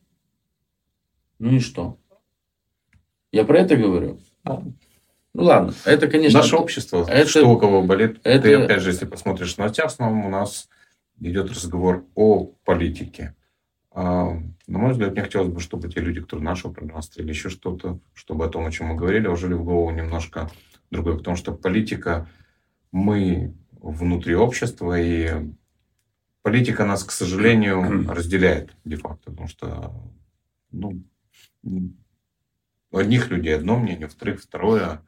Ну 1.39 1.55
и 1.55 1.59
что? 1.59 1.97
Я 3.31 3.45
про 3.45 3.59
это 3.59 3.75
говорю. 3.75 4.19
Ну 4.45 5.43
ладно, 5.43 5.73
это, 5.85 6.07
конечно... 6.07 6.39
Наше 6.39 6.55
общество, 6.55 7.05
это, 7.07 7.29
что 7.29 7.47
у 7.47 7.57
кого 7.57 7.83
болит. 7.83 8.19
Это, 8.23 8.43
Ты, 8.43 8.55
опять 8.55 8.81
же, 8.81 8.89
если 8.89 9.05
посмотришь 9.05 9.57
на 9.57 9.65
новостях, 9.65 9.85
в 9.85 9.93
основном 9.93 10.25
у 10.25 10.29
нас 10.29 10.67
идет 11.19 11.51
разговор 11.51 12.05
о 12.15 12.45
политике. 12.65 13.35
А, 13.91 14.31
на 14.67 14.79
мой 14.79 14.91
взгляд, 14.91 15.11
мне 15.11 15.21
хотелось 15.21 15.49
бы, 15.49 15.59
чтобы 15.59 15.89
те 15.89 15.99
люди, 15.99 16.21
которые 16.21 16.45
нашего 16.45 16.71
пространства 16.71 17.21
или 17.21 17.29
еще 17.29 17.49
что-то, 17.49 17.99
чтобы 18.13 18.45
о 18.45 18.49
том, 18.49 18.65
о 18.65 18.71
чем 18.71 18.87
мы 18.87 18.95
говорили, 18.95 19.27
ужили 19.27 19.53
в 19.53 19.63
голову 19.63 19.91
немножко 19.91 20.49
другое. 20.89 21.17
Потому 21.17 21.37
что 21.37 21.53
политика, 21.53 22.27
мы 22.91 23.53
внутри 23.71 24.35
общества, 24.35 24.99
и 24.99 25.51
политика 26.41 26.85
нас, 26.85 27.03
к 27.03 27.11
сожалению, 27.11 28.07
разделяет 28.11 28.71
де-факто, 28.85 29.31
потому 29.31 29.47
что 29.47 29.93
ну, 30.71 31.03
у 31.63 32.97
одних 32.97 33.29
людей 33.29 33.55
одно 33.55 33.77
мнение, 33.77 34.07
у 34.07 34.09
вторых 34.09 34.41
второе. 34.41 35.01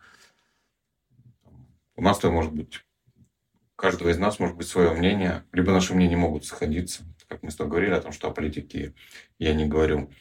У 1.95 2.01
нас-то 2.01 2.31
может 2.31 2.53
быть, 2.53 2.83
у 3.17 3.75
каждого 3.75 4.09
из 4.09 4.17
нас 4.17 4.39
может 4.39 4.55
быть 4.55 4.67
свое 4.67 4.91
мнение, 4.91 5.43
либо 5.51 5.71
наши 5.71 5.93
мнения 5.93 6.17
могут 6.17 6.45
сходиться, 6.45 7.03
как 7.27 7.43
мы 7.43 7.51
с 7.51 7.55
тобой 7.55 7.71
говорили 7.71 7.93
о 7.93 8.01
том, 8.01 8.11
что 8.11 8.27
о 8.27 8.31
политике 8.31 8.93
я 9.39 9.53
не 9.53 9.65
говорю. 9.65 10.11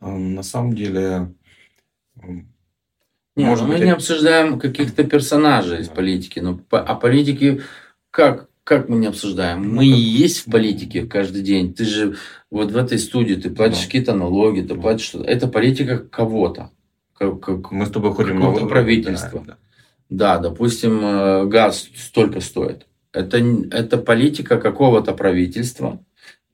На 0.00 0.42
самом 0.42 0.74
деле... 0.74 1.34
Нет, 3.36 3.48
может 3.48 3.66
мы 3.66 3.74
быть, 3.74 3.84
не 3.84 3.90
обсуждаем 3.90 4.58
каких-то 4.58 5.04
персонажей 5.04 5.80
из 5.80 5.88
политики, 5.88 6.40
но 6.40 6.60
о 6.70 6.94
политике 6.94 7.62
как 8.10 8.49
как 8.70 8.88
мы 8.88 8.98
не 8.98 9.08
обсуждаем? 9.08 9.68
Мы 9.68 9.84
и 9.84 9.98
есть 9.98 10.46
в 10.46 10.50
политике 10.52 11.04
каждый 11.04 11.42
день. 11.42 11.74
Ты 11.74 11.84
же 11.84 12.16
вот 12.52 12.70
в 12.70 12.76
этой 12.76 13.00
студии, 13.00 13.34
ты 13.34 13.50
платишь 13.50 13.84
какие-то 13.84 14.14
налоги, 14.14 14.60
ты 14.60 14.76
платишь 14.76 15.06
что-то. 15.06 15.24
Это 15.24 15.48
политика 15.48 15.98
кого-то. 15.98 16.70
Как, 17.18 17.40
как, 17.40 17.72
мы 17.72 17.84
с 17.84 17.90
тобой 17.90 18.12
ходим 18.12 18.38
на 18.38 18.50
выборы. 18.50 18.68
правительства. 18.68 19.42
Да, 19.44 19.56
да. 20.08 20.36
да, 20.36 20.38
допустим, 20.38 21.00
э, 21.02 21.46
газ 21.46 21.88
столько 21.96 22.40
стоит. 22.40 22.86
Это, 23.12 23.38
это 23.72 23.98
политика 23.98 24.56
какого-то 24.56 25.14
правительства, 25.14 25.98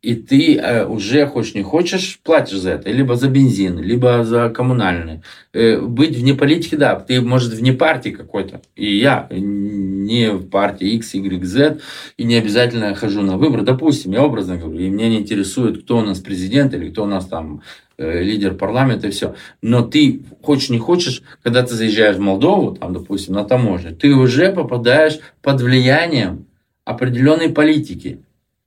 и 0.07 0.15
ты 0.15 0.57
э, 0.57 0.87
уже, 0.87 1.27
хочешь 1.27 1.55
не 1.57 1.63
хочешь, 1.63 2.21
платишь 2.23 2.59
за 2.59 2.71
это. 2.71 2.93
Либо 2.93 3.17
за 3.17 3.29
бензин, 3.29 3.81
либо 3.81 4.23
за 4.23 4.51
коммунальные. 4.51 5.23
Э, 5.53 5.81
быть 5.81 6.17
вне 6.17 6.35
политики, 6.35 6.77
да, 6.77 6.95
ты, 6.95 7.21
может, 7.21 7.53
вне 7.53 7.73
партии 7.73 8.11
какой-то. 8.11 8.61
И 8.77 8.99
я 8.99 9.27
не 9.31 10.31
в 10.31 10.49
партии 10.49 10.95
X, 10.95 11.15
Y, 11.15 11.45
Z, 11.45 11.79
и 12.17 12.23
не 12.23 12.37
обязательно 12.37 12.95
хожу 12.95 13.23
на 13.23 13.37
выборы. 13.37 13.65
Допустим, 13.65 14.13
я 14.13 14.23
образно 14.23 14.57
говорю, 14.57 14.79
и 14.79 14.89
меня 14.89 15.09
не 15.09 15.19
интересует, 15.19 15.83
кто 15.83 15.99
у 15.99 16.03
нас 16.03 16.21
президент 16.21 16.73
или 16.73 16.91
кто 16.91 17.03
у 17.03 17.07
нас 17.07 17.27
там 17.27 17.63
э, 17.99 18.23
лидер 18.23 18.55
парламента 18.55 19.09
и 19.09 19.11
все. 19.11 19.35
Но 19.61 19.83
ты, 19.83 20.23
хочешь 20.41 20.71
не 20.71 20.79
хочешь, 20.79 21.25
когда 21.43 21.65
ты 21.65 21.75
заезжаешь 21.75 22.17
в 22.17 22.21
Молдову, 22.21 22.77
там, 22.77 22.93
допустим, 22.93 23.35
на 23.35 23.43
таможне, 23.43 23.91
ты 23.91 24.15
уже 24.15 24.53
попадаешь 24.53 25.19
под 25.43 25.61
влиянием 25.61 26.47
определенной 26.85 27.49
политики. 27.49 28.21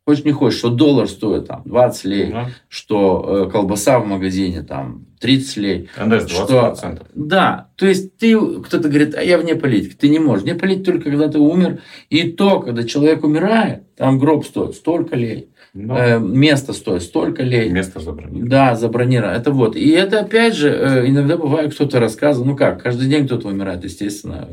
Хочешь 0.10 0.26
не 0.26 0.32
хочешь, 0.32 0.58
что 0.58 0.72
доллар 0.72 1.08
стоит 1.08 1.46
там 1.46 1.62
20 1.66 2.06
лей, 2.06 2.30
угу. 2.32 2.40
что 2.68 3.46
э, 3.46 3.52
колбаса 3.52 4.00
в 4.00 4.08
магазине 4.08 4.64
там 4.64 5.06
30 5.20 5.58
лей. 5.58 5.90
НДС 6.04 6.24
20%. 6.24 6.28
Что, 6.28 6.98
да, 7.14 7.70
то 7.76 7.86
есть 7.86 8.18
ты, 8.18 8.36
кто-то 8.36 8.90
говорит, 8.90 9.14
а 9.14 9.22
я 9.22 9.38
вне 9.38 9.54
политики. 9.54 9.94
Ты 9.94 10.10
не 10.10 10.18
можешь. 10.18 10.46
Вне 10.46 10.56
политики 10.56 10.86
только 10.86 11.12
когда 11.12 11.28
ты 11.28 11.38
умер. 11.38 11.82
И 12.10 12.24
то, 12.24 12.60
когда 12.60 12.84
человек 12.86 13.24
умирает, 13.24 13.96
там 13.98 14.18
гроб 14.18 14.48
стоит 14.48 14.74
столько 14.74 15.16
лей. 15.16 15.50
Но... 15.76 15.94
Ну. 15.94 16.00
Э, 16.00 16.20
место 16.20 16.74
стоит 16.74 17.04
столько 17.04 17.44
лей. 17.44 17.70
Место 17.70 18.00
забронировано. 18.00 18.50
Да, 18.50 18.76
забронировано. 18.76 19.34
Это 19.34 19.52
вот. 19.52 19.76
И 19.76 19.92
это 19.92 20.22
опять 20.22 20.56
же, 20.56 20.70
э, 20.70 21.08
иногда 21.08 21.38
бывает, 21.38 21.76
кто-то 21.76 22.00
рассказывает, 22.00 22.50
ну 22.50 22.58
как, 22.58 22.82
каждый 22.82 23.08
день 23.08 23.28
кто-то 23.28 23.48
умирает, 23.48 23.84
естественно. 23.84 24.48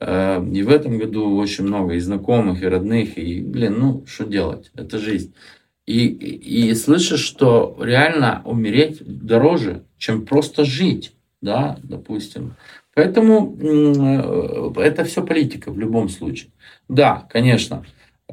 Э, 0.00 0.44
и 0.52 0.62
в 0.62 0.68
этом 0.68 0.98
году 0.98 1.36
очень 1.36 1.64
много 1.64 1.94
и 1.94 2.00
знакомых, 2.00 2.62
и 2.62 2.66
родных, 2.66 3.18
и, 3.18 3.40
блин, 3.40 3.78
ну, 3.78 4.04
что 4.06 4.24
делать? 4.24 4.70
Это 4.74 4.98
жизнь. 4.98 5.34
И, 5.86 6.06
и, 6.06 6.70
и 6.70 6.74
слышишь, 6.74 7.20
что 7.20 7.76
реально 7.80 8.42
умереть 8.44 9.02
дороже, 9.04 9.84
чем 9.98 10.24
просто 10.24 10.64
жить, 10.64 11.12
да, 11.40 11.78
допустим. 11.82 12.54
Поэтому 12.94 13.56
э, 13.60 14.80
это 14.80 15.04
все 15.04 15.24
политика 15.24 15.70
в 15.70 15.78
любом 15.78 16.08
случае. 16.08 16.52
Да, 16.88 17.26
конечно, 17.30 17.84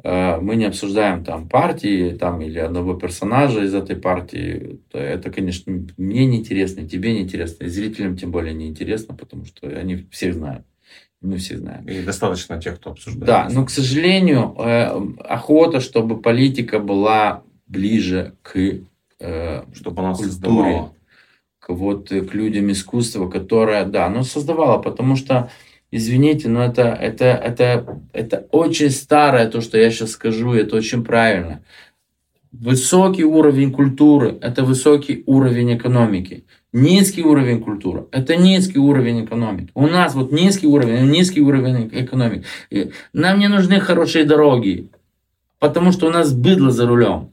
э, 0.02 0.36
мы 0.40 0.56
не 0.56 0.66
обсуждаем 0.66 1.24
там 1.24 1.48
партии 1.48 2.16
там, 2.16 2.40
или 2.40 2.58
одного 2.58 2.94
персонажа 2.94 3.64
из 3.64 3.74
этой 3.74 3.96
партии. 3.96 4.80
Это, 4.92 5.30
конечно, 5.30 5.72
мне 5.96 6.26
неинтересно, 6.26 6.88
тебе 6.88 7.14
неинтересно, 7.14 7.64
и 7.64 7.68
зрителям 7.68 8.16
тем 8.16 8.30
более 8.30 8.54
неинтересно, 8.54 9.14
потому 9.14 9.44
что 9.44 9.66
они 9.66 10.06
всех 10.10 10.34
знают. 10.34 10.64
Мы 11.20 11.36
все 11.36 11.58
знаем. 11.58 11.86
И 11.86 12.00
достаточно 12.02 12.60
тех, 12.60 12.76
кто 12.76 12.92
обсуждает. 12.92 13.26
Да, 13.26 13.48
но, 13.50 13.64
к 13.66 13.70
сожалению, 13.70 14.54
э, 14.58 15.24
охота, 15.24 15.80
чтобы 15.80 16.20
политика 16.20 16.78
была 16.78 17.42
ближе 17.66 18.34
к 18.42 18.56
э, 19.20 19.62
чтобы 19.74 20.02
она 20.02 20.14
культуре, 20.14 20.30
создавала. 20.30 20.94
к 21.58 21.68
вот 21.68 22.10
э, 22.10 22.22
к 22.22 22.34
людям 22.34 22.72
искусства, 22.72 23.28
которая, 23.28 23.84
да, 23.84 24.08
но 24.08 24.22
создавала, 24.22 24.78
потому 24.78 25.14
что, 25.14 25.50
извините, 25.90 26.48
но 26.48 26.64
это, 26.64 26.88
это, 26.88 27.26
это, 27.26 28.00
это 28.14 28.46
очень 28.50 28.90
старое 28.90 29.48
то, 29.48 29.60
что 29.60 29.78
я 29.78 29.90
сейчас 29.90 30.12
скажу, 30.12 30.54
это 30.54 30.76
очень 30.76 31.04
правильно. 31.04 31.62
Высокий 32.50 33.24
уровень 33.24 33.72
культуры– 33.72 34.38
это 34.40 34.64
высокий 34.64 35.22
уровень 35.26 35.76
экономики. 35.76 36.44
Низкий 36.72 37.24
уровень 37.24 37.60
культуры– 37.60 38.06
это 38.12 38.36
низкий 38.36 38.78
уровень 38.78 39.24
экономики. 39.24 39.70
У 39.74 39.88
нас 39.88 40.14
вот 40.14 40.30
низкий 40.30 40.68
уровень, 40.68 41.10
низкий 41.10 41.40
уровень 41.40 41.90
экономики. 41.92 42.44
Нам 43.12 43.40
не 43.40 43.48
нужны 43.48 43.80
хорошие 43.80 44.24
дороги, 44.24 44.88
потому 45.58 45.90
что 45.90 46.06
у 46.06 46.10
нас 46.10 46.32
быдло 46.32 46.70
за 46.70 46.86
рулем. 46.86 47.30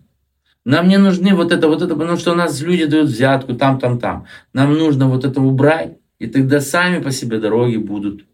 Нам 0.65 0.87
не 0.87 0.97
нужны 0.97 1.35
вот 1.35 1.51
это, 1.51 1.67
вот 1.67 1.83
это, 1.83 1.95
потому 1.95 2.17
что 2.17 2.31
у 2.31 2.35
нас 2.35 2.61
люди 2.61 2.85
дают 2.85 3.09
взятку 3.09 3.53
там, 3.53 3.79
там, 3.79 3.99
там. 3.99 4.25
Нам 4.53 4.73
нужно 4.73 5.07
вот 5.07 5.23
это 5.23 5.39
убрать, 5.39 5.97
и 6.17 6.25
тогда 6.25 6.59
сами 6.59 7.01
по 7.01 7.11
себе 7.11 7.39
дороги 7.39 7.77
будут 7.77 8.25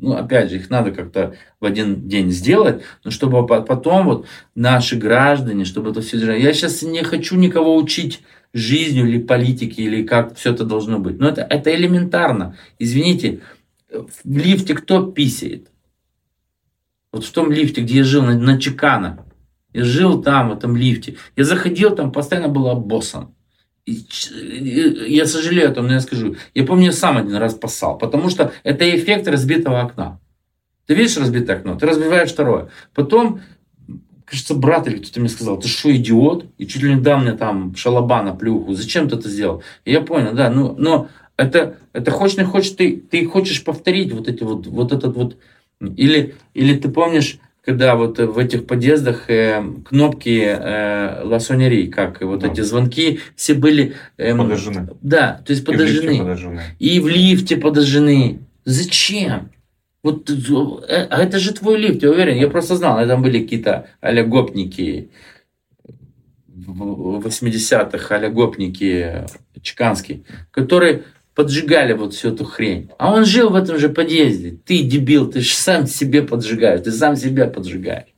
ну, 0.00 0.16
опять 0.16 0.50
же, 0.50 0.56
их 0.56 0.68
надо 0.68 0.90
как-то 0.90 1.34
в 1.60 1.64
один 1.64 2.06
день 2.06 2.30
сделать, 2.30 2.82
но 3.04 3.10
чтобы 3.10 3.46
потом 3.46 4.04
вот 4.04 4.26
наши 4.54 4.96
граждане, 4.96 5.64
чтобы 5.64 5.90
это 5.90 6.02
все. 6.02 6.18
Я 6.36 6.52
сейчас 6.52 6.82
не 6.82 7.02
хочу 7.02 7.36
никого 7.36 7.74
учить 7.74 8.20
жизнью 8.54 9.08
или 9.08 9.18
политике, 9.18 9.82
или 9.82 10.06
как 10.06 10.36
все 10.36 10.52
это 10.52 10.64
должно 10.64 10.98
быть. 10.98 11.18
Но 11.18 11.28
это, 11.28 11.42
это 11.42 11.74
элементарно. 11.74 12.56
Извините, 12.78 13.40
в 13.90 14.36
лифте 14.36 14.74
кто 14.74 15.10
писает? 15.10 15.68
Вот 17.12 17.24
в 17.24 17.32
том 17.32 17.52
лифте, 17.52 17.82
где 17.82 17.98
я 17.98 18.04
жил, 18.04 18.22
на, 18.22 18.38
на 18.38 18.58
Чекана. 18.58 19.26
Я 19.72 19.84
жил 19.84 20.22
там, 20.22 20.50
в 20.50 20.52
этом 20.52 20.76
лифте. 20.76 21.16
Я 21.36 21.44
заходил, 21.44 21.94
там 21.94 22.12
постоянно 22.12 22.48
был 22.48 22.72
боссом. 22.76 23.34
я 23.86 25.26
сожалею 25.26 25.70
о 25.70 25.74
том, 25.74 25.86
но 25.86 25.94
я 25.94 26.00
скажу. 26.00 26.36
Я 26.54 26.64
помню, 26.64 26.86
я 26.86 26.92
сам 26.92 27.18
один 27.18 27.34
раз 27.34 27.54
поссал. 27.54 27.98
Потому 27.98 28.30
что 28.30 28.52
это 28.62 28.88
эффект 28.88 29.26
разбитого 29.26 29.80
окна. 29.80 30.20
Ты 30.86 30.94
видишь 30.94 31.16
разбитое 31.16 31.56
окно, 31.56 31.76
ты 31.76 31.86
разбиваешь 31.86 32.30
второе. 32.30 32.68
Потом, 32.94 33.40
кажется, 34.34 34.54
брат 34.54 34.88
или 34.88 34.98
кто-то 34.98 35.20
мне 35.20 35.28
сказал, 35.28 35.58
ты 35.58 35.68
что, 35.68 35.94
идиот? 35.94 36.46
И 36.58 36.66
чуть 36.66 36.82
ли 36.82 36.94
не 36.94 37.00
дал 37.00 37.20
мне 37.20 37.32
там 37.32 37.74
шалабана, 37.76 38.34
плюху. 38.34 38.74
Зачем 38.74 39.08
ты 39.08 39.16
это 39.16 39.28
сделал? 39.28 39.62
И 39.84 39.92
я 39.92 40.00
понял, 40.00 40.32
да, 40.32 40.50
ну, 40.50 40.74
но 40.76 41.08
это, 41.36 41.76
это 41.92 42.10
хочешь 42.10 42.36
не 42.36 42.44
хочешь, 42.44 42.72
ты, 42.72 42.96
ты 42.96 43.24
хочешь 43.26 43.62
повторить 43.62 44.12
вот 44.12 44.28
эти 44.28 44.42
вот, 44.42 44.66
вот 44.66 44.92
этот 44.92 45.14
вот, 45.14 45.36
или, 45.80 46.34
или 46.52 46.76
ты 46.76 46.88
помнишь, 46.88 47.38
когда 47.64 47.94
вот 47.94 48.18
в 48.18 48.36
этих 48.36 48.66
подъездах 48.66 49.30
э, 49.30 49.64
кнопки 49.88 50.44
э, 50.44 51.22
ласонери, 51.22 51.86
как 51.86 52.20
вот 52.20 52.40
да. 52.40 52.48
эти 52.48 52.60
звонки, 52.60 53.20
все 53.36 53.54
были... 53.54 53.94
Э, 54.16 54.36
подожжены. 54.36 54.88
Да, 55.00 55.40
то 55.46 55.52
есть 55.52 55.64
подожжены. 55.64 56.10
И 56.10 56.18
в 56.18 56.18
лифте 56.18 56.18
подожжены. 56.18 56.62
И 56.78 57.00
в 57.00 57.08
лифте 57.08 57.56
подожжены. 57.56 58.40
Зачем? 58.64 59.50
Вот, 60.04 60.28
э, 60.28 61.06
а 61.10 61.22
это 61.22 61.38
же 61.38 61.54
твой 61.54 61.78
лифт, 61.78 62.02
я 62.02 62.10
уверен. 62.10 62.36
Я 62.36 62.48
просто 62.48 62.76
знал, 62.76 63.04
там 63.08 63.22
были 63.22 63.40
какие-то 63.40 63.88
алягопники 64.02 65.08
в 66.46 67.26
80-х, 67.26 68.14
алягопники 68.14 69.24
чеканские, 69.62 70.24
которые 70.50 71.04
поджигали 71.34 71.94
вот 71.94 72.12
всю 72.12 72.28
эту 72.28 72.44
хрень. 72.44 72.90
А 72.98 73.14
он 73.14 73.24
жил 73.24 73.48
в 73.48 73.54
этом 73.54 73.78
же 73.78 73.88
подъезде. 73.88 74.58
Ты, 74.66 74.82
дебил, 74.82 75.30
ты 75.30 75.40
же 75.40 75.54
сам 75.54 75.86
себе 75.86 76.20
поджигаешь, 76.20 76.82
ты 76.82 76.92
сам 76.92 77.16
себя 77.16 77.46
поджигаешь. 77.46 78.14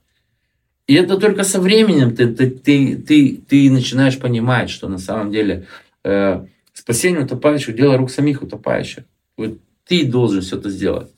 И 0.88 0.94
это 0.94 1.16
только 1.18 1.44
со 1.44 1.60
временем 1.60 2.16
ты, 2.16 2.26
ты, 2.26 2.50
ты, 2.50 2.96
ты, 2.96 3.40
ты 3.48 3.70
начинаешь 3.70 4.18
понимать, 4.18 4.70
что 4.70 4.88
на 4.88 4.98
самом 4.98 5.30
деле 5.30 5.66
э, 6.02 6.44
спасение 6.72 7.24
утопающих– 7.24 7.76
дело 7.76 7.96
рук 7.96 8.10
самих 8.10 8.42
утопающих. 8.42 9.04
Вот 9.36 9.60
ты 9.86 10.04
должен 10.04 10.40
все 10.42 10.58
это 10.58 10.68
сделать. 10.68 11.12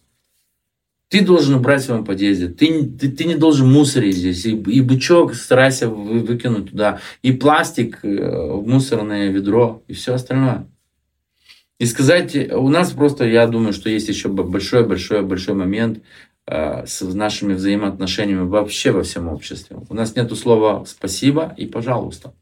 Ты 1.09 1.24
должен 1.24 1.54
убрать 1.54 1.82
в 1.82 1.86
своем 1.86 2.04
подъезде. 2.04 2.48
Ты, 2.48 2.84
ты, 2.86 3.11
ты 3.11 3.24
не 3.24 3.34
должен 3.34 3.70
мусорить 3.70 4.16
здесь. 4.16 4.44
И, 4.44 4.50
и 4.50 4.80
бычок 4.82 5.34
старайся 5.34 5.88
вы, 5.88 6.20
выкинуть 6.20 6.70
туда. 6.70 7.00
И 7.22 7.32
пластик 7.32 8.00
э, 8.04 8.09
в 8.09 8.66
мусорное 8.66 9.30
ведро. 9.30 9.82
И 9.88 9.94
все 9.94 10.14
остальное. 10.14 10.68
И 11.78 11.86
сказать, 11.86 12.36
у 12.52 12.68
нас 12.68 12.92
просто, 12.92 13.24
я 13.24 13.46
думаю, 13.46 13.72
что 13.72 13.88
есть 13.88 14.09
еще 14.09 14.28
большой-большой-большой 14.28 15.54
момент 15.54 16.02
э, 16.46 16.84
с 16.84 17.00
нашими 17.02 17.54
взаимоотношениями 17.54 18.46
вообще 18.46 18.90
во 18.90 19.02
всем 19.02 19.28
обществе. 19.28 19.78
У 19.88 19.94
нас 19.94 20.14
нету 20.14 20.36
слова 20.36 20.84
«спасибо» 20.86 21.54
и 21.56 21.66
«пожалуйста». 21.66 22.34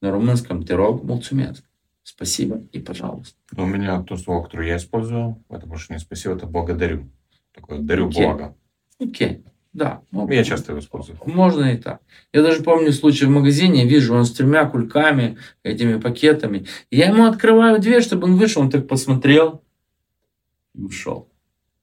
На 0.00 0.12
румынском 0.12 0.62
«терог 0.62 1.02
мулцумец». 1.02 1.62
Спасибо 2.04 2.62
и 2.72 2.78
пожалуйста. 2.78 3.36
У 3.54 3.66
меня 3.66 4.00
то 4.02 4.16
слово, 4.16 4.44
которое 4.44 4.68
я 4.68 4.76
использую, 4.76 5.44
это 5.50 5.66
больше 5.66 5.92
не 5.92 5.98
спасибо, 5.98 6.36
это 6.36 6.46
благодарю. 6.46 7.10
Такое 7.58 7.78
дарю 7.80 8.08
okay. 8.08 8.22
благо. 8.22 8.56
Окей. 9.00 9.44
Да. 9.72 10.02
Ну, 10.12 10.28
я 10.30 10.44
часто 10.44 10.72
его 10.72 10.80
использую. 10.80 11.18
Можно 11.24 11.72
и 11.72 11.76
так. 11.76 12.00
Я 12.32 12.42
даже 12.42 12.62
помню 12.62 12.92
случай 12.92 13.26
в 13.26 13.30
магазине, 13.30 13.84
вижу, 13.84 14.14
он 14.14 14.24
с 14.24 14.32
тремя 14.32 14.64
кульками, 14.64 15.38
этими 15.62 15.98
пакетами. 15.98 16.66
Я 16.90 17.08
ему 17.08 17.26
открываю 17.26 17.78
дверь, 17.80 18.02
чтобы 18.02 18.24
он 18.24 18.36
вышел, 18.36 18.62
он 18.62 18.70
так 18.70 18.86
посмотрел 18.88 19.62
и 20.74 20.82
ушел. 20.82 21.28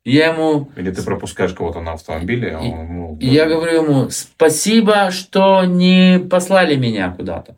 Я 0.03 0.33
ему... 0.33 0.71
Или 0.75 0.91
ты 0.91 1.03
пропускаешь 1.03 1.53
кого-то 1.53 1.81
на 1.81 1.93
автомобиле, 1.93 2.55
а 2.55 2.59
он 2.59 2.85
ему... 2.85 3.17
И 3.19 3.27
я 3.27 3.47
говорю 3.47 3.83
ему, 3.83 4.09
спасибо, 4.09 5.11
что 5.11 5.65
не 5.65 6.19
послали 6.19 6.75
меня 6.75 7.11
куда-то. 7.11 7.55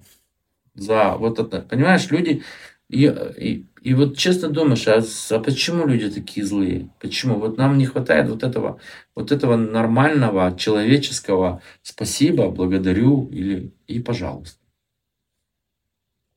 За 0.74 1.16
вот 1.18 1.40
это. 1.40 1.62
Понимаешь, 1.62 2.10
люди... 2.10 2.44
И, 2.90 3.06
и, 3.38 3.66
и 3.82 3.94
вот 3.94 4.18
честно 4.18 4.50
думаешь, 4.50 4.88
а, 4.88 5.04
а 5.32 5.40
почему 5.40 5.86
люди 5.86 6.10
такие 6.10 6.46
злые? 6.46 6.90
Почему? 7.02 7.38
Вот 7.38 7.58
нам 7.58 7.78
не 7.78 7.86
хватает 7.86 8.30
вот 8.30 8.44
этого, 8.44 8.80
вот 9.14 9.32
этого 9.32 9.58
нормального, 9.58 10.56
человеческого 10.58 11.62
спасибо, 11.82 12.50
благодарю 12.50 13.28
или 13.30 13.74
и 13.88 14.00
пожалуйста. 14.00 14.60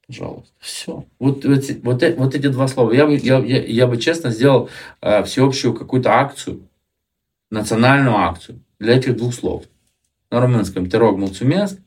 Пожалуйста. 0.09 0.53
Все. 0.59 1.05
Вот, 1.21 1.45
вот, 1.45 1.65
вот, 1.85 2.03
вот 2.17 2.35
эти 2.35 2.49
два 2.49 2.67
слова. 2.67 2.91
Я 2.93 3.07
бы, 3.07 3.15
я, 3.17 3.39
я, 3.39 3.65
я 3.65 3.87
бы 3.87 3.97
честно 3.97 4.31
сделал 4.31 4.69
э, 5.01 5.23
всеобщую 5.23 5.73
какую-то 5.73 6.11
акцию, 6.11 6.69
национальную 7.49 8.17
акцию 8.17 8.61
для 8.81 8.97
этих 8.97 9.17
двух 9.17 9.35
слов. 9.35 9.67
На 10.33 10.41
румынском 10.41 10.91
«терог 10.91 11.17
мулцумеск», 11.17 11.79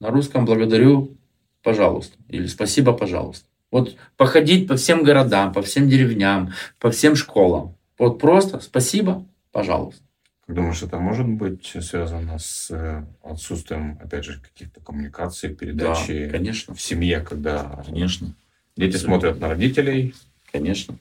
на 0.00 0.10
русском 0.10 0.46
«благодарю, 0.46 1.16
пожалуйста» 1.62 2.16
или 2.28 2.48
«спасибо, 2.48 2.92
пожалуйста». 2.92 3.49
Вот 3.70 3.96
походить 4.16 4.66
по 4.66 4.76
всем 4.76 5.02
городам, 5.04 5.52
по 5.52 5.62
всем 5.62 5.88
деревням, 5.88 6.52
по 6.78 6.90
всем 6.90 7.14
школам. 7.14 7.76
Вот 7.98 8.18
просто 8.18 8.60
спасибо, 8.60 9.26
пожалуйста. 9.52 10.02
Думаешь, 10.48 10.82
это 10.82 10.98
может 10.98 11.28
быть 11.28 11.76
связано 11.80 12.38
с 12.38 12.70
э, 12.72 13.04
отсутствием, 13.22 14.00
опять 14.02 14.24
же, 14.24 14.40
каких-то 14.40 14.80
коммуникаций, 14.80 15.54
передачи 15.54 16.26
да, 16.26 16.30
конечно. 16.32 16.74
в 16.74 16.80
семье, 16.80 17.20
когда 17.20 17.82
конечно. 17.86 18.34
дети 18.76 18.96
Абсолютно. 18.96 18.98
смотрят 18.98 19.40
на 19.40 19.48
родителей? 19.48 20.14
Конечно. 20.50 20.96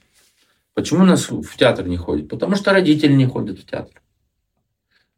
Почему 0.76 1.04
нас 1.04 1.32
в 1.32 1.58
театр 1.58 1.88
не 1.88 1.98
ходит? 1.98 2.30
Потому 2.30 2.56
что 2.56 2.74
родители 2.74 3.14
не 3.14 3.26
ходят 3.26 3.60
в 3.60 3.66
театр. 3.66 4.02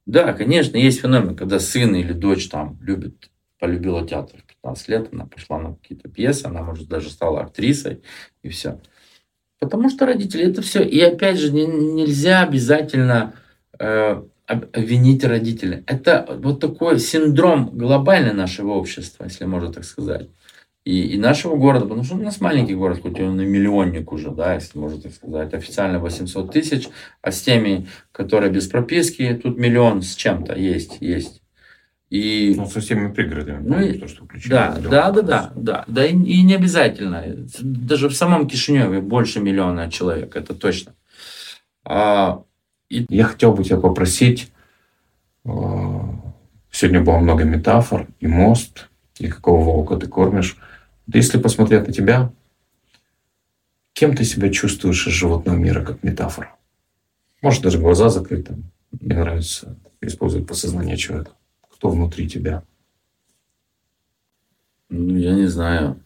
Да, 0.05 0.33
конечно, 0.33 0.77
есть 0.77 1.01
феномен, 1.01 1.35
когда 1.35 1.59
сын 1.59 1.93
или 1.95 2.13
дочь 2.13 2.47
там 2.47 2.77
любит, 2.81 3.30
полюбила 3.61 4.05
театр. 4.05 4.43
15 4.63 4.87
лет, 4.89 5.09
она 5.13 5.25
пошла 5.25 5.59
на 5.59 5.75
какие-то 5.75 6.09
пьесы, 6.09 6.47
она, 6.47 6.63
может, 6.63 6.89
даже 6.89 7.09
стала 7.09 7.41
актрисой, 7.41 8.01
и 8.41 8.49
все. 8.49 8.81
Потому 9.59 9.89
что 9.89 10.07
родители 10.07 10.49
это 10.49 10.63
все. 10.63 10.83
И 10.83 10.99
опять 10.99 11.37
же, 11.37 11.53
не, 11.53 11.67
нельзя 11.67 12.41
обязательно 12.41 13.35
э, 13.79 14.23
обвинить 14.47 15.23
родителей. 15.23 15.83
Это 15.85 16.39
вот 16.41 16.59
такой 16.59 16.99
синдром 16.99 17.69
глобальный 17.71 18.33
нашего 18.33 18.71
общества, 18.71 19.25
если 19.25 19.45
можно 19.45 19.71
так 19.71 19.83
сказать. 19.83 20.27
И, 20.83 21.13
и 21.13 21.17
нашего 21.19 21.55
города, 21.55 21.85
потому 21.85 22.03
что 22.03 22.15
у 22.15 22.19
нас 22.23 22.41
маленький 22.41 22.73
город, 22.73 23.01
хоть 23.03 23.19
он 23.19 23.39
и 23.39 23.45
миллионник 23.45 24.11
уже, 24.11 24.31
да, 24.31 24.55
если 24.55 24.79
можно 24.79 24.99
так 24.99 25.13
сказать, 25.13 25.53
официально 25.53 25.99
800 25.99 26.51
тысяч, 26.51 26.89
а 27.21 27.31
с 27.31 27.43
теми, 27.43 27.87
которые 28.11 28.51
без 28.51 28.67
прописки, 28.67 29.39
тут 29.41 29.59
миллион 29.59 30.01
с 30.01 30.15
чем-то 30.15 30.55
есть, 30.55 30.97
есть. 30.99 31.40
И, 32.11 32.53
ну, 32.57 32.67
со 32.67 32.81
всеми 32.81 33.09
пригородами, 33.09 33.65
ну, 33.65 33.79
и, 33.79 33.97
то, 33.97 34.05
что 34.09 34.27
да, 34.49 34.77
да, 34.77 35.11
да, 35.11 35.21
да, 35.21 35.51
да, 35.55 35.85
да, 35.87 36.05
и, 36.05 36.11
и 36.11 36.43
не 36.43 36.55
обязательно. 36.55 37.23
Даже 37.61 38.09
в 38.09 38.13
самом 38.13 38.49
Кишиневе 38.49 38.99
больше 38.99 39.39
миллиона 39.39 39.89
человек, 39.89 40.35
это 40.35 40.53
точно. 40.53 40.93
А, 41.85 42.43
и... 42.89 43.05
Я 43.07 43.23
хотел 43.23 43.53
бы 43.53 43.63
тебя 43.63 43.77
попросить, 43.77 44.51
а, 45.45 46.35
сегодня 46.69 47.01
было 47.01 47.17
много 47.17 47.45
метафор, 47.45 48.09
и 48.19 48.27
мост, 48.27 48.89
и 49.17 49.29
какого 49.29 49.63
волка 49.63 49.95
ты 49.95 50.07
кормишь. 50.07 50.57
Да 51.07 51.17
если 51.17 51.37
посмотреть 51.37 51.87
на 51.87 51.93
тебя, 51.93 52.33
кем 53.93 54.17
ты 54.17 54.25
себя 54.25 54.49
чувствуешь 54.49 55.07
из 55.07 55.13
животного 55.13 55.55
мира, 55.55 55.81
как 55.81 56.03
метафора? 56.03 56.57
Может, 57.41 57.63
даже 57.63 57.79
глаза 57.79 58.09
закрыты. 58.09 58.57
Мне 58.99 59.15
нравится 59.15 59.77
использовать 60.01 60.45
подсознание 60.45 60.97
человека 60.97 61.31
кто 61.81 61.89
внутри 61.89 62.29
тебя? 62.29 62.63
Ну, 64.89 65.17
я 65.17 65.33
не 65.33 65.47
знаю. 65.47 65.99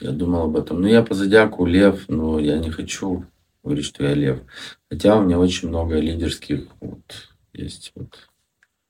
Я 0.00 0.10
думал 0.10 0.46
об 0.46 0.56
этом. 0.56 0.80
Ну, 0.80 0.88
я 0.88 1.04
по 1.04 1.14
зодиаку 1.14 1.66
лев, 1.66 2.08
но 2.08 2.40
я 2.40 2.58
не 2.58 2.70
хочу 2.70 3.24
говорить, 3.62 3.84
что 3.84 4.02
я 4.02 4.14
лев. 4.14 4.40
Хотя 4.90 5.16
у 5.16 5.22
меня 5.22 5.38
очень 5.38 5.68
много 5.68 6.00
лидерских 6.00 6.66
вот 6.80 7.30
есть. 7.52 7.92
Вот. 7.94 8.28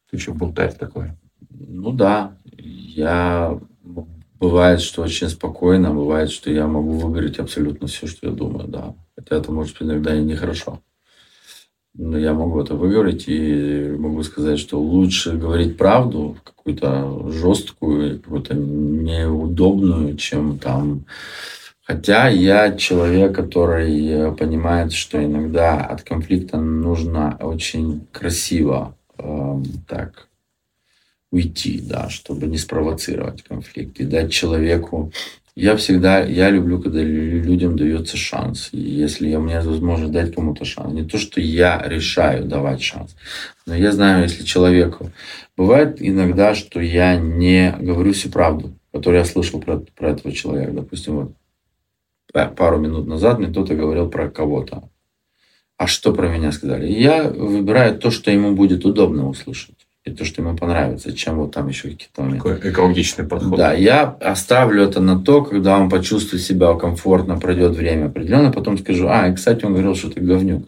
Ты 0.09 0.17
еще 0.17 0.33
бунтарь 0.33 0.73
такой? 0.73 1.11
Ну 1.51 1.93
да. 1.93 2.39
Я 2.57 3.61
бывает, 3.83 4.81
что 4.81 5.03
очень 5.03 5.29
спокойно, 5.29 5.93
бывает, 5.93 6.31
что 6.31 6.51
я 6.51 6.67
могу 6.67 6.93
выговорить 6.93 7.39
абсолютно 7.39 7.87
все, 7.87 8.07
что 8.07 8.29
я 8.29 8.33
думаю, 8.33 8.67
да. 8.67 8.95
Хотя 9.15 9.37
это 9.37 9.53
может 9.53 9.75
быть 9.75 9.83
иногда 9.83 10.15
и 10.15 10.23
нехорошо. 10.23 10.81
Но 11.99 12.19
я 12.19 12.35
могу 12.35 12.61
это 12.61 12.75
выговорить 12.75 13.25
и 13.27 13.95
могу 13.99 14.23
сказать, 14.23 14.59
что 14.59 14.79
лучше 14.79 15.37
говорить 15.37 15.79
правду, 15.79 16.37
какую-то 16.45 17.31
жесткую, 17.31 18.21
какую-то 18.21 18.55
неудобную, 18.55 20.17
чем 20.17 20.59
там... 20.59 21.05
Хотя 21.83 22.29
я 22.29 22.77
человек, 22.77 23.35
который 23.37 24.33
понимает, 24.35 24.93
что 24.93 25.25
иногда 25.25 25.77
от 25.79 26.03
конфликта 26.03 26.59
нужно 26.59 27.39
очень 27.41 28.09
красиво 28.11 28.97
э, 29.19 29.63
так 29.87 30.27
уйти, 31.31 31.81
да, 31.81 32.09
чтобы 32.09 32.47
не 32.47 32.59
спровоцировать 32.59 33.43
конфликт 33.43 34.01
и 34.01 34.05
дать 34.05 34.33
человеку 34.33 35.13
я 35.57 35.75
всегда, 35.77 36.23
я 36.23 36.51
люблю, 36.51 36.79
когда 36.83 37.03
людям 37.03 37.79
дается 37.79 38.19
шанс. 38.19 38.69
Если 38.73 39.35
у 39.35 39.41
меня 39.41 39.63
возможность 39.63 40.13
дать 40.13 40.35
кому-то 40.35 40.67
шанс. 40.67 40.93
Не 40.93 41.03
то, 41.03 41.17
что 41.17 41.41
я 41.41 41.83
решаю 41.83 42.45
давать 42.45 42.83
шанс. 42.83 43.17
Но 43.67 43.75
я 43.75 43.91
знаю, 43.91 44.25
если 44.25 44.45
человеку... 44.45 45.11
Бывает 45.57 45.97
иногда, 46.01 46.55
что 46.55 46.81
я 46.81 47.17
не 47.17 47.75
говорю 47.81 48.13
всю 48.13 48.29
правду, 48.29 48.75
которую 48.93 49.21
я 49.21 49.25
слышал 49.25 49.59
про, 49.59 49.79
про 49.79 50.11
этого 50.11 50.31
человека. 50.35 50.73
Допустим, 50.73 51.17
вот 52.35 52.55
пару 52.55 52.79
минут 52.79 53.07
назад 53.07 53.39
мне 53.39 53.49
кто-то 53.49 53.75
говорил 53.75 54.11
про 54.11 54.29
кого-то. 54.29 54.91
А 55.79 55.87
что 55.87 56.13
про 56.13 56.29
меня 56.29 56.53
сказали? 56.53 56.87
Я 56.87 57.25
выбираю 57.25 57.99
то, 57.99 58.11
что 58.11 58.31
ему 58.31 58.55
будет 58.55 58.85
удобно 58.85 59.27
услышать 59.27 59.86
и 60.07 60.13
то, 60.13 60.25
что 60.25 60.41
ему 60.41 60.57
понравится, 60.57 61.13
чем 61.13 61.37
вот 61.37 61.53
там 61.53 61.67
еще 61.69 61.91
какие-то 61.91 62.23
моменты. 62.23 62.49
Такой 62.49 62.71
экологичный 62.71 63.27
подход. 63.27 63.59
Да, 63.59 63.73
я 63.73 64.05
оставлю 64.05 64.85
это 64.85 65.01
на 65.01 65.21
то, 65.21 65.43
когда 65.43 65.77
он 65.77 65.91
почувствует 65.91 66.43
себя 66.43 66.73
комфортно, 66.75 67.39
пройдет 67.39 67.75
время 67.75 68.07
определенно, 68.07 68.53
потом 68.53 68.79
скажу, 68.79 69.09
а, 69.09 69.29
и, 69.29 69.35
кстати, 69.35 69.65
он 69.65 69.73
говорил, 69.73 69.97
что 69.97 70.09
ты 70.09 70.21
говнюк. 70.21 70.63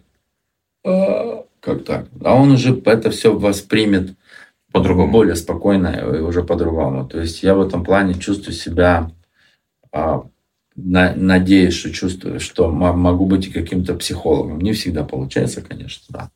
А, 0.85 1.45
как 1.61 1.85
так? 1.85 2.07
А 2.25 2.35
он 2.35 2.51
уже 2.51 2.77
это 2.85 3.11
все 3.11 3.33
воспримет 3.33 4.17
по-другому, 4.73 5.13
более 5.13 5.37
спокойно 5.37 5.87
и 6.17 6.21
уже 6.21 6.43
по-другому. 6.43 7.07
То 7.07 7.21
есть 7.21 7.45
я 7.45 7.55
в 7.55 7.61
этом 7.61 7.85
плане 7.85 8.15
чувствую 8.15 8.55
себя, 8.55 9.09
а, 9.93 10.25
на, 10.75 11.15
надеюсь, 11.15 11.75
что 11.75 11.93
чувствую, 11.93 12.41
что 12.41 12.69
могу 12.73 13.27
быть 13.27 13.47
и 13.47 13.53
каким-то 13.53 13.95
психологом. 13.95 14.61
Не 14.61 14.73
всегда 14.73 15.05
получается, 15.05 15.63
конечно, 15.63 16.07
да. 16.09 16.31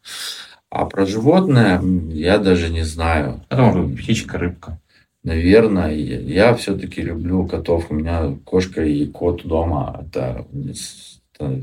А 0.72 0.86
про 0.86 1.04
животное 1.04 1.82
я 2.12 2.38
даже 2.38 2.70
не 2.70 2.82
знаю. 2.82 3.44
Это 3.50 3.60
может 3.60 3.90
быть 3.90 4.02
птичка, 4.02 4.38
рыбка. 4.38 4.80
Наверное, 5.22 5.94
я 5.94 6.54
все-таки 6.54 7.02
люблю 7.02 7.46
котов. 7.46 7.90
У 7.90 7.94
меня 7.94 8.38
кошка 8.46 8.82
и 8.82 9.04
кот 9.04 9.46
дома. 9.46 10.02
Это, 10.06 10.46
это 11.34 11.62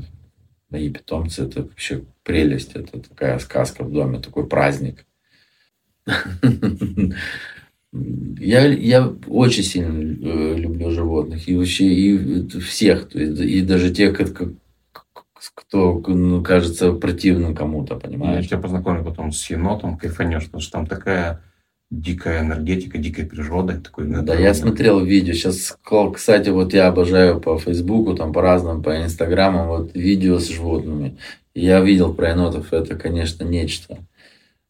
мои 0.70 0.90
питомцы. 0.90 1.42
Это 1.42 1.62
вообще 1.62 2.04
прелесть. 2.22 2.76
Это 2.76 3.00
такая 3.00 3.40
сказка 3.40 3.82
в 3.82 3.92
доме, 3.92 4.20
такой 4.20 4.46
праздник. 4.46 5.04
Я, 7.92 8.66
я 8.66 9.08
очень 9.26 9.64
сильно 9.64 9.98
э, 9.98 10.54
люблю 10.54 10.92
животных. 10.92 11.48
И 11.48 11.56
вообще 11.56 11.86
и 11.86 12.48
всех. 12.60 13.12
И 13.16 13.62
даже 13.62 13.92
тех, 13.92 14.20
кто 15.60 16.02
ну, 16.06 16.42
кажется 16.42 16.92
противным 16.92 17.54
кому-то, 17.54 17.96
понимаешь? 17.96 18.44
Я 18.44 18.48
тебя 18.48 18.58
познакомлю 18.58 19.04
потом 19.04 19.30
с 19.30 19.50
енотом, 19.50 19.98
кайфанешь, 19.98 20.46
потому 20.46 20.62
что 20.62 20.72
там 20.72 20.86
такая 20.86 21.42
дикая 21.90 22.42
энергетика, 22.42 22.98
дикая 22.98 23.26
природа. 23.26 23.80
Такой 23.80 24.06
да, 24.06 24.34
я 24.34 24.54
смотрел 24.54 25.04
видео. 25.04 25.34
Сейчас, 25.34 25.76
кстати, 26.14 26.48
вот 26.48 26.72
я 26.72 26.86
обожаю 26.86 27.40
по 27.40 27.58
Фейсбуку, 27.58 28.14
там 28.14 28.32
по 28.32 28.40
разным, 28.40 28.82
по 28.82 29.02
Инстаграмам, 29.02 29.68
вот 29.68 29.94
видео 29.94 30.38
с 30.38 30.48
животными. 30.48 31.18
Я 31.54 31.80
видел 31.80 32.14
про 32.14 32.30
енотов, 32.30 32.72
это, 32.72 32.96
конечно, 32.96 33.44
нечто. 33.44 33.98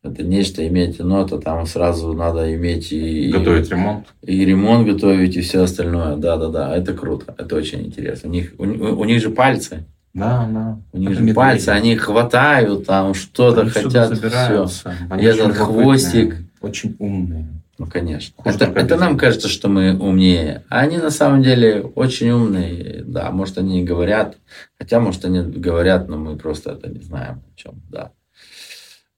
Это 0.02 0.22
нечто 0.22 0.66
иметь 0.66 0.98
енота, 0.98 1.38
там 1.38 1.66
сразу 1.66 2.14
надо 2.14 2.54
иметь 2.54 2.90
и... 2.90 3.30
Готовить 3.30 3.70
ремонт. 3.70 4.06
И 4.22 4.44
ремонт 4.46 4.88
готовить, 4.88 5.36
и 5.36 5.42
все 5.42 5.62
остальное. 5.62 6.16
Да-да-да, 6.16 6.74
это 6.74 6.94
круто, 6.94 7.34
это 7.36 7.54
очень 7.54 7.86
интересно. 7.86 8.30
У 8.30 8.32
них, 8.32 8.54
у, 8.56 8.64
у 8.64 9.04
них 9.04 9.20
же 9.20 9.28
пальцы. 9.28 9.84
Да, 10.12 10.48
да. 10.50 10.78
У 10.92 10.98
них 10.98 11.14
же 11.14 11.34
пальцы, 11.34 11.68
они 11.68 11.96
хватают, 11.96 12.86
там 12.86 13.14
что-то 13.14 13.68
хотят. 13.68 14.18
Все. 14.18 14.68
Они 15.08 15.24
Этот 15.24 15.56
хвостик. 15.56 16.36
Очень 16.60 16.96
умные. 16.98 17.46
Ну, 17.78 17.86
конечно. 17.86 18.34
это, 18.44 18.66
это 18.66 18.96
нам 18.98 19.16
кажется, 19.16 19.48
что 19.48 19.68
мы 19.68 19.96
умнее. 19.96 20.64
А 20.68 20.80
они 20.80 20.98
на 20.98 21.08
самом 21.08 21.42
деле 21.42 21.80
очень 21.94 22.28
умные. 22.28 23.02
Да, 23.06 23.30
может, 23.30 23.56
они 23.56 23.82
говорят. 23.82 24.36
Хотя, 24.78 25.00
может, 25.00 25.24
они 25.24 25.40
говорят, 25.40 26.06
но 26.06 26.18
мы 26.18 26.36
просто 26.36 26.72
это 26.72 26.90
не 26.90 27.00
знаем. 27.00 27.40
О 27.50 27.56
чем, 27.56 27.80
да. 27.88 28.10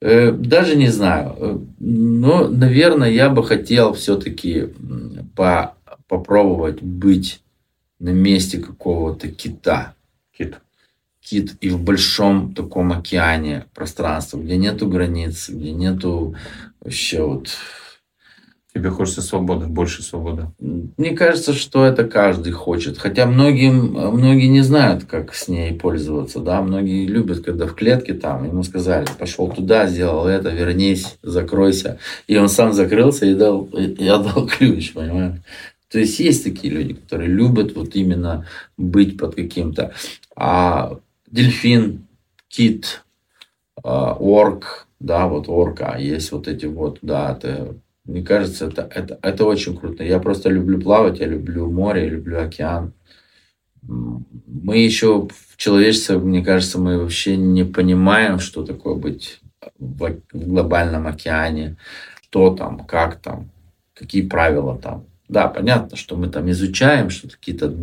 Э, 0.01 0.31
даже 0.31 0.77
не 0.77 0.89
знаю. 0.89 1.35
Э, 1.39 1.59
но, 1.81 2.47
наверное, 2.47 3.11
я 3.11 3.31
бы 3.31 3.43
хотел 3.43 3.95
все-таки 3.95 4.69
по, 5.35 5.75
попробовать 6.07 6.83
быть 6.83 7.43
на 7.99 8.11
месте 8.11 8.59
какого-то 8.59 9.27
кита. 9.27 9.95
Кит 10.37 10.61
кит 11.23 11.55
и 11.61 11.71
в 11.71 11.81
большом 11.81 12.55
таком 12.55 12.93
океане 12.93 13.67
пространства, 13.75 14.39
где 14.39 14.57
нету 14.57 14.89
границ, 14.89 15.49
где 15.49 15.73
нету 15.73 16.35
вообще 16.81 17.23
вот... 17.23 17.49
Тебе 18.75 18.89
хочется 18.89 19.21
свободы, 19.21 19.67
больше 19.67 20.03
свободы. 20.03 20.47
Мне 20.59 21.11
кажется, 21.11 21.53
что 21.53 21.85
это 21.85 22.05
каждый 22.05 22.53
хочет. 22.53 22.97
Хотя 22.97 23.27
многим, 23.27 23.93
многие 24.15 24.47
не 24.47 24.63
знают, 24.63 25.05
как 25.05 25.35
с 25.35 25.47
ней 25.47 25.75
пользоваться. 25.75 26.39
Да? 26.39 26.63
Многие 26.63 27.07
любят, 27.07 27.45
когда 27.45 27.67
в 27.67 27.75
клетке 27.75 28.15
там, 28.15 28.47
ему 28.47 28.63
сказали, 28.63 29.05
пошел 29.19 29.49
туда, 29.49 29.87
сделал 29.89 30.27
это, 30.27 30.49
вернись, 30.49 31.19
закройся. 31.23 31.99
И 32.27 32.39
он 32.39 32.49
сам 32.49 32.73
закрылся 32.73 33.27
и 33.27 33.35
дал, 33.35 33.65
и 33.65 34.07
отдал 34.07 34.47
ключ, 34.47 34.95
понимаешь? 34.95 35.41
То 35.91 35.99
есть 35.99 36.19
есть 36.19 36.43
такие 36.43 36.73
люди, 36.73 36.95
которые 36.95 37.29
любят 37.29 37.77
вот 37.77 37.95
именно 37.95 38.47
быть 38.79 39.19
под 39.19 39.35
каким-то. 39.35 39.93
А 40.35 40.97
дельфин, 41.33 42.07
кит, 42.49 43.05
а, 43.83 44.17
орк, 44.21 44.87
да, 45.01 45.27
вот 45.27 45.49
орка, 45.49 45.97
есть 45.99 46.31
вот 46.31 46.47
эти 46.47 46.67
вот, 46.67 46.99
да, 47.03 47.33
это, 47.33 47.75
мне 48.05 48.23
кажется, 48.23 48.67
это, 48.67 48.89
это, 48.95 49.19
это 49.23 49.45
очень 49.45 49.77
круто. 49.77 50.05
Я 50.05 50.21
просто 50.21 50.49
люблю 50.51 50.81
плавать, 50.81 51.19
я 51.19 51.27
люблю 51.27 51.71
море, 51.71 52.05
я 52.05 52.11
люблю 52.11 52.41
океан. 52.41 52.93
Мы 53.83 54.79
еще 54.79 55.29
в 55.29 55.57
человечестве, 55.57 56.19
мне 56.19 56.45
кажется, 56.45 56.79
мы 56.79 56.99
вообще 56.99 57.37
не 57.37 57.65
понимаем, 57.65 58.39
что 58.39 58.65
такое 58.65 58.95
быть 58.95 59.41
в, 59.79 60.21
глобальном 60.33 61.09
океане, 61.09 61.77
что 62.23 62.55
там, 62.55 62.81
как 62.87 63.21
там, 63.21 63.51
какие 63.95 64.23
правила 64.29 64.79
там. 64.79 65.07
Да, 65.29 65.49
понятно, 65.49 65.97
что 65.97 66.17
мы 66.17 66.29
там 66.29 66.51
изучаем, 66.51 67.11
что 67.11 67.29
какие-то 67.29 67.75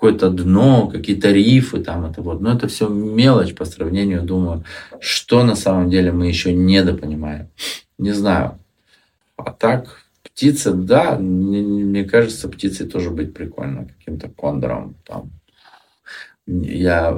какое-то 0.00 0.30
дно, 0.30 0.88
какие-то 0.88 1.30
рифы, 1.30 1.80
там 1.80 2.06
это 2.06 2.22
вот. 2.22 2.40
Но 2.40 2.54
это 2.54 2.68
все 2.68 2.88
мелочь 2.88 3.54
по 3.54 3.66
сравнению, 3.66 4.22
думаю, 4.22 4.64
что 4.98 5.44
на 5.44 5.54
самом 5.54 5.90
деле 5.90 6.10
мы 6.10 6.26
еще 6.26 6.54
недопонимаем. 6.54 7.50
Не 7.98 8.12
знаю. 8.12 8.58
А 9.36 9.52
так, 9.52 10.00
птицы, 10.22 10.72
да, 10.72 11.18
мне, 11.18 11.60
мне 11.60 12.04
кажется, 12.04 12.48
птицей 12.48 12.86
тоже 12.86 13.10
быть 13.10 13.34
прикольно, 13.34 13.88
каким-то 13.98 14.30
кондором 14.30 14.94
там. 15.04 15.30
Я, 16.46 17.14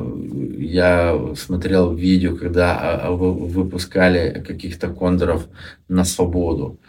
я 0.58 1.16
смотрел 1.36 1.94
видео, 1.94 2.36
когда 2.36 2.76
а, 2.76 3.06
а, 3.06 3.10
выпускали 3.12 4.42
каких-то 4.44 4.88
кондоров 4.88 5.46
на 5.86 6.02
свободу. 6.02 6.80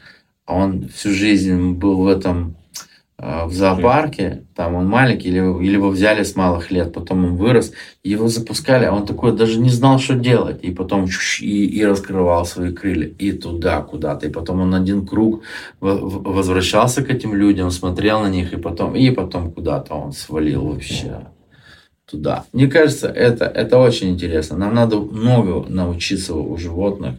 А 0.46 0.56
он 0.56 0.88
всю 0.88 1.12
жизнь 1.12 1.74
был 1.74 2.02
в 2.02 2.08
этом 2.08 2.58
в 3.24 3.54
зоопарке, 3.54 4.44
там 4.56 4.76
он 4.76 4.88
маленький, 4.88 5.30
или, 5.30 5.38
или 5.38 5.74
его 5.74 5.90
взяли 5.90 6.24
с 6.24 6.36
малых 6.36 6.72
лет, 6.72 6.92
потом 6.92 7.24
он 7.24 7.36
вырос, 7.38 7.72
его 8.04 8.28
запускали, 8.28 8.86
а 8.86 8.92
он 8.92 9.06
такой 9.06 9.36
даже 9.36 9.60
не 9.60 9.70
знал, 9.70 10.00
что 10.00 10.16
делать, 10.16 10.60
и 10.62 10.72
потом 10.72 11.06
и, 11.40 11.66
и 11.66 11.86
раскрывал 11.86 12.46
свои 12.46 12.74
крылья, 12.74 13.08
и 13.08 13.32
туда 13.32 13.82
куда-то, 13.82 14.28
и 14.28 14.30
потом 14.30 14.60
он 14.60 14.76
один 14.76 15.08
круг 15.08 15.44
возвращался 15.80 17.04
к 17.04 17.10
этим 17.10 17.34
людям, 17.34 17.72
смотрел 17.72 18.22
на 18.22 18.30
них, 18.30 18.52
и 18.52 18.58
потом, 18.58 18.96
и 18.96 19.10
потом 19.12 19.52
куда-то 19.52 19.94
он 19.94 20.12
свалил 20.12 20.66
вообще 20.66 21.28
туда. 22.06 22.44
Мне 22.52 22.68
кажется, 22.68 23.08
это, 23.08 23.46
это 23.46 23.78
очень 23.78 24.10
интересно. 24.10 24.58
Нам 24.58 24.74
надо 24.74 24.98
много 24.98 25.68
научиться 25.70 26.36
у 26.36 26.58
животных, 26.58 27.16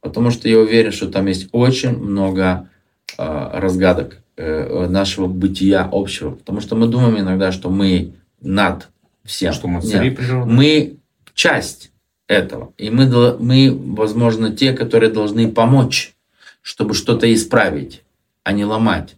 потому 0.00 0.30
что 0.30 0.48
я 0.48 0.58
уверен, 0.58 0.90
что 0.90 1.08
там 1.08 1.26
есть 1.26 1.48
очень 1.52 1.96
много 1.96 2.68
э, 3.16 3.50
разгадок 3.54 4.18
Э, 4.18 4.23
нашего 4.36 5.26
бытия 5.26 5.88
общего. 5.90 6.30
Потому 6.30 6.60
что 6.60 6.76
мы 6.76 6.86
думаем 6.88 7.18
иногда, 7.18 7.52
что 7.52 7.70
мы 7.70 8.14
над 8.40 8.88
всем. 9.24 9.52
Что 9.52 9.68
мы 9.68 9.80
цари 9.80 10.10
природы. 10.10 10.50
Мы 10.50 10.96
часть 11.34 11.92
этого. 12.26 12.72
И 12.78 12.90
мы, 12.90 13.06
мы, 13.38 13.70
возможно, 13.72 14.54
те, 14.54 14.72
которые 14.72 15.12
должны 15.12 15.50
помочь, 15.50 16.14
чтобы 16.62 16.94
что-то 16.94 17.32
исправить, 17.32 18.02
а 18.42 18.52
не 18.52 18.64
ломать 18.64 19.16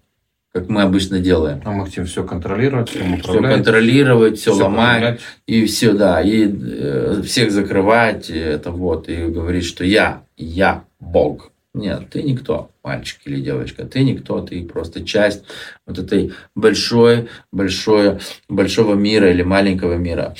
как 0.56 0.70
мы 0.70 0.80
обычно 0.80 1.18
делаем. 1.18 1.60
А 1.66 1.70
мы 1.70 1.84
хотим 1.84 2.06
все 2.06 2.24
контролировать, 2.24 2.88
все 2.88 3.00
Все 3.22 3.42
контролировать, 3.42 4.38
все, 4.38 4.54
все 4.54 4.62
ломать, 4.64 4.96
управлять. 4.96 5.20
и 5.46 5.66
все, 5.66 5.92
да, 5.92 6.22
и 6.22 6.48
э, 6.50 7.20
всех 7.26 7.52
закрывать, 7.52 8.30
это 8.30 8.70
вот, 8.70 9.10
и 9.10 9.26
говорить, 9.26 9.66
что 9.66 9.84
я, 9.84 10.22
я 10.38 10.84
Бог. 10.98 11.50
Нет, 11.76 12.10
ты 12.10 12.22
никто, 12.22 12.70
мальчик 12.82 13.20
или 13.26 13.40
девочка. 13.42 13.84
Ты 13.84 14.02
никто, 14.02 14.40
ты 14.40 14.64
просто 14.66 15.04
часть 15.04 15.44
вот 15.86 15.98
этой 15.98 16.32
большой, 16.54 17.28
большой, 17.52 18.18
большого 18.48 18.94
мира 18.94 19.30
или 19.30 19.42
маленького 19.42 19.96
мира. 19.96 20.34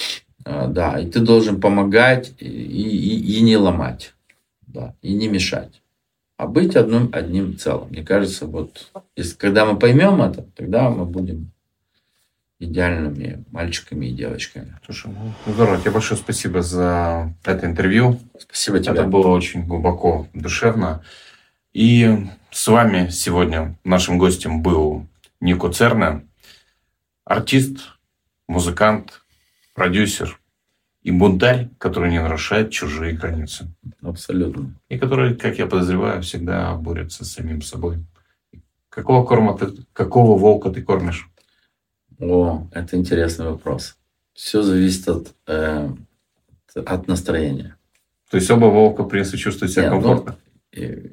А, 0.46 0.66
да, 0.66 0.98
и 0.98 1.06
ты 1.06 1.20
должен 1.20 1.60
помогать 1.60 2.32
и, 2.38 2.46
и, 2.46 3.38
и 3.38 3.42
не 3.42 3.58
ломать, 3.58 4.14
да, 4.66 4.94
и 5.02 5.12
не 5.14 5.28
мешать. 5.28 5.82
а 6.38 6.46
быть 6.46 6.76
одним, 6.76 7.10
одним 7.12 7.56
целым. 7.58 7.88
Мне 7.90 8.02
кажется, 8.04 8.46
вот 8.46 8.92
если, 9.16 9.36
когда 9.36 9.64
мы 9.66 9.78
поймем 9.78 10.22
это, 10.22 10.42
тогда 10.54 10.90
мы 10.90 11.06
будем 11.06 11.52
идеальными 12.58 13.44
мальчиками 13.50 14.06
и 14.06 14.12
девочками. 14.12 14.78
Слушай, 14.84 15.12
ну, 15.12 15.52
здорово. 15.52 15.78
Тебе 15.78 15.90
большое 15.90 16.18
спасибо 16.18 16.62
за 16.62 17.34
это 17.44 17.66
интервью. 17.66 18.18
Спасибо 18.38 18.80
тебе. 18.80 18.92
Это 18.92 19.04
было 19.04 19.28
очень 19.28 19.66
глубоко, 19.66 20.26
душевно. 20.32 21.04
И 21.72 22.26
с 22.50 22.66
вами 22.68 23.08
сегодня 23.10 23.76
нашим 23.84 24.16
гостем 24.16 24.62
был 24.62 25.06
Нико 25.40 25.70
Церне, 25.70 26.26
артист, 27.24 27.78
музыкант, 28.48 29.22
продюсер 29.74 30.40
и 31.02 31.10
бунтарь, 31.10 31.68
который 31.78 32.10
не 32.10 32.20
нарушает 32.20 32.70
чужие 32.70 33.12
границы. 33.12 33.68
Абсолютно. 34.02 34.74
И 34.88 34.96
который, 34.98 35.36
как 35.36 35.58
я 35.58 35.66
подозреваю, 35.66 36.22
всегда 36.22 36.74
борется 36.74 37.24
с 37.24 37.32
самим 37.32 37.60
собой. 37.60 37.98
Какого 38.88 39.26
корма 39.26 39.58
ты, 39.58 39.84
какого 39.92 40.38
волка 40.38 40.70
ты 40.70 40.80
кормишь? 40.80 41.28
О, 42.20 42.66
это 42.72 42.96
интересный 42.96 43.46
вопрос. 43.46 43.96
Все 44.34 44.62
зависит 44.62 45.08
от, 45.08 45.34
э, 45.46 45.88
от 46.74 47.08
настроения. 47.08 47.76
То 48.30 48.36
есть 48.36 48.50
оба 48.50 48.66
волка, 48.66 49.02
в 49.02 49.08
принципе, 49.08 49.38
чувствуют 49.38 49.72
себя 49.72 49.84
Нет, 49.84 49.92
ну, 49.92 50.00
комфортно? 50.00 50.36
и- 50.72 51.10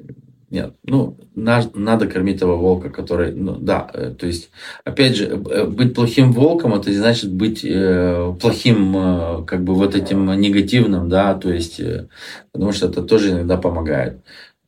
нет, 0.50 0.74
ну, 0.84 1.16
на- 1.34 1.68
надо 1.74 2.06
кормить 2.06 2.38
того 2.40 2.56
волка, 2.56 2.88
который, 2.90 3.32
ну, 3.32 3.56
да, 3.56 3.90
э, 3.92 4.14
то 4.16 4.26
есть, 4.26 4.50
опять 4.84 5.16
же, 5.16 5.24
э, 5.26 5.64
быть 5.66 5.94
плохим 5.94 6.32
волком, 6.32 6.74
это 6.74 6.90
не 6.90 6.96
значит 6.96 7.32
быть 7.32 7.64
э, 7.64 8.34
плохим, 8.40 8.96
э, 8.96 9.44
как 9.46 9.64
бы 9.64 9.74
вот 9.74 9.94
этим 9.96 10.30
негативным, 10.40 11.08
да, 11.08 11.34
то 11.34 11.52
есть, 11.52 11.80
э, 11.80 12.08
потому 12.52 12.72
что 12.72 12.86
это 12.86 13.02
тоже 13.02 13.30
иногда 13.32 13.56
помогает 13.56 14.20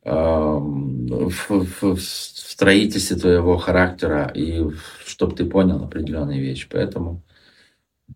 эм, 0.03 1.07
в, 1.29 1.49
в- 1.49 1.95
в 1.95 2.01
строительстве 2.01 3.17
твоего 3.17 3.57
характера 3.57 4.31
и 4.33 4.65
чтобы 5.17 5.35
ты 5.35 5.45
понял 5.45 5.83
определенные 5.83 6.39
вещи, 6.39 6.67
поэтому 6.71 7.23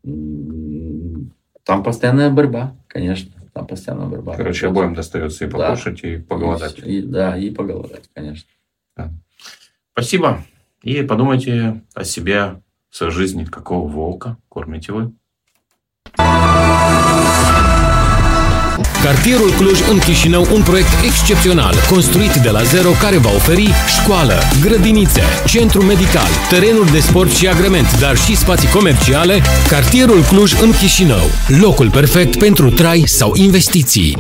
там 0.04 1.84
постоянная 1.84 2.30
борьба, 2.30 2.76
конечно, 2.88 3.32
там 3.54 3.66
постоянная 3.66 4.06
борьба. 4.08 4.36
Короче, 4.36 4.68
обоим 4.68 4.94
достается 4.94 5.46
и 5.46 5.50
Да. 5.50 5.58
покушать, 5.58 6.04
и 6.04 6.18
поголодать. 6.18 6.78
И- 6.78 7.00
и- 7.00 7.02
да, 7.02 7.36
и 7.36 7.50
поголодать, 7.50 8.08
конечно. 8.14 8.48
Спасибо. 9.94 10.44
И 10.84 11.02
подумайте 11.02 11.82
о 11.96 12.04
себе, 12.04 12.62
в 12.92 12.96
своей 12.96 13.12
жизни, 13.12 13.46
какого 13.46 13.88
волка 13.88 14.38
кормите 14.48 14.94
вы. 14.94 15.12
Cartierul 19.04 19.52
Cluj 19.52 19.80
în 19.90 19.98
Chișinău, 19.98 20.48
un 20.54 20.62
proiect 20.62 21.04
excepțional, 21.04 21.76
construit 21.90 22.34
de 22.36 22.50
la 22.50 22.64
zero, 22.64 22.90
care 22.90 23.18
va 23.18 23.30
oferi 23.36 23.70
școală, 23.88 24.34
grădinițe, 24.62 25.22
centru 25.46 25.84
medical, 25.86 26.28
terenuri 26.50 26.92
de 26.92 27.00
sport 27.00 27.32
și 27.32 27.48
agrement, 27.48 28.00
dar 28.00 28.18
și 28.18 28.36
spații 28.36 28.70
comerciale. 28.70 29.42
Cartierul 29.68 30.24
Cluj 30.24 30.54
în 30.62 30.72
Chișinău, 30.72 31.30
locul 31.48 31.90
perfect 31.90 32.38
pentru 32.38 32.70
trai 32.70 33.04
sau 33.06 33.32
investiții. 33.36 34.18